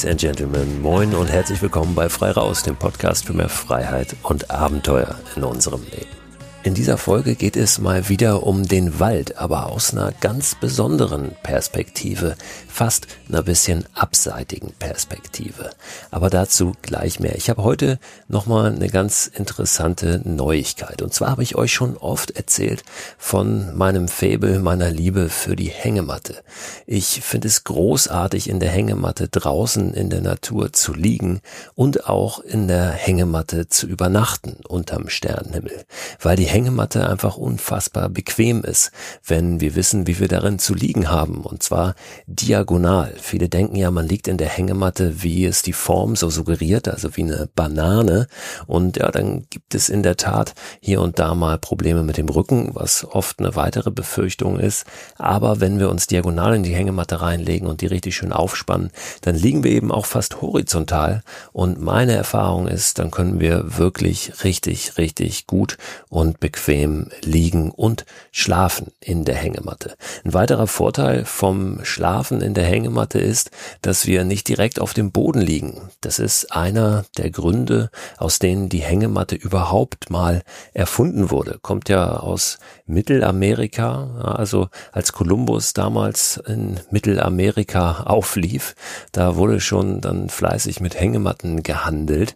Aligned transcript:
Ladies 0.00 0.12
and 0.12 0.20
Gentlemen, 0.20 0.80
moin 0.80 1.14
und 1.14 1.30
herzlich 1.30 1.60
willkommen 1.60 1.94
bei 1.94 2.08
Frei 2.08 2.30
Raus, 2.30 2.62
dem 2.62 2.74
Podcast 2.74 3.26
für 3.26 3.34
mehr 3.34 3.50
Freiheit 3.50 4.16
und 4.22 4.50
Abenteuer 4.50 5.18
in 5.36 5.44
unserem 5.44 5.82
Leben. 5.82 6.19
In 6.62 6.74
dieser 6.74 6.98
Folge 6.98 7.36
geht 7.36 7.56
es 7.56 7.78
mal 7.78 8.10
wieder 8.10 8.42
um 8.42 8.68
den 8.68 9.00
Wald, 9.00 9.38
aber 9.38 9.68
aus 9.68 9.94
einer 9.94 10.12
ganz 10.20 10.54
besonderen 10.54 11.32
Perspektive, 11.42 12.36
fast 12.68 13.06
einer 13.30 13.42
bisschen 13.42 13.86
abseitigen 13.94 14.74
Perspektive. 14.78 15.70
Aber 16.10 16.28
dazu 16.28 16.74
gleich 16.82 17.18
mehr. 17.18 17.36
Ich 17.36 17.48
habe 17.48 17.64
heute 17.64 17.98
nochmal 18.28 18.74
eine 18.74 18.90
ganz 18.90 19.26
interessante 19.26 20.20
Neuigkeit. 20.22 21.00
Und 21.00 21.14
zwar 21.14 21.30
habe 21.30 21.42
ich 21.42 21.56
euch 21.56 21.72
schon 21.72 21.96
oft 21.96 22.32
erzählt 22.32 22.82
von 23.16 23.74
meinem 23.74 24.06
Fabel, 24.06 24.58
meiner 24.58 24.90
Liebe 24.90 25.30
für 25.30 25.56
die 25.56 25.70
Hängematte. 25.70 26.42
Ich 26.86 27.22
finde 27.22 27.48
es 27.48 27.64
großartig, 27.64 28.50
in 28.50 28.60
der 28.60 28.70
Hängematte 28.70 29.28
draußen 29.28 29.94
in 29.94 30.10
der 30.10 30.20
Natur 30.20 30.74
zu 30.74 30.92
liegen 30.92 31.40
und 31.74 32.06
auch 32.06 32.38
in 32.40 32.68
der 32.68 32.90
Hängematte 32.90 33.68
zu 33.68 33.86
übernachten 33.86 34.58
unterm 34.68 35.08
Sternenhimmel, 35.08 35.86
weil 36.20 36.36
die 36.36 36.49
Hängematte 36.50 37.08
einfach 37.08 37.36
unfassbar 37.36 38.08
bequem 38.08 38.64
ist, 38.64 38.90
wenn 39.24 39.60
wir 39.60 39.76
wissen, 39.76 40.08
wie 40.08 40.18
wir 40.18 40.26
darin 40.26 40.58
zu 40.58 40.74
liegen 40.74 41.08
haben, 41.08 41.42
und 41.42 41.62
zwar 41.62 41.94
diagonal. 42.26 43.14
Viele 43.20 43.48
denken 43.48 43.76
ja, 43.76 43.92
man 43.92 44.08
liegt 44.08 44.26
in 44.26 44.36
der 44.36 44.48
Hängematte, 44.48 45.22
wie 45.22 45.44
es 45.44 45.62
die 45.62 45.72
Form 45.72 46.16
so 46.16 46.28
suggeriert, 46.28 46.88
also 46.88 47.16
wie 47.16 47.22
eine 47.22 47.48
Banane, 47.54 48.26
und 48.66 48.96
ja, 48.96 49.12
dann 49.12 49.46
gibt 49.48 49.76
es 49.76 49.88
in 49.88 50.02
der 50.02 50.16
Tat 50.16 50.54
hier 50.80 51.00
und 51.00 51.20
da 51.20 51.36
mal 51.36 51.56
Probleme 51.56 52.02
mit 52.02 52.16
dem 52.16 52.28
Rücken, 52.28 52.70
was 52.74 53.04
oft 53.04 53.38
eine 53.38 53.54
weitere 53.54 53.92
Befürchtung 53.92 54.58
ist, 54.58 54.86
aber 55.18 55.60
wenn 55.60 55.78
wir 55.78 55.88
uns 55.88 56.08
diagonal 56.08 56.56
in 56.56 56.64
die 56.64 56.74
Hängematte 56.74 57.20
reinlegen 57.20 57.68
und 57.68 57.80
die 57.80 57.86
richtig 57.86 58.16
schön 58.16 58.32
aufspannen, 58.32 58.90
dann 59.20 59.36
liegen 59.36 59.62
wir 59.62 59.70
eben 59.70 59.92
auch 59.92 60.06
fast 60.06 60.42
horizontal, 60.42 61.22
und 61.52 61.80
meine 61.80 62.14
Erfahrung 62.14 62.66
ist, 62.66 62.98
dann 62.98 63.12
können 63.12 63.38
wir 63.38 63.78
wirklich 63.78 64.42
richtig, 64.42 64.98
richtig 64.98 65.46
gut 65.46 65.78
und 66.08 66.39
bequem 66.40 67.10
liegen 67.22 67.70
und 67.70 68.04
schlafen 68.32 68.92
in 69.00 69.24
der 69.24 69.36
Hängematte. 69.36 69.96
Ein 70.24 70.34
weiterer 70.34 70.66
Vorteil 70.66 71.24
vom 71.24 71.84
Schlafen 71.84 72.40
in 72.40 72.54
der 72.54 72.64
Hängematte 72.64 73.18
ist, 73.18 73.50
dass 73.82 74.06
wir 74.06 74.24
nicht 74.24 74.48
direkt 74.48 74.80
auf 74.80 74.94
dem 74.94 75.12
Boden 75.12 75.40
liegen. 75.40 75.90
Das 76.00 76.18
ist 76.18 76.52
einer 76.52 77.04
der 77.16 77.30
Gründe, 77.30 77.90
aus 78.18 78.38
denen 78.38 78.68
die 78.68 78.80
Hängematte 78.80 79.36
überhaupt 79.36 80.10
mal 80.10 80.42
erfunden 80.72 81.30
wurde. 81.30 81.58
Kommt 81.60 81.88
ja 81.88 82.16
aus 82.16 82.58
Mittelamerika, 82.86 84.34
also 84.36 84.68
als 84.92 85.12
Kolumbus 85.12 85.74
damals 85.74 86.38
in 86.46 86.80
Mittelamerika 86.90 88.04
auflief, 88.04 88.74
da 89.12 89.36
wurde 89.36 89.60
schon 89.60 90.00
dann 90.00 90.28
fleißig 90.28 90.80
mit 90.80 90.98
Hängematten 90.98 91.62
gehandelt. 91.62 92.34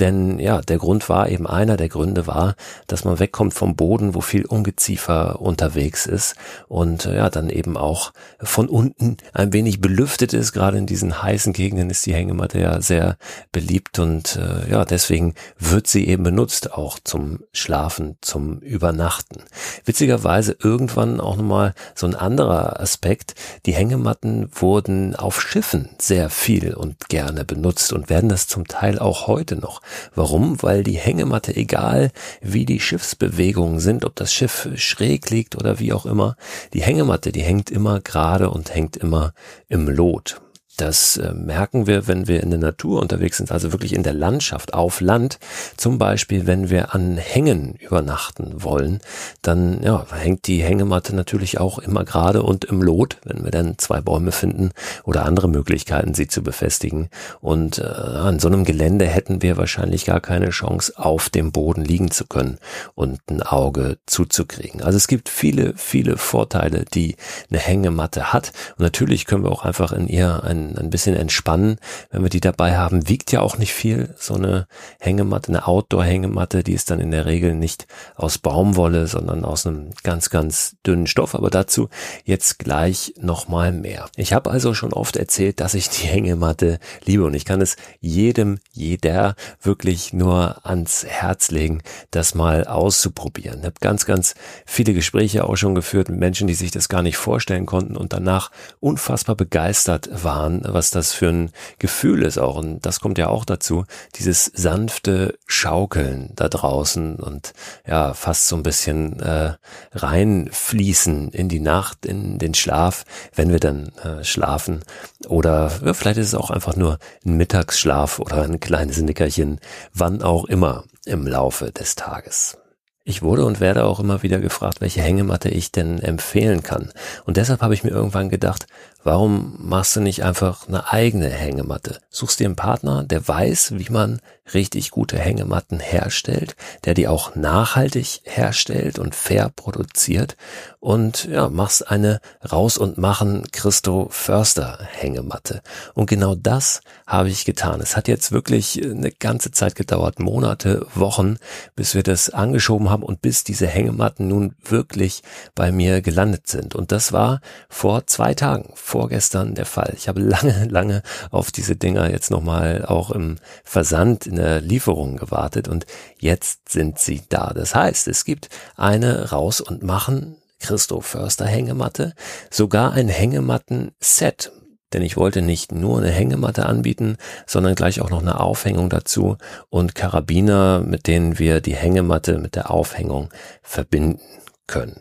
Denn 0.00 0.40
ja, 0.40 0.60
der 0.60 0.78
Grund 0.78 1.08
war 1.08 1.28
eben 1.28 1.46
einer 1.46 1.76
der 1.76 1.88
Gründe 1.88 2.26
war, 2.26 2.56
dass 2.88 3.04
man 3.04 3.20
wegkommt 3.20 3.54
vom 3.54 3.76
Boden, 3.76 4.14
wo 4.14 4.20
viel 4.20 4.44
Ungeziefer 4.44 5.40
unterwegs 5.40 6.06
ist 6.06 6.34
und 6.66 7.04
ja, 7.04 7.30
dann 7.30 7.48
eben 7.48 7.76
auch 7.76 8.12
von 8.40 8.68
unten 8.68 9.18
ein 9.32 9.52
wenig 9.52 9.80
belüftet 9.80 10.32
ist. 10.32 10.52
Gerade 10.52 10.78
in 10.78 10.86
diesen 10.86 11.22
heißen 11.22 11.52
Gegenden 11.52 11.90
ist 11.90 12.04
die 12.06 12.14
Hängematte 12.14 12.58
ja 12.58 12.80
sehr 12.80 13.16
beliebt 13.52 14.00
und 14.00 14.34
äh, 14.36 14.68
ja, 14.68 14.84
deswegen 14.84 15.34
wird 15.60 15.86
sie 15.86 16.08
eben 16.08 16.24
benutzt, 16.24 16.72
auch 16.72 16.98
zum 17.02 17.44
Schlafen, 17.52 18.16
zum 18.20 18.58
Übernachten. 18.58 19.44
Witzigerweise 19.84 20.56
irgendwann 20.60 21.20
auch 21.20 21.36
nochmal 21.36 21.72
so 21.94 22.08
ein 22.08 22.16
anderer 22.16 22.80
Aspekt. 22.80 23.34
Die 23.64 23.74
Hängematten 23.74 24.50
wurden 24.52 25.14
auf 25.14 25.40
Schiffen 25.40 25.90
sehr 26.00 26.30
viel 26.30 26.74
und 26.74 27.08
gerne 27.08 27.44
benutzt 27.44 27.92
und 27.92 28.10
werden 28.10 28.28
das 28.28 28.48
zum 28.48 28.66
Teil 28.66 28.98
auch 28.98 29.28
heute 29.28 29.54
noch. 29.54 29.83
Warum? 30.14 30.62
Weil 30.62 30.82
die 30.82 30.98
Hängematte, 30.98 31.54
egal 31.56 32.10
wie 32.40 32.64
die 32.64 32.80
Schiffsbewegungen 32.80 33.80
sind, 33.80 34.04
ob 34.04 34.16
das 34.16 34.32
Schiff 34.32 34.68
schräg 34.76 35.30
liegt 35.30 35.56
oder 35.56 35.78
wie 35.78 35.92
auch 35.92 36.06
immer, 36.06 36.36
die 36.72 36.82
Hängematte, 36.82 37.32
die 37.32 37.42
hängt 37.42 37.70
immer 37.70 38.00
gerade 38.00 38.50
und 38.50 38.74
hängt 38.74 38.96
immer 38.96 39.32
im 39.68 39.88
Lot. 39.88 40.40
Das 40.76 41.16
äh, 41.18 41.32
merken 41.32 41.86
wir, 41.86 42.08
wenn 42.08 42.26
wir 42.26 42.42
in 42.42 42.50
der 42.50 42.58
Natur 42.58 43.00
unterwegs 43.00 43.36
sind, 43.36 43.52
also 43.52 43.70
wirklich 43.72 43.92
in 43.92 44.02
der 44.02 44.12
Landschaft, 44.12 44.74
auf 44.74 45.00
Land. 45.00 45.38
Zum 45.76 45.98
Beispiel, 45.98 46.46
wenn 46.46 46.68
wir 46.68 46.94
an 46.94 47.16
Hängen 47.16 47.74
übernachten 47.74 48.62
wollen, 48.64 49.00
dann 49.42 49.82
ja, 49.82 50.04
hängt 50.12 50.48
die 50.48 50.62
Hängematte 50.62 51.14
natürlich 51.14 51.58
auch 51.60 51.78
immer 51.78 52.04
gerade 52.04 52.42
und 52.42 52.64
im 52.64 52.82
Lot, 52.82 53.18
wenn 53.24 53.44
wir 53.44 53.52
dann 53.52 53.78
zwei 53.78 54.00
Bäume 54.00 54.32
finden 54.32 54.70
oder 55.04 55.26
andere 55.26 55.48
Möglichkeiten, 55.48 56.14
sie 56.14 56.26
zu 56.26 56.42
befestigen. 56.42 57.08
Und 57.40 57.78
äh, 57.78 57.84
an 57.84 58.40
so 58.40 58.48
einem 58.48 58.64
Gelände 58.64 59.06
hätten 59.06 59.42
wir 59.42 59.56
wahrscheinlich 59.56 60.04
gar 60.04 60.20
keine 60.20 60.50
Chance, 60.50 60.94
auf 60.96 61.30
dem 61.30 61.52
Boden 61.52 61.84
liegen 61.84 62.10
zu 62.10 62.26
können 62.26 62.58
und 62.94 63.20
ein 63.30 63.42
Auge 63.42 63.98
zuzukriegen. 64.06 64.82
Also 64.82 64.96
es 64.96 65.06
gibt 65.06 65.28
viele, 65.28 65.74
viele 65.76 66.16
Vorteile, 66.16 66.84
die 66.84 67.16
eine 67.50 67.60
Hängematte 67.60 68.32
hat. 68.32 68.52
Und 68.76 68.80
natürlich 68.80 69.26
können 69.26 69.44
wir 69.44 69.52
auch 69.52 69.64
einfach 69.64 69.92
in 69.92 70.08
ihr 70.08 70.42
ein 70.42 70.63
ein, 70.76 70.90
bisschen 70.90 71.16
entspannen, 71.16 71.76
wenn 72.10 72.22
wir 72.22 72.30
die 72.30 72.40
dabei 72.40 72.76
haben. 72.76 73.08
Wiegt 73.08 73.32
ja 73.32 73.40
auch 73.40 73.58
nicht 73.58 73.72
viel. 73.72 74.14
So 74.18 74.34
eine 74.34 74.66
Hängematte, 75.00 75.48
eine 75.48 75.66
Outdoor-Hängematte, 75.66 76.62
die 76.62 76.72
ist 76.72 76.90
dann 76.90 77.00
in 77.00 77.10
der 77.10 77.26
Regel 77.26 77.54
nicht 77.54 77.86
aus 78.16 78.38
Baumwolle, 78.38 79.06
sondern 79.06 79.44
aus 79.44 79.66
einem 79.66 79.90
ganz, 80.02 80.30
ganz 80.30 80.76
dünnen 80.86 81.06
Stoff. 81.06 81.34
Aber 81.34 81.50
dazu 81.50 81.88
jetzt 82.24 82.58
gleich 82.58 83.14
nochmal 83.20 83.72
mehr. 83.72 84.06
Ich 84.16 84.32
habe 84.32 84.50
also 84.50 84.74
schon 84.74 84.92
oft 84.92 85.16
erzählt, 85.16 85.60
dass 85.60 85.74
ich 85.74 85.88
die 85.88 86.06
Hängematte 86.14 86.78
liebe 87.04 87.24
und 87.24 87.34
ich 87.34 87.44
kann 87.44 87.60
es 87.60 87.76
jedem, 88.00 88.58
jeder 88.72 89.34
wirklich 89.62 90.12
nur 90.12 90.64
ans 90.64 91.04
Herz 91.04 91.50
legen, 91.50 91.82
das 92.10 92.34
mal 92.34 92.66
auszuprobieren. 92.66 93.60
Ich 93.60 93.66
habe 93.66 93.74
ganz, 93.80 94.06
ganz 94.06 94.34
viele 94.66 94.94
Gespräche 94.94 95.44
auch 95.44 95.56
schon 95.56 95.74
geführt 95.74 96.08
mit 96.08 96.18
Menschen, 96.18 96.46
die 96.46 96.54
sich 96.54 96.70
das 96.70 96.88
gar 96.88 97.02
nicht 97.02 97.16
vorstellen 97.16 97.66
konnten 97.66 97.96
und 97.96 98.12
danach 98.12 98.50
unfassbar 98.80 99.36
begeistert 99.36 100.08
waren 100.24 100.53
an, 100.54 100.74
was 100.74 100.90
das 100.90 101.12
für 101.12 101.28
ein 101.28 101.50
Gefühl 101.78 102.22
ist 102.22 102.38
auch. 102.38 102.56
Und 102.56 102.84
das 102.86 103.00
kommt 103.00 103.18
ja 103.18 103.28
auch 103.28 103.44
dazu, 103.44 103.84
dieses 104.16 104.46
sanfte 104.46 105.38
Schaukeln 105.46 106.32
da 106.36 106.48
draußen 106.48 107.16
und 107.16 107.52
ja, 107.86 108.14
fast 108.14 108.48
so 108.48 108.56
ein 108.56 108.62
bisschen 108.62 109.20
äh, 109.20 109.54
reinfließen 109.92 111.30
in 111.30 111.48
die 111.48 111.60
Nacht, 111.60 112.06
in 112.06 112.38
den 112.38 112.54
Schlaf, 112.54 113.04
wenn 113.34 113.50
wir 113.50 113.60
dann 113.60 113.92
äh, 114.02 114.24
schlafen. 114.24 114.80
Oder 115.28 115.70
ja, 115.84 115.94
vielleicht 115.94 116.18
ist 116.18 116.28
es 116.28 116.34
auch 116.34 116.50
einfach 116.50 116.76
nur 116.76 116.98
ein 117.24 117.36
Mittagsschlaf 117.36 118.18
oder 118.18 118.42
ein 118.42 118.60
kleines 118.60 118.98
Nickerchen, 119.00 119.60
wann 119.92 120.22
auch 120.22 120.44
immer 120.44 120.84
im 121.04 121.26
Laufe 121.26 121.72
des 121.72 121.94
Tages. 121.96 122.58
Ich 123.06 123.20
wurde 123.20 123.44
und 123.44 123.60
werde 123.60 123.84
auch 123.84 124.00
immer 124.00 124.22
wieder 124.22 124.38
gefragt, 124.38 124.80
welche 124.80 125.02
Hängematte 125.02 125.50
ich 125.50 125.70
denn 125.70 125.98
empfehlen 125.98 126.62
kann. 126.62 126.90
Und 127.26 127.36
deshalb 127.36 127.60
habe 127.60 127.74
ich 127.74 127.84
mir 127.84 127.90
irgendwann 127.90 128.30
gedacht, 128.30 128.66
warum 129.04 129.54
machst 129.58 129.94
du 129.94 130.00
nicht 130.00 130.24
einfach 130.24 130.66
eine 130.66 130.92
eigene 130.92 131.28
Hängematte? 131.28 132.00
Suchst 132.10 132.40
dir 132.40 132.46
einen 132.46 132.56
Partner, 132.56 133.04
der 133.04 133.26
weiß, 133.26 133.74
wie 133.76 133.90
man 133.90 134.20
richtig 134.52 134.90
gute 134.90 135.18
Hängematten 135.18 135.80
herstellt, 135.80 136.54
der 136.84 136.92
die 136.94 137.08
auch 137.08 137.34
nachhaltig 137.34 138.20
herstellt 138.24 138.98
und 138.98 139.14
fair 139.14 139.50
produziert 139.54 140.36
und 140.80 141.24
ja, 141.24 141.48
machst 141.48 141.88
eine 141.90 142.20
raus 142.52 142.76
und 142.76 142.98
machen 142.98 143.46
Christo 143.52 144.08
Förster 144.10 144.78
Hängematte. 144.92 145.62
Und 145.94 146.10
genau 146.10 146.34
das 146.34 146.82
habe 147.06 147.30
ich 147.30 147.46
getan. 147.46 147.80
Es 147.80 147.96
hat 147.96 148.06
jetzt 148.06 148.32
wirklich 148.32 148.84
eine 148.84 149.10
ganze 149.10 149.50
Zeit 149.50 149.76
gedauert, 149.76 150.18
Monate, 150.18 150.86
Wochen, 150.94 151.38
bis 151.74 151.94
wir 151.94 152.02
das 152.02 152.28
angeschoben 152.28 152.90
haben 152.90 153.02
und 153.02 153.22
bis 153.22 153.44
diese 153.44 153.66
Hängematten 153.66 154.28
nun 154.28 154.54
wirklich 154.62 155.22
bei 155.54 155.72
mir 155.72 156.02
gelandet 156.02 156.48
sind. 156.48 156.74
Und 156.74 156.92
das 156.92 157.12
war 157.12 157.40
vor 157.70 158.06
zwei 158.06 158.34
Tagen, 158.34 158.72
vorgestern 158.94 159.56
der 159.56 159.66
Fall. 159.66 159.92
Ich 159.96 160.06
habe 160.06 160.20
lange, 160.20 160.66
lange 160.70 161.02
auf 161.32 161.50
diese 161.50 161.74
Dinger 161.74 162.08
jetzt 162.10 162.30
nochmal 162.30 162.84
auch 162.86 163.10
im 163.10 163.38
Versand 163.64 164.24
in 164.24 164.36
der 164.36 164.60
Lieferung 164.60 165.16
gewartet 165.16 165.66
und 165.66 165.84
jetzt 166.16 166.68
sind 166.68 167.00
sie 167.00 167.22
da. 167.28 167.52
Das 167.52 167.74
heißt, 167.74 168.06
es 168.06 168.24
gibt 168.24 168.50
eine 168.76 169.32
raus 169.32 169.60
und 169.60 169.82
machen 169.82 170.36
Christo 170.60 171.00
Förster 171.00 171.44
Hängematte, 171.44 172.14
sogar 172.52 172.92
ein 172.92 173.08
Hängematten-Set. 173.08 174.52
Denn 174.92 175.02
ich 175.02 175.16
wollte 175.16 175.42
nicht 175.42 175.72
nur 175.72 175.98
eine 175.98 176.12
Hängematte 176.12 176.66
anbieten, 176.66 177.16
sondern 177.48 177.74
gleich 177.74 178.00
auch 178.00 178.10
noch 178.10 178.22
eine 178.22 178.38
Aufhängung 178.38 178.90
dazu 178.90 179.38
und 179.70 179.96
Karabiner, 179.96 180.84
mit 180.86 181.08
denen 181.08 181.40
wir 181.40 181.60
die 181.60 181.74
Hängematte 181.74 182.38
mit 182.38 182.54
der 182.54 182.70
Aufhängung 182.70 183.30
verbinden 183.60 184.20
können. 184.68 185.00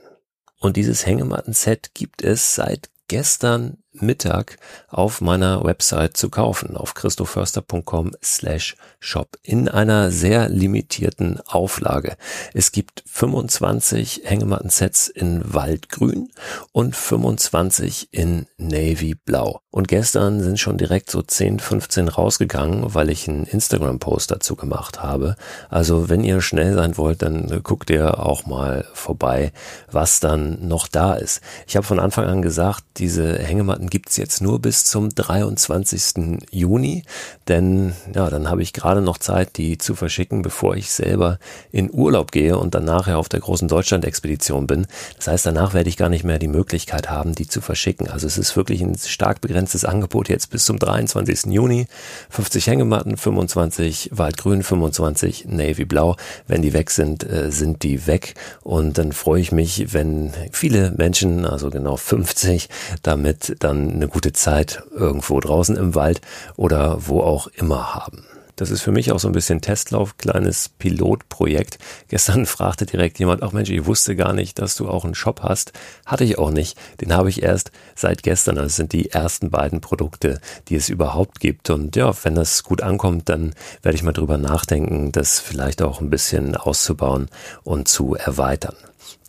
Und 0.60 0.78
dieses 0.78 1.06
Hängematten-Set 1.06 1.92
gibt 1.94 2.24
es 2.24 2.56
seit 2.56 2.89
gestern 3.07 3.83
Mittag 3.94 4.57
auf 4.90 5.22
meiner 5.22 5.63
Website 5.63 6.18
zu 6.18 6.30
kaufen, 6.30 6.75
auf 6.75 6.94
christoförster.com 6.94 8.12
slash 8.24 8.75
shop, 9.00 9.38
in 9.44 9.68
einer 9.68 10.12
sehr 10.12 10.50
limitierten 10.50 11.40
Auflage. 11.48 12.18
Es 12.54 12.72
gibt 12.72 13.04
25 13.06 14.22
Hängematten-Sets 14.25 15.07
in 15.07 15.54
Waldgrün 15.54 16.31
und 16.72 16.95
25 16.95 18.10
in 18.12 18.48
Navy 18.57 19.16
Blau. 19.16 19.62
Und 19.72 19.88
gestern 19.88 20.42
sind 20.42 20.60
schon 20.60 20.78
direkt 20.78 21.10
so 21.10 21.24
10, 21.24 21.60
15 21.60 22.07
rausgegangen, 22.07 22.94
weil 22.94 23.10
ich 23.10 23.28
einen 23.28 23.46
Instagram-Post 23.46 24.30
dazu 24.30 24.56
gemacht 24.56 25.01
habe. 25.01 25.36
Also 25.69 26.10
wenn 26.10 26.24
ihr 26.24 26.42
schnell 26.42 26.75
sein 26.75 26.96
wollt, 26.98 27.24
dann 27.24 27.62
guckt 27.63 27.89
ihr 27.89 28.19
auch 28.19 28.46
mal 28.46 28.86
vorbei, 28.94 29.51
was 29.92 30.19
dann 30.19 30.68
noch 30.68 30.88
da 30.88 31.16
ist. 31.16 31.42
Ich 31.66 31.75
habe 31.75 31.88
von 31.88 32.00
Anfang 32.00 32.25
an 32.25 32.44
gesagt, 32.44 32.84
diese 32.98 33.39
Hängematten 33.39 33.83
gibt's 33.90 34.18
jetzt 34.18 34.42
nur 34.42 34.60
bis 34.60 34.86
zum 34.86 35.10
23. 35.10 36.40
Juni, 36.52 37.04
denn 37.48 37.94
ja, 38.14 38.30
dann 38.30 38.50
habe 38.50 38.62
ich 38.62 38.74
gerade 38.74 39.02
noch 39.02 39.18
Zeit, 39.18 39.58
die 39.58 39.78
zu 39.78 39.96
verschicken, 39.96 40.42
bevor 40.42 40.76
ich 40.76 40.92
selber 40.92 41.40
in 41.72 41.92
Urlaub 41.92 42.32
gehe 42.32 42.58
und 42.58 42.76
dann 42.76 42.86
nachher 42.86 43.18
auf 43.18 43.30
der 43.30 43.40
großen 43.40 43.68
Deutschland-Expedition 43.68 44.68
bin. 44.68 44.88
Das 45.18 45.28
heißt, 45.28 45.46
danach 45.46 45.74
werde 45.74 45.90
ich 45.90 45.98
gar 45.98 46.10
nicht 46.10 46.24
mehr 46.24 46.40
die 46.40 46.48
Möglichkeit 46.48 47.10
haben, 47.10 47.36
die 47.36 47.48
zu 47.48 47.62
verschicken. 47.62 48.10
Also 48.10 48.28
es 48.28 48.38
ist 48.38 48.56
wirklich 48.56 48.82
ein 48.82 48.98
stark 48.98 49.42
begrenztes 49.42 49.86
Angebot 49.86 50.30
jetzt 50.30 50.50
bis 50.50 50.66
zum 50.66 50.80
23. 50.80 51.52
Juni. 51.52 51.88
50 52.30 52.68
Hängematten, 52.68 53.18
25 53.18 54.10
Waldgrün, 54.14 54.64
25 54.64 55.46
Navy 55.48 55.86
Blau. 55.86 56.16
Wenn 56.48 56.62
die 56.62 56.74
weg 56.74 56.90
sind, 56.90 57.24
äh, 57.24 57.52
sind 57.52 57.84
die 57.84 58.08
weg. 58.08 58.36
Und 58.62 58.98
dann 58.98 59.12
freue 59.12 59.42
ich 59.42 59.52
mich, 59.52 59.94
wenn 59.94 60.32
viele 60.52 60.92
Menschen, 60.92 61.46
also 61.46 61.70
genau 61.70 61.98
50, 61.98 62.70
damit 63.02 63.56
dann 63.60 63.73
eine 63.74 64.08
gute 64.08 64.34
Zeit 64.34 64.84
irgendwo 64.92 65.40
draußen 65.40 65.75
im 65.75 65.96
Wald 65.96 66.22
oder 66.56 67.08
wo 67.08 67.22
auch 67.22 67.48
immer 67.48 67.94
haben. 67.94 68.25
Das 68.56 68.70
ist 68.70 68.81
für 68.84 68.92
mich 68.92 69.12
auch 69.12 69.20
so 69.20 69.28
ein 69.28 69.34
bisschen 69.34 69.62
Testlauf, 69.62 70.18
kleines 70.18 70.70
Pilotprojekt. 70.70 71.80
Gestern 72.08 72.46
fragte 72.46 72.86
direkt 72.86 73.18
jemand, 73.18 73.42
ach 73.42 73.52
Mensch, 73.52 73.72
ich 73.72 73.86
wusste 73.86 74.16
gar 74.16 74.34
nicht, 74.34 74.60
dass 74.60 74.75
du 74.75 74.88
auch 74.88 75.06
einen 75.06 75.16
Shop 75.16 75.42
hast. 75.42 75.74
Hatte 76.06 76.24
ich 76.24 76.38
auch 76.38 76.52
nicht. 76.52 76.78
Den 77.02 77.14
habe 77.14 77.30
ich 77.30 77.42
erst 77.42 77.72
seit 77.96 78.22
gestern. 78.22 78.56
Das 78.56 78.75
sind 78.75 78.94
die 78.94 79.10
ersten 79.10 79.50
beiden 79.50 79.81
Produkte, 79.81 80.40
die 80.68 80.75
es 80.75 80.90
überhaupt 80.90 81.40
gibt. 81.40 81.72
Und 81.72 81.96
ja, 81.96 82.14
wenn 82.24 82.36
das 82.36 82.64
gut 82.64 82.84
ankommt, 82.84 83.28
dann 83.28 83.56
werde 83.81 83.96
ich 83.96 84.04
mal 84.04 84.12
drüber 84.12 84.38
nachdenken, 84.38 85.12
das 85.12 85.40
vielleicht 85.40 85.81
auch 85.81 86.00
ein 86.00 86.12
bisschen 86.12 86.56
auszubauen 86.56 87.30
und 87.64 87.88
zu 87.88 88.14
erweitern 88.16 88.75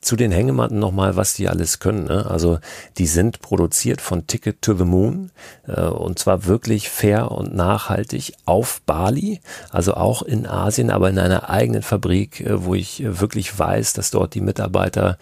zu 0.04 0.16
den 0.16 0.32
Hängematten 0.32 0.78
nochmal, 0.78 1.16
was 1.16 1.34
die 1.34 1.48
alles 1.48 1.78
können. 1.78 2.04
Ne? 2.04 2.26
Also 2.28 2.58
die 2.98 3.06
sind 3.06 3.40
produziert 3.40 4.00
von 4.00 4.26
Ticket 4.26 4.60
to 4.60 4.74
the 4.74 4.84
Moon 4.84 5.30
äh, 5.66 5.80
und 5.80 6.18
zwar 6.18 6.44
wirklich 6.44 6.90
fair 6.90 7.30
und 7.30 7.54
nachhaltig 7.54 8.34
auf 8.44 8.82
Bali, 8.86 9.40
also 9.70 9.94
auch 9.94 10.22
in 10.22 10.46
Asien, 10.46 10.90
aber 10.90 11.08
in 11.08 11.18
einer 11.18 11.48
eigenen 11.48 11.82
Fabrik, 11.82 12.40
äh, 12.40 12.64
wo 12.64 12.74
ich 12.74 13.02
äh, 13.02 13.20
wirklich 13.20 13.58
weiß, 13.58 13.94
dass 13.94 14.10
dort 14.10 14.34
die 14.34 14.40
Mitarbeiter 14.40 15.18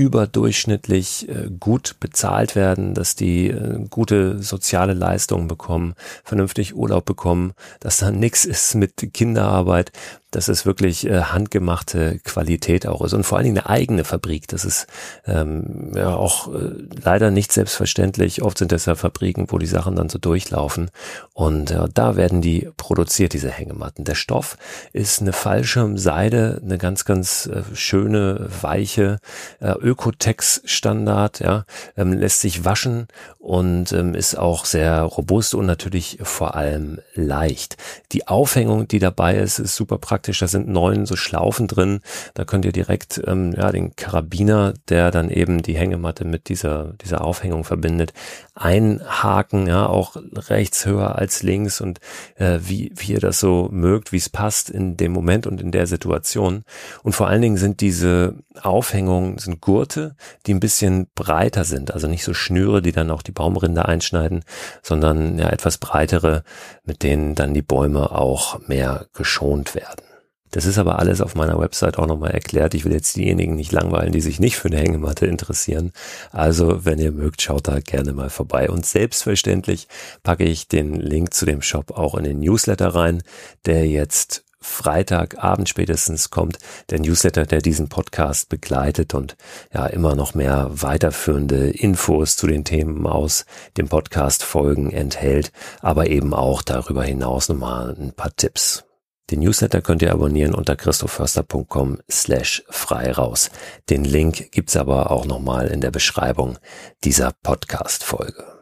überdurchschnittlich 0.00 1.28
äh, 1.28 1.50
gut 1.60 1.96
bezahlt 2.00 2.56
werden, 2.56 2.94
dass 2.94 3.16
die 3.16 3.48
äh, 3.48 3.84
gute 3.90 4.42
soziale 4.42 4.94
Leistungen 4.94 5.46
bekommen, 5.46 5.92
vernünftig 6.24 6.74
Urlaub 6.74 7.04
bekommen, 7.04 7.52
dass 7.80 7.98
da 7.98 8.10
nichts 8.10 8.46
ist 8.46 8.74
mit 8.76 9.12
Kinderarbeit, 9.12 9.92
dass 10.30 10.48
es 10.48 10.64
wirklich 10.64 11.06
äh, 11.06 11.22
handgemachte 11.22 12.20
Qualität 12.20 12.86
auch 12.86 13.02
ist 13.02 13.12
und 13.12 13.24
vor 13.24 13.38
allen 13.38 13.46
Dingen 13.46 13.58
eine 13.58 13.68
eigene 13.68 14.04
Fabrik. 14.04 14.48
Das 14.48 14.64
ist 14.64 14.86
ähm, 15.26 15.92
ja 15.94 16.14
auch 16.14 16.54
äh, 16.54 16.70
leider 17.02 17.30
nicht 17.30 17.52
selbstverständlich. 17.52 18.42
Oft 18.42 18.58
sind 18.58 18.72
das 18.72 18.86
ja 18.86 18.94
Fabriken, 18.94 19.46
wo 19.48 19.58
die 19.58 19.66
Sachen 19.66 19.96
dann 19.96 20.08
so 20.08 20.18
durchlaufen 20.18 20.90
und 21.34 21.72
äh, 21.72 21.88
da 21.92 22.16
werden 22.16 22.40
die 22.40 22.70
produziert, 22.76 23.32
diese 23.32 23.50
Hängematten. 23.50 24.04
Der 24.04 24.14
Stoff 24.14 24.56
ist 24.92 25.20
eine 25.20 25.32
Fallschirmseide, 25.32 26.60
eine 26.64 26.78
ganz, 26.78 27.04
ganz 27.04 27.46
äh, 27.46 27.62
schöne, 27.74 28.48
weiche 28.62 29.18
äh, 29.60 29.72
Ökotex-Standard, 29.90 31.40
ja, 31.40 31.64
ähm, 31.96 32.12
lässt 32.12 32.40
sich 32.40 32.64
waschen 32.64 33.08
und 33.38 33.92
ähm, 33.92 34.14
ist 34.14 34.38
auch 34.38 34.64
sehr 34.64 35.02
robust 35.02 35.54
und 35.54 35.66
natürlich 35.66 36.18
vor 36.22 36.54
allem 36.54 37.00
leicht. 37.14 37.76
Die 38.12 38.28
Aufhängung, 38.28 38.86
die 38.86 39.00
dabei 39.00 39.36
ist, 39.36 39.58
ist 39.58 39.74
super 39.74 39.98
praktisch. 39.98 40.38
Da 40.38 40.46
sind 40.46 40.68
neun 40.68 41.06
so 41.06 41.16
Schlaufen 41.16 41.66
drin. 41.66 42.00
Da 42.34 42.44
könnt 42.44 42.64
ihr 42.64 42.72
direkt 42.72 43.20
ähm, 43.26 43.52
ja, 43.56 43.72
den 43.72 43.96
Karabiner, 43.96 44.74
der 44.88 45.10
dann 45.10 45.30
eben 45.30 45.62
die 45.62 45.76
Hängematte 45.76 46.24
mit 46.24 46.48
dieser, 46.48 46.94
dieser 47.02 47.24
Aufhängung 47.24 47.64
verbindet, 47.64 48.12
einhaken, 48.54 49.66
ja, 49.66 49.86
auch 49.86 50.16
rechts 50.34 50.86
höher 50.86 51.16
als 51.16 51.42
links 51.42 51.80
und 51.80 51.98
äh, 52.36 52.58
wie, 52.62 52.92
wie 52.94 53.12
ihr 53.12 53.20
das 53.20 53.40
so 53.40 53.68
mögt, 53.72 54.12
wie 54.12 54.18
es 54.18 54.28
passt 54.28 54.70
in 54.70 54.96
dem 54.96 55.12
Moment 55.12 55.46
und 55.48 55.60
in 55.60 55.72
der 55.72 55.86
Situation. 55.88 56.64
Und 57.02 57.14
vor 57.14 57.26
allen 57.26 57.42
Dingen 57.42 57.56
sind 57.56 57.80
diese 57.80 58.34
Aufhängungen, 58.62 59.38
sind 59.38 59.60
Gurte, 59.70 60.16
die 60.46 60.54
ein 60.54 60.58
bisschen 60.58 61.06
breiter 61.14 61.62
sind, 61.62 61.94
also 61.94 62.08
nicht 62.08 62.24
so 62.24 62.34
Schnüre, 62.34 62.82
die 62.82 62.90
dann 62.90 63.08
auch 63.12 63.22
die 63.22 63.30
Baumrinde 63.30 63.84
einschneiden, 63.86 64.42
sondern 64.82 65.38
ja 65.38 65.48
etwas 65.48 65.78
breitere, 65.78 66.42
mit 66.82 67.04
denen 67.04 67.36
dann 67.36 67.54
die 67.54 67.62
Bäume 67.62 68.10
auch 68.10 68.58
mehr 68.66 69.06
geschont 69.12 69.76
werden. 69.76 70.02
Das 70.50 70.64
ist 70.64 70.78
aber 70.78 70.98
alles 70.98 71.20
auf 71.20 71.36
meiner 71.36 71.60
Website 71.60 72.00
auch 72.00 72.08
nochmal 72.08 72.32
erklärt. 72.32 72.74
Ich 72.74 72.84
will 72.84 72.92
jetzt 72.92 73.14
diejenigen 73.14 73.54
nicht 73.54 73.70
langweilen, 73.70 74.10
die 74.10 74.20
sich 74.20 74.40
nicht 74.40 74.56
für 74.56 74.66
eine 74.66 74.78
Hängematte 74.78 75.26
interessieren. 75.26 75.92
Also, 76.32 76.84
wenn 76.84 76.98
ihr 76.98 77.12
mögt, 77.12 77.40
schaut 77.40 77.68
da 77.68 77.78
gerne 77.78 78.12
mal 78.12 78.28
vorbei. 78.28 78.68
Und 78.70 78.84
selbstverständlich 78.84 79.86
packe 80.24 80.42
ich 80.42 80.66
den 80.66 80.94
Link 80.94 81.32
zu 81.32 81.46
dem 81.46 81.62
Shop 81.62 81.92
auch 81.92 82.16
in 82.16 82.24
den 82.24 82.40
Newsletter 82.40 82.88
rein, 82.88 83.22
der 83.66 83.86
jetzt 83.86 84.42
Freitagabend 84.62 85.68
spätestens 85.68 86.30
kommt 86.30 86.58
der 86.90 87.00
Newsletter, 87.00 87.46
der 87.46 87.62
diesen 87.62 87.88
Podcast 87.88 88.48
begleitet 88.48 89.14
und 89.14 89.36
ja 89.72 89.86
immer 89.86 90.14
noch 90.14 90.34
mehr 90.34 90.68
weiterführende 90.70 91.70
Infos 91.70 92.36
zu 92.36 92.46
den 92.46 92.64
Themen 92.64 93.06
aus 93.06 93.46
dem 93.76 93.88
Podcast 93.88 94.42
Folgen 94.42 94.90
enthält, 94.90 95.52
aber 95.80 96.08
eben 96.08 96.34
auch 96.34 96.62
darüber 96.62 97.04
hinaus 97.04 97.48
nochmal 97.48 97.96
ein 97.98 98.12
paar 98.12 98.34
Tipps. 98.36 98.84
Den 99.30 99.40
Newsletter 99.40 99.80
könnt 99.80 100.02
ihr 100.02 100.12
abonnieren 100.12 100.54
unter 100.54 100.76
christoförster.com 100.76 101.98
slash 102.10 102.64
frei 102.68 103.12
raus. 103.12 103.50
Den 103.88 104.04
Link 104.04 104.50
gibt's 104.50 104.76
aber 104.76 105.10
auch 105.10 105.24
nochmal 105.24 105.68
in 105.68 105.80
der 105.80 105.92
Beschreibung 105.92 106.58
dieser 107.04 107.32
Podcast-Folge. 107.42 108.59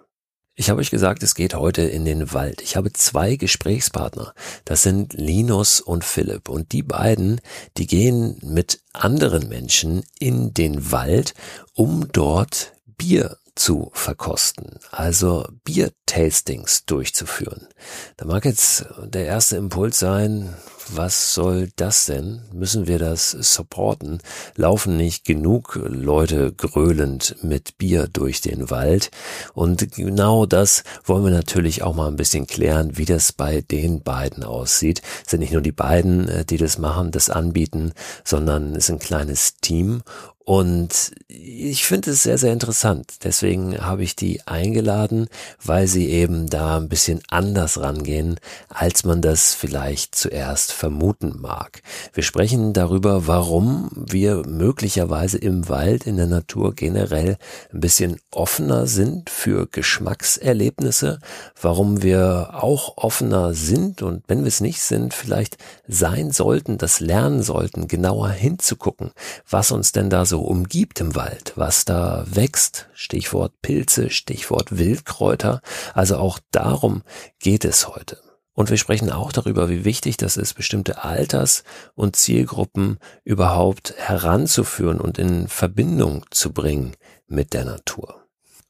Ich 0.60 0.70
habe 0.70 0.80
euch 0.80 0.90
gesagt, 0.90 1.22
es 1.22 1.36
geht 1.36 1.54
heute 1.54 1.82
in 1.82 2.04
den 2.04 2.32
Wald. 2.32 2.62
Ich 2.62 2.74
habe 2.74 2.92
zwei 2.92 3.36
Gesprächspartner. 3.36 4.34
Das 4.64 4.82
sind 4.82 5.12
Linus 5.12 5.80
und 5.80 6.02
Philipp. 6.02 6.48
Und 6.48 6.72
die 6.72 6.82
beiden, 6.82 7.40
die 7.76 7.86
gehen 7.86 8.40
mit 8.42 8.80
anderen 8.92 9.48
Menschen 9.48 10.02
in 10.18 10.54
den 10.54 10.90
Wald, 10.90 11.34
um 11.74 12.08
dort 12.10 12.72
Bier 12.96 13.38
zu 13.58 13.90
verkosten, 13.92 14.78
also 14.90 15.46
Bier-Tastings 15.64 16.86
durchzuführen. 16.86 17.68
Da 18.16 18.24
mag 18.24 18.44
jetzt 18.44 18.86
der 19.04 19.26
erste 19.26 19.56
Impuls 19.56 19.98
sein, 19.98 20.54
was 20.90 21.34
soll 21.34 21.68
das 21.76 22.06
denn? 22.06 22.40
Müssen 22.52 22.86
wir 22.86 22.98
das 22.98 23.30
supporten? 23.32 24.20
Laufen 24.56 24.96
nicht 24.96 25.24
genug 25.24 25.78
Leute 25.84 26.52
gröhlend 26.52 27.36
mit 27.42 27.76
Bier 27.76 28.08
durch 28.10 28.40
den 28.40 28.70
Wald? 28.70 29.10
Und 29.52 29.92
genau 29.92 30.46
das 30.46 30.84
wollen 31.04 31.24
wir 31.24 31.30
natürlich 31.30 31.82
auch 31.82 31.94
mal 31.94 32.08
ein 32.08 32.16
bisschen 32.16 32.46
klären, 32.46 32.96
wie 32.96 33.04
das 33.04 33.32
bei 33.32 33.60
den 33.60 34.02
beiden 34.02 34.44
aussieht. 34.44 35.02
Es 35.24 35.32
sind 35.32 35.40
nicht 35.40 35.52
nur 35.52 35.62
die 35.62 35.72
beiden, 35.72 36.28
äh, 36.28 36.44
die 36.46 36.56
das 36.56 36.78
machen, 36.78 37.10
das 37.10 37.28
anbieten, 37.28 37.92
sondern 38.24 38.74
es 38.74 38.84
ist 38.84 38.90
ein 38.90 38.98
kleines 38.98 39.56
Team 39.56 40.02
und 40.48 41.12
ich 41.26 41.84
finde 41.84 42.12
es 42.12 42.22
sehr, 42.22 42.38
sehr 42.38 42.54
interessant. 42.54 43.16
Deswegen 43.22 43.84
habe 43.84 44.02
ich 44.02 44.16
die 44.16 44.40
eingeladen, 44.46 45.28
weil 45.62 45.86
sie 45.86 46.08
eben 46.08 46.46
da 46.46 46.78
ein 46.78 46.88
bisschen 46.88 47.20
anders 47.28 47.78
rangehen, 47.78 48.40
als 48.70 49.04
man 49.04 49.20
das 49.20 49.52
vielleicht 49.52 50.14
zuerst 50.14 50.72
vermuten 50.72 51.38
mag. 51.38 51.82
Wir 52.14 52.22
sprechen 52.22 52.72
darüber, 52.72 53.26
warum 53.26 53.90
wir 53.94 54.42
möglicherweise 54.46 55.36
im 55.36 55.68
Wald, 55.68 56.06
in 56.06 56.16
der 56.16 56.26
Natur 56.26 56.74
generell 56.74 57.36
ein 57.70 57.80
bisschen 57.80 58.18
offener 58.30 58.86
sind 58.86 59.28
für 59.28 59.66
Geschmackserlebnisse, 59.66 61.18
warum 61.60 62.02
wir 62.02 62.54
auch 62.54 62.96
offener 62.96 63.52
sind 63.52 64.00
und 64.00 64.24
wenn 64.28 64.44
wir 64.44 64.48
es 64.48 64.62
nicht 64.62 64.80
sind, 64.80 65.12
vielleicht 65.12 65.58
sein 65.86 66.30
sollten, 66.30 66.78
das 66.78 67.00
lernen 67.00 67.42
sollten, 67.42 67.86
genauer 67.86 68.30
hinzugucken, 68.30 69.10
was 69.46 69.72
uns 69.72 69.92
denn 69.92 70.08
da 70.08 70.24
so 70.24 70.37
umgibt 70.40 71.00
im 71.00 71.14
Wald, 71.14 71.52
was 71.56 71.84
da 71.84 72.24
wächst, 72.26 72.88
Stichwort 72.94 73.52
Pilze, 73.62 74.10
Stichwort 74.10 74.76
Wildkräuter, 74.76 75.60
also 75.94 76.16
auch 76.16 76.38
darum 76.50 77.02
geht 77.38 77.64
es 77.64 77.88
heute. 77.88 78.18
Und 78.58 78.70
wir 78.70 78.76
sprechen 78.76 79.12
auch 79.12 79.30
darüber, 79.30 79.68
wie 79.68 79.84
wichtig 79.84 80.16
das 80.16 80.36
ist, 80.36 80.54
bestimmte 80.54 81.04
Alters- 81.04 81.62
und 81.94 82.16
Zielgruppen 82.16 82.98
überhaupt 83.22 83.94
heranzuführen 83.96 85.00
und 85.00 85.16
in 85.16 85.46
Verbindung 85.46 86.24
zu 86.32 86.52
bringen 86.52 86.96
mit 87.28 87.52
der 87.52 87.64
Natur. 87.64 88.24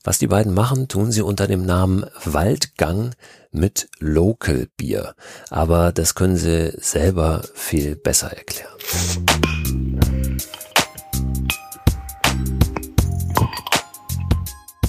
Was 0.04 0.18
die 0.18 0.26
beiden 0.26 0.54
machen, 0.54 0.88
tun 0.88 1.10
sie 1.10 1.22
unter 1.22 1.46
dem 1.46 1.64
Namen 1.64 2.04
Waldgang 2.24 3.14
mit 3.50 3.88
Local 3.98 4.68
Bier. 4.76 5.14
Aber 5.50 5.92
das 5.92 6.14
können 6.14 6.36
sie 6.36 6.72
selber 6.76 7.42
viel 7.54 7.96
besser 7.96 8.30
erklären. 8.30 8.78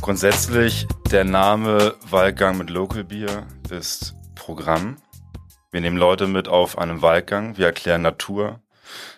Grundsätzlich 0.02 0.88
der 1.12 1.24
Name 1.24 1.96
Waldgang 2.10 2.58
mit 2.58 2.70
Local 2.70 3.04
Bier 3.04 3.46
ist 3.70 4.16
Programm. 4.34 4.98
Wir 5.72 5.82
nehmen 5.82 5.98
Leute 5.98 6.26
mit 6.26 6.48
auf 6.48 6.78
einem 6.78 7.02
Waldgang, 7.02 7.58
wir 7.58 7.68
erklären 7.68 8.02
Natur. 8.02 8.62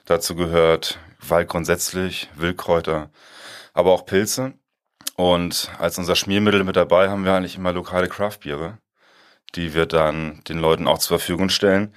Dazu 0.05 0.35
gehört 0.35 1.00
Wald 1.19 1.47
grundsätzlich, 1.50 2.29
Wildkräuter, 2.35 3.11
aber 3.73 3.91
auch 3.91 4.05
Pilze. 4.05 4.53
Und 5.15 5.71
als 5.77 5.97
unser 5.97 6.15
Schmiermittel 6.15 6.63
mit 6.63 6.75
dabei 6.75 7.09
haben 7.09 7.25
wir 7.25 7.33
eigentlich 7.33 7.57
immer 7.57 7.73
lokale 7.73 8.09
Craftbiere, 8.09 8.79
die 9.55 9.73
wir 9.73 9.85
dann 9.85 10.41
den 10.50 10.57
Leuten 10.57 10.88
auch 10.88 10.97
zur 10.97 11.19
Verfügung 11.19 11.50
stellen. 11.50 11.93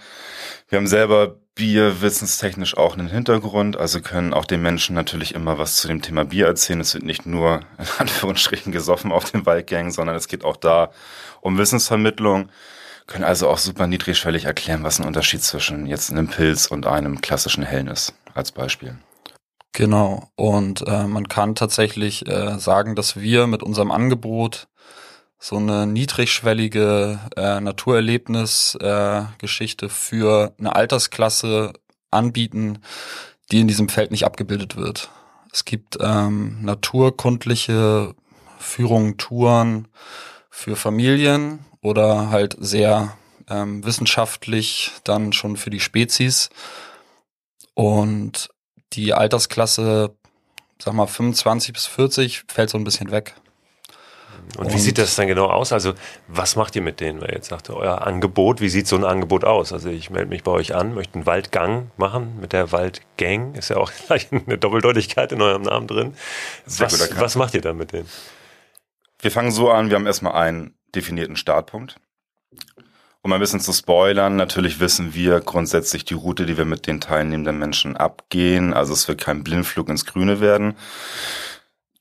Wir 0.68 0.78
haben 0.78 0.86
selber 0.86 1.40
Bier 1.54 2.00
wissenstechnisch 2.00 2.76
auch 2.76 2.94
einen 2.94 3.08
Hintergrund, 3.08 3.76
also 3.76 4.00
können 4.00 4.34
auch 4.34 4.44
den 4.44 4.60
Menschen 4.60 4.94
natürlich 4.94 5.34
immer 5.34 5.56
was 5.56 5.76
zu 5.76 5.86
dem 5.86 6.02
Thema 6.02 6.24
Bier 6.24 6.46
erzählen. 6.46 6.80
Es 6.80 6.94
wird 6.94 7.04
nicht 7.04 7.26
nur 7.26 7.60
in 7.78 7.86
Anführungsstrichen 7.98 8.72
gesoffen 8.72 9.12
auf 9.12 9.30
den 9.30 9.46
Waldgängen, 9.46 9.92
sondern 9.92 10.16
es 10.16 10.26
geht 10.26 10.44
auch 10.44 10.56
da 10.56 10.90
um 11.40 11.56
Wissensvermittlung, 11.56 12.48
können 13.06 13.24
also 13.24 13.48
auch 13.48 13.58
super 13.58 13.86
niedrigschwellig 13.86 14.46
erklären, 14.46 14.82
was 14.82 14.98
ein 14.98 15.06
Unterschied 15.06 15.42
zwischen 15.42 15.86
jetzt 15.86 16.10
einem 16.10 16.28
Pilz 16.28 16.66
und 16.66 16.86
einem 16.86 17.20
klassischen 17.20 17.62
Hellen 17.62 17.88
ist, 17.88 18.14
als 18.34 18.50
Beispiel. 18.50 18.96
Genau. 19.72 20.30
Und 20.36 20.86
äh, 20.86 21.06
man 21.06 21.28
kann 21.28 21.54
tatsächlich 21.54 22.26
äh, 22.28 22.58
sagen, 22.58 22.94
dass 22.94 23.16
wir 23.20 23.46
mit 23.46 23.62
unserem 23.62 23.90
Angebot 23.90 24.68
so 25.44 25.58
eine 25.58 25.86
niedrigschwellige 25.86 27.20
äh, 27.36 27.60
Naturerlebnisgeschichte 27.60 29.86
äh, 29.86 29.90
für 29.90 30.54
eine 30.58 30.74
Altersklasse 30.74 31.74
anbieten, 32.10 32.78
die 33.52 33.60
in 33.60 33.68
diesem 33.68 33.90
Feld 33.90 34.10
nicht 34.10 34.24
abgebildet 34.24 34.76
wird. 34.76 35.10
Es 35.52 35.66
gibt 35.66 35.98
ähm, 36.00 36.62
naturkundliche 36.62 38.14
Führungen, 38.58 39.18
Touren 39.18 39.88
für 40.48 40.76
Familien 40.76 41.58
oder 41.82 42.30
halt 42.30 42.56
sehr 42.58 43.14
ähm, 43.46 43.84
wissenschaftlich 43.84 44.92
dann 45.04 45.34
schon 45.34 45.58
für 45.58 45.68
die 45.68 45.80
Spezies. 45.80 46.48
Und 47.74 48.48
die 48.94 49.12
Altersklasse, 49.12 50.16
sag 50.82 50.94
mal 50.94 51.06
25 51.06 51.74
bis 51.74 51.84
40, 51.84 52.44
fällt 52.48 52.70
so 52.70 52.78
ein 52.78 52.84
bisschen 52.84 53.10
weg. 53.10 53.34
Und, 54.56 54.72
wie 54.72 54.78
sieht 54.78 54.98
das 54.98 55.16
dann 55.16 55.26
genau 55.26 55.46
aus? 55.46 55.72
Also 55.72 55.94
was 56.28 56.56
macht 56.56 56.76
ihr 56.76 56.82
mit 56.82 57.00
denen? 57.00 57.20
Weil 57.20 57.32
jetzt 57.32 57.48
sagt 57.48 57.68
ihr, 57.68 57.76
euer 57.76 58.06
Angebot, 58.06 58.60
wie 58.60 58.68
sieht 58.68 58.86
so 58.86 58.96
ein 58.96 59.04
Angebot 59.04 59.44
aus? 59.44 59.72
Also 59.72 59.88
ich 59.88 60.10
melde 60.10 60.28
mich 60.28 60.42
bei 60.42 60.52
euch 60.52 60.74
an, 60.74 60.94
möchte 60.94 61.14
einen 61.14 61.26
Waldgang 61.26 61.90
machen 61.96 62.38
mit 62.40 62.52
der 62.52 62.72
Waldgang. 62.72 63.54
Ist 63.54 63.70
ja 63.70 63.76
auch 63.76 63.90
gleich 64.06 64.28
eine 64.30 64.58
Doppeldeutigkeit 64.58 65.32
in 65.32 65.42
eurem 65.42 65.62
Namen 65.62 65.86
drin. 65.86 66.14
Was, 66.66 67.18
was 67.18 67.36
macht 67.36 67.54
ihr 67.54 67.60
da 67.60 67.72
mit 67.72 67.92
denen? 67.92 68.08
Wir 69.20 69.30
fangen 69.30 69.50
so 69.50 69.70
an, 69.70 69.88
wir 69.88 69.96
haben 69.96 70.06
erstmal 70.06 70.34
einen 70.34 70.74
definierten 70.94 71.36
Startpunkt. 71.36 71.96
Um 73.22 73.32
ein 73.32 73.40
bisschen 73.40 73.60
zu 73.60 73.72
spoilern, 73.72 74.36
natürlich 74.36 74.80
wissen 74.80 75.14
wir 75.14 75.40
grundsätzlich 75.40 76.04
die 76.04 76.12
Route, 76.12 76.44
die 76.44 76.58
wir 76.58 76.66
mit 76.66 76.86
den 76.86 77.00
teilnehmenden 77.00 77.58
Menschen 77.58 77.96
abgehen. 77.96 78.74
Also 78.74 78.92
es 78.92 79.08
wird 79.08 79.18
kein 79.18 79.42
Blindflug 79.42 79.88
ins 79.88 80.04
Grüne 80.04 80.40
werden. 80.40 80.76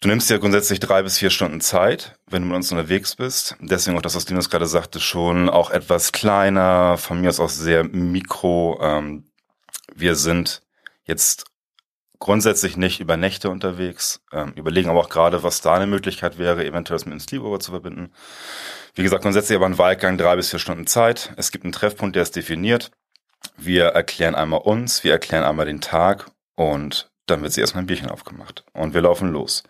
Du 0.04 0.10
nimmst 0.10 0.30
ja 0.30 0.38
grundsätzlich 0.38 0.82
drei 0.82 1.02
bis 1.02 1.18
vier 1.18 1.30
Stunden 1.30 1.62
Zeit, 1.62 2.20
wenn 2.30 2.42
du 2.42 2.50
mit 2.50 2.58
uns 2.58 2.70
unterwegs 2.74 3.16
bist. 3.16 3.56
Deswegen 3.62 3.98
auch 3.98 4.02
das, 4.02 4.18
was 4.18 4.28
Linus 4.28 4.50
gerade 4.50 4.66
sagte, 4.66 5.00
schon 5.00 5.48
auch 5.48 5.72
etwas 5.72 6.12
kleiner, 6.12 6.98
von 6.98 7.22
mir 7.22 7.30
aus 7.30 7.40
auch 7.40 7.48
sehr 7.48 7.86
mikro. 7.86 8.82
Ähm, 8.82 9.32
wir 9.96 10.16
sind 10.16 10.62
jetzt 11.06 11.46
grundsätzlich 12.20 12.76
nicht 12.76 13.00
über 13.00 13.16
Nächte 13.16 13.50
unterwegs, 13.50 14.20
ähm, 14.34 14.52
überlegen 14.58 14.90
aber 14.90 15.00
auch 15.00 15.10
gerade, 15.10 15.42
was 15.42 15.62
da 15.62 15.76
eine 15.76 15.88
Möglichkeit 15.88 16.38
wäre, 16.38 16.66
eventuell 16.66 16.96
das 16.96 17.06
mit 17.06 17.14
einem 17.14 17.22
Sleepover 17.22 17.62
zu 17.62 17.72
verbinden. 17.72 18.12
Wie 18.96 19.04
gesagt, 19.04 19.24
grundsätzlich 19.24 19.56
aber 19.56 19.68
ein 19.68 19.78
Wahlgang 19.78 20.18
drei 20.18 20.36
bis 20.36 20.50
vier 20.50 20.60
Stunden 20.60 20.86
Zeit. 20.86 21.32
Es 21.38 21.50
gibt 21.50 21.64
einen 21.64 21.72
Treffpunkt, 21.72 22.18
der 22.18 22.24
ist 22.24 22.36
definiert. 22.36 22.92
Wir 23.56 23.86
erklären 23.86 24.36
einmal 24.36 24.60
uns, 24.60 25.06
wir 25.06 25.14
erklären 25.14 25.46
einmal 25.46 25.66
den 25.66 25.80
Tag 25.80 26.30
und 26.56 27.10
dann 27.26 27.42
wird 27.42 27.54
sie 27.54 27.62
erstmal 27.62 27.84
ein 27.84 27.88
Bierchen 27.88 28.10
aufgemacht 28.10 28.66
und 28.74 28.94
wir 28.94 29.02
laufen 29.02 29.32
los. 29.32 29.64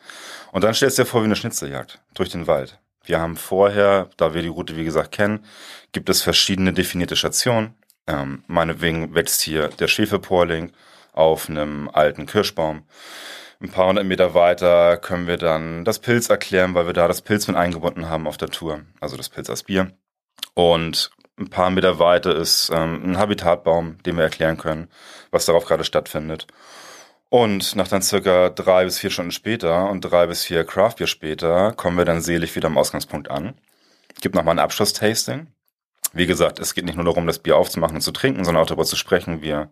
Und 0.51 0.63
dann 0.63 0.73
stellst 0.73 0.97
du 0.97 1.03
dir 1.03 1.07
vor 1.07 1.21
wie 1.21 1.25
eine 1.25 1.35
Schnitzeljagd 1.35 1.99
durch 2.13 2.29
den 2.29 2.47
Wald. 2.47 2.79
Wir 3.05 3.19
haben 3.19 3.35
vorher, 3.35 4.09
da 4.17 4.33
wir 4.33 4.41
die 4.41 4.47
Route 4.47 4.77
wie 4.77 4.85
gesagt 4.85 5.11
kennen, 5.11 5.45
gibt 5.91 6.09
es 6.09 6.21
verschiedene 6.21 6.73
definierte 6.73 7.15
Stationen. 7.15 7.75
Ähm, 8.07 8.43
meinetwegen 8.47 9.13
wächst 9.13 9.41
hier 9.41 9.67
der 9.67 9.87
Schwefelporling 9.87 10.71
auf 11.11 11.49
einem 11.49 11.89
alten 11.89 12.25
Kirschbaum. 12.25 12.83
Ein 13.61 13.69
paar 13.69 13.87
hundert 13.87 14.05
Meter 14.05 14.33
weiter 14.33 14.97
können 14.97 15.27
wir 15.27 15.37
dann 15.37 15.85
das 15.85 15.99
Pilz 15.99 16.29
erklären, 16.29 16.73
weil 16.75 16.85
wir 16.85 16.93
da 16.93 17.07
das 17.07 17.21
Pilz 17.21 17.47
mit 17.47 17.55
eingebunden 17.55 18.09
haben 18.09 18.27
auf 18.27 18.37
der 18.37 18.49
Tour, 18.49 18.81
also 18.99 19.15
das 19.15 19.29
Pilz 19.29 19.49
als 19.49 19.63
Bier. 19.63 19.91
Und 20.53 21.11
ein 21.39 21.49
paar 21.49 21.69
Meter 21.69 21.99
weiter 21.99 22.35
ist 22.35 22.69
ähm, 22.73 23.01
ein 23.03 23.17
Habitatbaum, 23.17 23.97
den 24.03 24.17
wir 24.17 24.23
erklären 24.23 24.57
können, 24.57 24.89
was 25.31 25.45
darauf 25.45 25.65
gerade 25.65 25.83
stattfindet. 25.83 26.47
Und 27.33 27.75
nach 27.75 27.87
dann 27.87 28.03
circa 28.03 28.51
drei 28.51 28.85
bis 28.85 28.99
vier 28.99 29.09
Stunden 29.09 29.31
später 29.31 29.89
und 29.89 30.01
drei 30.01 30.27
bis 30.27 30.43
vier 30.43 30.63
Craftbier 30.63 31.07
später 31.07 31.71
kommen 31.71 31.97
wir 31.97 32.05
dann 32.05 32.21
selig 32.21 32.55
wieder 32.55 32.67
am 32.67 32.77
Ausgangspunkt 32.77 33.31
an. 33.31 33.55
Gibt 34.21 34.35
nochmal 34.35 34.53
ein 34.53 34.59
Abschlusstasting. 34.59 35.47
Wie 36.13 36.27
gesagt, 36.27 36.59
es 36.59 36.75
geht 36.75 36.85
nicht 36.85 36.93
nur 36.93 37.05
darum, 37.05 37.25
das 37.25 37.39
Bier 37.39 37.57
aufzumachen 37.57 37.95
und 37.95 38.01
zu 38.01 38.11
trinken, 38.11 38.45
sondern 38.45 38.61
auch 38.61 38.67
darüber 38.67 38.85
zu 38.85 38.95
sprechen. 38.95 39.41
Wir 39.41 39.71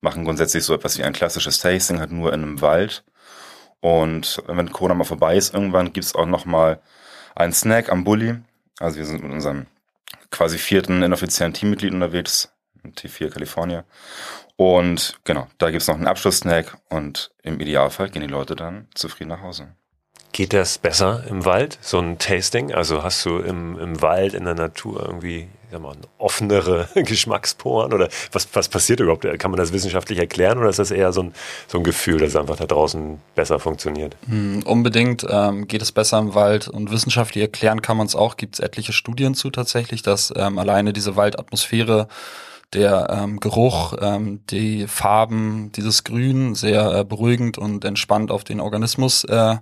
machen 0.00 0.24
grundsätzlich 0.24 0.64
so 0.64 0.74
etwas 0.74 0.98
wie 0.98 1.04
ein 1.04 1.12
klassisches 1.12 1.60
Tasting, 1.60 2.00
halt 2.00 2.10
nur 2.10 2.32
in 2.32 2.42
einem 2.42 2.60
Wald. 2.62 3.04
Und 3.78 4.42
wenn 4.48 4.72
Corona 4.72 4.94
mal 4.94 5.04
vorbei 5.04 5.36
ist, 5.36 5.54
irgendwann 5.54 5.92
gibt's 5.92 6.16
auch 6.16 6.26
nochmal 6.26 6.80
einen 7.36 7.52
Snack 7.52 7.92
am 7.92 8.02
Bulli. 8.02 8.40
Also 8.80 8.96
wir 8.96 9.04
sind 9.04 9.22
mit 9.22 9.30
unserem 9.30 9.66
quasi 10.32 10.58
vierten 10.58 11.04
inoffiziellen 11.04 11.54
Teammitglied 11.54 11.92
unterwegs, 11.92 12.50
T4 12.84 13.30
California. 13.30 13.84
Und 14.60 15.20
genau, 15.22 15.46
da 15.58 15.70
gibt's 15.70 15.86
noch 15.86 15.94
einen 15.94 16.08
Abschlusssnack 16.08 16.78
und 16.88 17.30
im 17.44 17.60
Idealfall 17.60 18.10
gehen 18.10 18.22
die 18.22 18.28
Leute 18.28 18.56
dann 18.56 18.88
zufrieden 18.92 19.30
nach 19.30 19.40
Hause. 19.40 19.68
Geht 20.32 20.52
das 20.52 20.78
besser 20.78 21.22
im 21.28 21.44
Wald, 21.44 21.78
so 21.80 22.00
ein 22.00 22.18
Tasting? 22.18 22.74
Also 22.74 23.04
hast 23.04 23.24
du 23.24 23.38
im, 23.38 23.78
im 23.78 24.02
Wald, 24.02 24.34
in 24.34 24.44
der 24.44 24.54
Natur 24.54 25.04
irgendwie 25.06 25.48
sag 25.70 25.80
mal, 25.80 25.94
offenere 26.18 26.88
Geschmacksporen 26.96 27.92
oder 27.92 28.08
was, 28.32 28.48
was 28.52 28.68
passiert 28.68 28.98
überhaupt? 28.98 29.22
Kann 29.38 29.52
man 29.52 29.58
das 29.58 29.72
wissenschaftlich 29.72 30.18
erklären 30.18 30.58
oder 30.58 30.70
ist 30.70 30.80
das 30.80 30.90
eher 30.90 31.12
so 31.12 31.22
ein, 31.22 31.34
so 31.68 31.78
ein 31.78 31.84
Gefühl, 31.84 32.18
dass 32.18 32.30
es 32.30 32.36
einfach 32.36 32.56
da 32.56 32.66
draußen 32.66 33.20
besser 33.36 33.60
funktioniert? 33.60 34.16
Hm, 34.26 34.64
unbedingt 34.64 35.24
ähm, 35.30 35.68
geht 35.68 35.82
es 35.82 35.92
besser 35.92 36.18
im 36.18 36.34
Wald 36.34 36.66
und 36.66 36.90
wissenschaftlich 36.90 37.42
erklären 37.42 37.80
kann 37.80 37.96
man 37.96 38.08
es 38.08 38.16
auch. 38.16 38.36
Gibt 38.36 38.56
es 38.56 38.60
etliche 38.60 38.92
Studien 38.92 39.34
zu 39.34 39.50
tatsächlich, 39.50 40.02
dass 40.02 40.32
ähm, 40.36 40.58
alleine 40.58 40.92
diese 40.92 41.14
Waldatmosphäre 41.14 42.08
der 42.74 43.08
ähm, 43.10 43.40
Geruch, 43.40 43.94
ähm, 44.00 44.44
die 44.46 44.86
Farben, 44.86 45.72
dieses 45.72 46.04
Grün 46.04 46.54
sehr 46.54 46.92
äh, 46.92 47.04
beruhigend 47.04 47.58
und 47.58 47.84
entspannt 47.84 48.30
auf 48.30 48.44
den 48.44 48.60
Organismus 48.60 49.24
äh, 49.24 49.56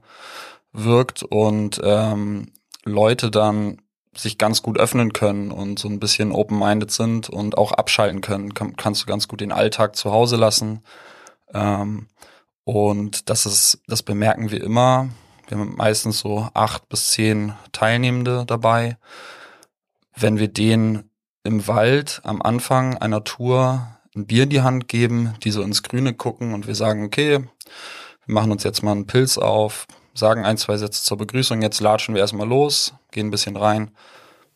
wirkt 0.73 1.23
und 1.23 1.81
ähm, 1.85 2.53
Leute 2.85 3.31
dann 3.31 3.79
sich 4.15 4.39
ganz 4.39 4.63
gut 4.63 4.79
öffnen 4.79 5.13
können 5.13 5.51
und 5.51 5.79
so 5.79 5.89
ein 5.89 6.01
bisschen 6.01 6.33
open-minded 6.33 6.91
sind 6.91 7.29
und 7.29 7.59
auch 7.59 7.73
abschalten 7.73 8.21
können. 8.21 8.55
Kann, 8.55 8.77
kannst 8.77 9.03
du 9.03 9.07
ganz 9.07 9.29
gut 9.29 9.41
den 9.41 9.53
Alltag 9.53 9.95
zu 9.97 10.11
Hause 10.11 10.37
lassen. 10.37 10.83
Ähm, 11.53 12.09
und 12.65 13.29
das 13.31 13.47
ist, 13.47 13.81
das 13.87 14.03
bemerken 14.03 14.51
wir 14.51 14.63
immer. 14.63 15.09
Wir 15.49 15.59
haben 15.59 15.77
meistens 15.77 16.19
so 16.19 16.49
acht 16.55 16.89
bis 16.89 17.13
zehn 17.13 17.55
Teilnehmende 17.73 18.45
dabei. 18.47 18.97
Wenn 20.17 20.39
wir 20.39 20.49
denen 20.49 21.11
im 21.47 21.67
Wald 21.67 22.21
am 22.25 22.43
Anfang 22.43 22.99
einer 22.99 23.25
Tour 23.25 23.87
ein 24.15 24.27
Bier 24.27 24.45
in 24.45 24.51
die 24.51 24.63
Hand 24.63 24.89
geben, 24.89 25.35
die 25.45 25.51
so 25.51 25.63
ins 25.63 25.83
Grüne 25.83 26.15
gucken 26.15 26.55
und 26.55 26.67
wir 26.67 26.75
sagen, 26.75 27.05
okay, 27.05 27.39
wir 27.39 28.35
machen 28.35 28.53
uns 28.53 28.65
jetzt 28.65 28.83
mal 28.83 28.93
einen 28.93 29.07
Pilz 29.07 29.39
auf, 29.39 29.87
sagen 30.15 30.45
ein, 30.45 30.57
zwei 30.59 30.77
Sätze 30.77 31.03
zur 31.03 31.19
Begrüßung, 31.19 31.63
jetzt 31.63 31.81
latschen 31.81 32.15
wir 32.15 32.23
erstmal 32.23 32.49
los, 32.49 32.95
gehen 33.11 33.29
ein 33.29 33.31
bisschen 33.31 33.57
rein, 33.57 33.91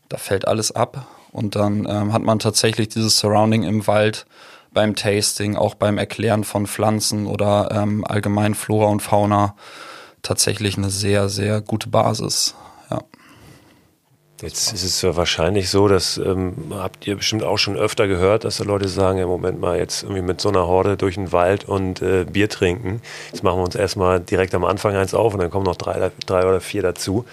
da 0.09 0.16
fällt 0.16 0.49
alles 0.49 0.73
ab 0.73 1.06
und 1.32 1.56
dann 1.56 1.87
ähm, 1.88 2.12
hat 2.12 2.23
man 2.23 2.38
tatsächlich 2.38 2.88
dieses 2.88 3.18
Surrounding 3.18 3.62
im 3.62 3.87
Wald 3.87 4.26
beim 4.73 4.94
Tasting, 4.97 5.56
auch 5.56 5.75
beim 5.75 5.99
Erklären 5.99 6.44
von 6.44 6.66
Pflanzen 6.66 7.26
oder 7.26 7.70
ähm, 7.73 8.04
allgemein 8.04 8.54
Flora 8.54 8.87
und 8.87 9.00
Fauna 9.00 9.54
tatsächlich 10.23 10.76
eine 10.76 10.90
sehr, 10.90 11.28
sehr 11.28 11.61
gute 11.61 11.88
Basis. 11.88 12.54
Ja. 12.90 13.00
Jetzt 14.42 14.73
ist 14.73 14.85
es 14.85 15.02
ja 15.02 15.16
wahrscheinlich 15.16 15.68
so, 15.68 15.87
dass 15.87 16.16
ähm, 16.16 16.54
habt 16.70 17.06
ihr 17.06 17.16
bestimmt 17.16 17.42
auch 17.42 17.59
schon 17.59 17.76
öfter 17.76 18.09
gehört, 18.09 18.44
dass 18.44 18.56
da 18.56 18.64
Leute 18.64 18.88
sagen, 18.88 19.18
im 19.18 19.28
Moment 19.28 19.61
mal 19.61 19.78
jetzt 19.78 20.02
irgendwie 20.02 20.23
mit 20.23 20.40
so 20.40 20.49
einer 20.49 20.66
Horde 20.66 20.97
durch 20.97 21.16
den 21.16 21.32
Wald 21.32 21.64
und 21.64 22.00
äh, 22.00 22.25
Bier 22.25 22.49
trinken. 22.49 23.02
Jetzt 23.30 23.42
machen 23.42 23.59
wir 23.59 23.64
uns 23.64 23.75
erstmal 23.75 24.20
direkt 24.20 24.54
am 24.54 24.64
Anfang 24.64 24.97
eins 24.97 25.14
auf 25.14 25.35
und 25.35 25.40
dann 25.40 25.50
kommen 25.50 25.66
noch 25.66 25.76
drei, 25.76 26.11
drei 26.26 26.47
oder 26.47 26.61
vier 26.61 26.82
dazu. 26.82 27.26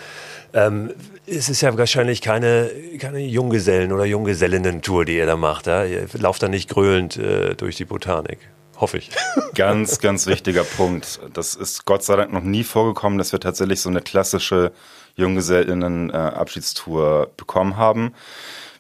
Ähm, 0.54 0.92
es 1.26 1.50
ist 1.50 1.62
ja 1.62 1.78
wahrscheinlich 1.78 2.22
keine, 2.22 2.70
keine 3.00 3.20
Junggesellen- 3.20 3.92
oder 3.92 4.06
Junggesellinnen-Tour, 4.06 5.06
die 5.06 5.18
ihr 5.18 5.26
da 5.26 5.36
macht. 5.36 5.68
Ja? 5.68 5.84
Ihr 5.84 6.08
lauft 6.14 6.42
da 6.42 6.48
nicht 6.48 6.70
gröhlend 6.70 7.18
äh, 7.18 7.56
durch 7.56 7.76
die 7.76 7.86
Botanik. 7.86 8.40
Hoffe 8.80 8.98
ich. 8.98 9.10
Ganz, 9.56 10.00
ganz 10.00 10.28
wichtiger 10.28 10.64
Punkt. 10.64 11.20
Das 11.34 11.56
ist 11.56 11.86
Gott 11.86 12.04
sei 12.04 12.16
Dank 12.16 12.32
noch 12.32 12.44
nie 12.44 12.64
vorgekommen, 12.64 13.18
dass 13.18 13.32
wir 13.32 13.40
tatsächlich 13.40 13.82
so 13.82 13.90
eine 13.90 14.02
klassische 14.02 14.72
Junggesellinnen-Abschiedstour 15.18 17.32
bekommen 17.36 17.76
haben. 17.78 18.14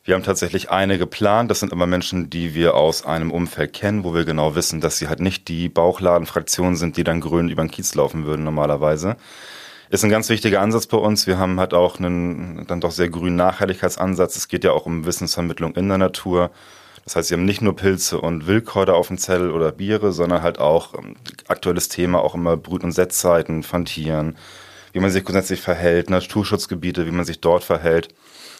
Wir 0.03 0.15
haben 0.15 0.24
tatsächlich 0.24 0.72
eine 0.72 0.98
geplant. 0.98 1.51
Das 1.51 1.60
sind 1.60 1.74
aber 1.74 1.86
Menschen, 1.86 2.29
die 2.29 2.56
wir 2.56 2.75
aus 2.75 3.06
einem 3.06 3.29
Umfeld 3.29 3.74
kennen, 3.74 4.06
wo 4.06 4.13
wir 4.13 4.24
genau 4.24 4.56
wissen, 4.56 4.79
dass 4.79 4.98
sie 4.98 5.10
halt 5.10 5.20
nicht 5.20 5.50
die 5.50 5.67
Bauchladenfraktion 5.67 6.77
sind, 6.77 6.96
die 6.96 7.03
dann 7.03 7.20
grün 7.20 7.50
über 7.50 7.63
den 7.63 7.72
Kiez 7.72 7.94
laufen 7.94 8.25
würden 8.25 8.46
normalerweise. 8.46 9.17
Ist 9.89 10.06
ein 10.06 10.10
ganz 10.10 10.29
wichtiger 10.29 10.62
Ansatz 10.62 10.88
bei 10.88 10.98
uns. 10.98 11.27
Wir 11.27 11.38
haben 11.38 11.60
halt 11.60 11.74
auch 11.74 12.00
einen 12.00 12.65
dann 12.67 12.82
doch 12.82 12.91
sehr 12.91 13.10
grünen 13.10 13.36
Nachhaltigkeitsansatz. 13.36 14.36
Es 14.36 14.48
geht 14.48 14.63
ja 14.63 14.72
auch 14.72 14.86
um 14.86 15.06
Wissensvermittlung 15.06 15.75
in 15.75 15.89
der 15.89 15.98
Natur. 15.98 16.51
Das 17.03 17.15
heißt, 17.15 17.29
wir 17.29 17.38
haben 17.38 17.46
nicht 17.46 17.62
nur 17.62 17.75
Pilze 17.75 18.20
und 18.20 18.48
Wildkräuter 18.48 18.96
auf 18.96 19.08
dem 19.08 19.17
Zettel 19.17 19.51
oder 19.51 19.72
Biere, 19.72 20.12
sondern 20.12 20.41
halt 20.41 20.60
auch 20.60 20.94
ähm, 20.94 21.15
aktuelles 21.48 21.88
Thema, 21.88 22.20
auch 22.20 22.36
immer 22.36 22.58
Brut- 22.58 22.84
und 22.84 22.91
Setzzeiten 22.91 23.63
von 23.63 23.86
Tieren, 23.86 24.36
wie 24.98 25.01
man 25.01 25.12
sich 25.12 25.24
grundsätzlich 25.24 25.62
verhält, 25.62 26.10
Naturschutzgebiete, 26.10 27.06
wie 27.06 27.12
man 27.12 27.24
sich 27.24 27.39
dort 27.39 27.63
verhält. 27.63 28.08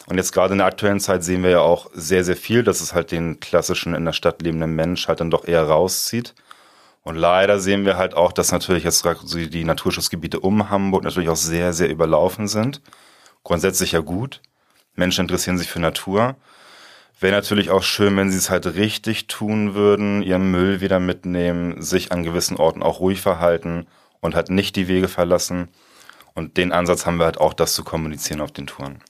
Und 0.06 0.18
jetzt 0.18 0.30
gerade 0.30 0.52
in 0.52 0.58
der 0.58 0.68
aktuellen 0.68 1.00
Zeit 1.00 1.24
sehen 1.24 1.42
wir 1.42 1.50
ja 1.50 1.60
auch 1.62 1.90
sehr, 1.94 2.22
sehr 2.22 2.36
viel, 2.36 2.62
dass 2.62 2.80
es 2.80 2.94
halt 2.94 3.10
den 3.10 3.40
klassischen 3.40 3.92
in 3.92 4.04
der 4.04 4.12
Stadt 4.12 4.40
lebenden 4.40 4.76
Mensch 4.76 5.08
halt 5.08 5.18
dann 5.18 5.32
doch 5.32 5.48
eher 5.48 5.64
rauszieht. 5.64 6.36
Und 7.02 7.16
leider 7.16 7.58
sehen 7.58 7.84
wir 7.84 7.96
halt 7.96 8.14
auch, 8.14 8.30
dass 8.30 8.52
natürlich 8.52 8.84
jetzt 8.84 9.04
die 9.04 9.64
Naturschutzgebiete 9.64 10.38
um 10.38 10.70
Hamburg 10.70 11.02
natürlich 11.02 11.28
auch 11.28 11.34
sehr, 11.34 11.72
sehr 11.72 11.90
überlaufen 11.90 12.46
sind. 12.46 12.82
Grundsätzlich 13.42 13.90
ja 13.90 13.98
gut. 13.98 14.40
Menschen 14.94 15.22
interessieren 15.22 15.58
sich 15.58 15.68
für 15.68 15.80
Natur. 15.80 16.36
Wäre 17.18 17.34
natürlich 17.34 17.70
auch 17.70 17.82
schön, 17.82 18.16
wenn 18.16 18.30
sie 18.30 18.38
es 18.38 18.48
halt 18.48 18.64
richtig 18.76 19.26
tun 19.26 19.74
würden, 19.74 20.22
ihren 20.22 20.52
Müll 20.52 20.80
wieder 20.80 21.00
mitnehmen, 21.00 21.82
sich 21.82 22.12
an 22.12 22.22
gewissen 22.22 22.58
Orten 22.58 22.84
auch 22.84 23.00
ruhig 23.00 23.20
verhalten 23.20 23.88
und 24.20 24.36
halt 24.36 24.50
nicht 24.50 24.76
die 24.76 24.86
Wege 24.86 25.08
verlassen. 25.08 25.68
Und 26.34 26.56
den 26.56 26.72
Ansatz 26.72 27.06
haben 27.06 27.18
wir 27.18 27.24
halt 27.24 27.38
auch, 27.38 27.54
das 27.54 27.74
zu 27.74 27.84
kommunizieren 27.84 28.40
auf 28.40 28.52
den 28.52 28.66
Touren. 28.66 29.02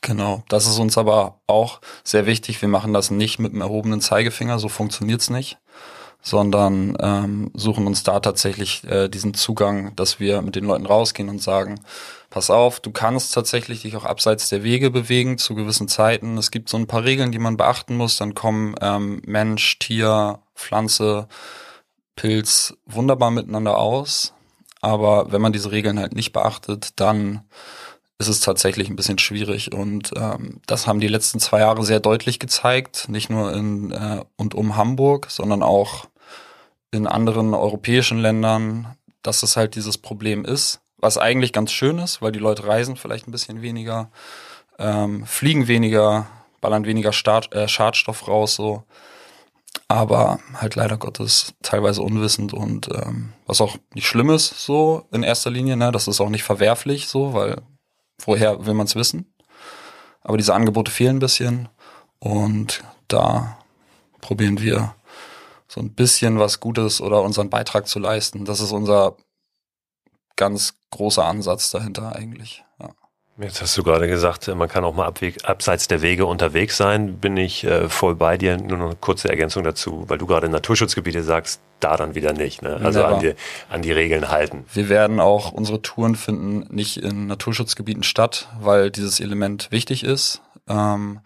Genau, 0.00 0.42
das 0.48 0.66
ist 0.66 0.78
uns 0.78 0.96
aber 0.96 1.40
auch 1.46 1.80
sehr 2.04 2.26
wichtig. 2.26 2.62
Wir 2.62 2.68
machen 2.68 2.92
das 2.92 3.10
nicht 3.10 3.38
mit 3.38 3.52
dem 3.52 3.60
erhobenen 3.60 4.00
Zeigefinger, 4.00 4.58
so 4.58 4.68
funktioniert's 4.68 5.28
nicht, 5.28 5.58
sondern 6.22 6.96
ähm, 7.00 7.50
suchen 7.54 7.86
uns 7.86 8.04
da 8.04 8.20
tatsächlich 8.20 8.84
äh, 8.84 9.08
diesen 9.08 9.34
Zugang, 9.34 9.94
dass 9.96 10.20
wir 10.20 10.40
mit 10.42 10.56
den 10.56 10.64
Leuten 10.64 10.86
rausgehen 10.86 11.28
und 11.28 11.42
sagen, 11.42 11.80
pass 12.30 12.50
auf, 12.50 12.80
du 12.80 12.92
kannst 12.92 13.34
tatsächlich 13.34 13.82
dich 13.82 13.96
auch 13.96 14.04
abseits 14.04 14.48
der 14.48 14.62
Wege 14.62 14.90
bewegen 14.90 15.36
zu 15.36 15.54
gewissen 15.54 15.88
Zeiten. 15.88 16.38
Es 16.38 16.50
gibt 16.50 16.68
so 16.68 16.76
ein 16.76 16.86
paar 16.86 17.04
Regeln, 17.04 17.32
die 17.32 17.38
man 17.38 17.56
beachten 17.56 17.96
muss. 17.96 18.16
Dann 18.16 18.34
kommen 18.34 18.76
ähm, 18.80 19.20
Mensch, 19.26 19.78
Tier, 19.78 20.38
Pflanze, 20.54 21.28
Pilz 22.14 22.74
wunderbar 22.86 23.30
miteinander 23.30 23.78
aus. 23.78 24.34
Aber 24.80 25.32
wenn 25.32 25.40
man 25.40 25.52
diese 25.52 25.72
Regeln 25.72 25.98
halt 25.98 26.14
nicht 26.14 26.32
beachtet, 26.32 26.90
dann 26.96 27.42
ist 28.18 28.28
es 28.28 28.40
tatsächlich 28.40 28.88
ein 28.88 28.96
bisschen 28.96 29.18
schwierig. 29.18 29.72
Und 29.72 30.12
ähm, 30.16 30.60
das 30.66 30.86
haben 30.86 31.00
die 31.00 31.08
letzten 31.08 31.38
zwei 31.40 31.60
Jahre 31.60 31.84
sehr 31.84 32.00
deutlich 32.00 32.38
gezeigt, 32.38 33.08
nicht 33.08 33.30
nur 33.30 33.52
in 33.52 33.92
äh, 33.92 34.24
und 34.36 34.54
um 34.54 34.76
Hamburg, 34.76 35.28
sondern 35.30 35.62
auch 35.62 36.06
in 36.90 37.06
anderen 37.06 37.54
europäischen 37.54 38.18
Ländern, 38.18 38.96
dass 39.22 39.42
es 39.42 39.56
halt 39.56 39.76
dieses 39.76 39.98
Problem 39.98 40.44
ist, 40.44 40.80
was 40.96 41.18
eigentlich 41.18 41.52
ganz 41.52 41.70
schön 41.70 41.98
ist, 41.98 42.22
weil 42.22 42.32
die 42.32 42.38
Leute 42.38 42.66
reisen 42.66 42.96
vielleicht 42.96 43.28
ein 43.28 43.32
bisschen 43.32 43.62
weniger, 43.62 44.10
ähm, 44.78 45.24
fliegen 45.26 45.68
weniger, 45.68 46.26
ballern 46.60 46.86
weniger 46.86 47.12
Start, 47.12 47.54
äh, 47.54 47.68
Schadstoff 47.68 48.26
raus, 48.26 48.54
so 48.56 48.82
aber 49.88 50.38
halt 50.54 50.74
leider 50.74 50.98
Gottes 50.98 51.54
teilweise 51.62 52.02
unwissend 52.02 52.52
und 52.52 52.88
ähm, 52.94 53.32
was 53.46 53.62
auch 53.62 53.78
nicht 53.94 54.06
schlimm 54.06 54.30
ist 54.30 54.60
so 54.64 55.06
in 55.10 55.22
erster 55.22 55.50
Linie, 55.50 55.76
ne, 55.76 55.90
das 55.90 56.06
ist 56.08 56.20
auch 56.20 56.28
nicht 56.28 56.44
verwerflich 56.44 57.08
so, 57.08 57.32
weil 57.32 57.62
woher 58.24 58.66
will 58.66 58.74
man 58.74 58.86
es 58.86 58.94
wissen? 58.94 59.32
Aber 60.22 60.36
diese 60.36 60.54
Angebote 60.54 60.90
fehlen 60.90 61.16
ein 61.16 61.20
bisschen 61.20 61.68
und 62.18 62.84
da 63.08 63.58
probieren 64.20 64.60
wir 64.60 64.94
so 65.66 65.80
ein 65.80 65.94
bisschen 65.94 66.38
was 66.38 66.60
Gutes 66.60 67.00
oder 67.00 67.22
unseren 67.22 67.50
Beitrag 67.50 67.86
zu 67.86 67.98
leisten. 67.98 68.44
Das 68.44 68.60
ist 68.60 68.72
unser 68.72 69.16
ganz 70.36 70.74
großer 70.90 71.24
Ansatz 71.24 71.70
dahinter 71.70 72.14
eigentlich. 72.14 72.64
Jetzt 73.40 73.62
hast 73.62 73.78
du 73.78 73.84
gerade 73.84 74.08
gesagt, 74.08 74.48
man 74.48 74.68
kann 74.68 74.84
auch 74.84 74.94
mal 74.94 75.06
abweg, 75.06 75.36
abseits 75.44 75.86
der 75.86 76.02
Wege 76.02 76.26
unterwegs 76.26 76.76
sein. 76.76 77.18
Bin 77.18 77.36
ich 77.36 77.62
äh, 77.62 77.88
voll 77.88 78.16
bei 78.16 78.36
dir. 78.36 78.56
Nur 78.56 78.78
noch 78.78 78.86
eine 78.86 78.96
kurze 78.96 79.28
Ergänzung 79.28 79.62
dazu, 79.62 80.04
weil 80.08 80.18
du 80.18 80.26
gerade 80.26 80.48
Naturschutzgebiete 80.48 81.22
sagst, 81.22 81.60
da 81.78 81.96
dann 81.96 82.16
wieder 82.16 82.32
nicht. 82.32 82.62
Ne? 82.62 82.80
Also 82.82 83.04
an 83.04 83.20
die, 83.20 83.34
an 83.70 83.82
die 83.82 83.92
Regeln 83.92 84.28
halten. 84.28 84.64
Wir 84.72 84.88
werden 84.88 85.20
auch 85.20 85.52
unsere 85.52 85.80
Touren 85.82 86.16
finden 86.16 86.66
nicht 86.74 86.96
in 86.96 87.28
Naturschutzgebieten 87.28 88.02
statt, 88.02 88.48
weil 88.60 88.90
dieses 88.90 89.20
Element 89.20 89.70
wichtig 89.70 90.02
ist. 90.02 90.42
Ähm, 90.68 91.20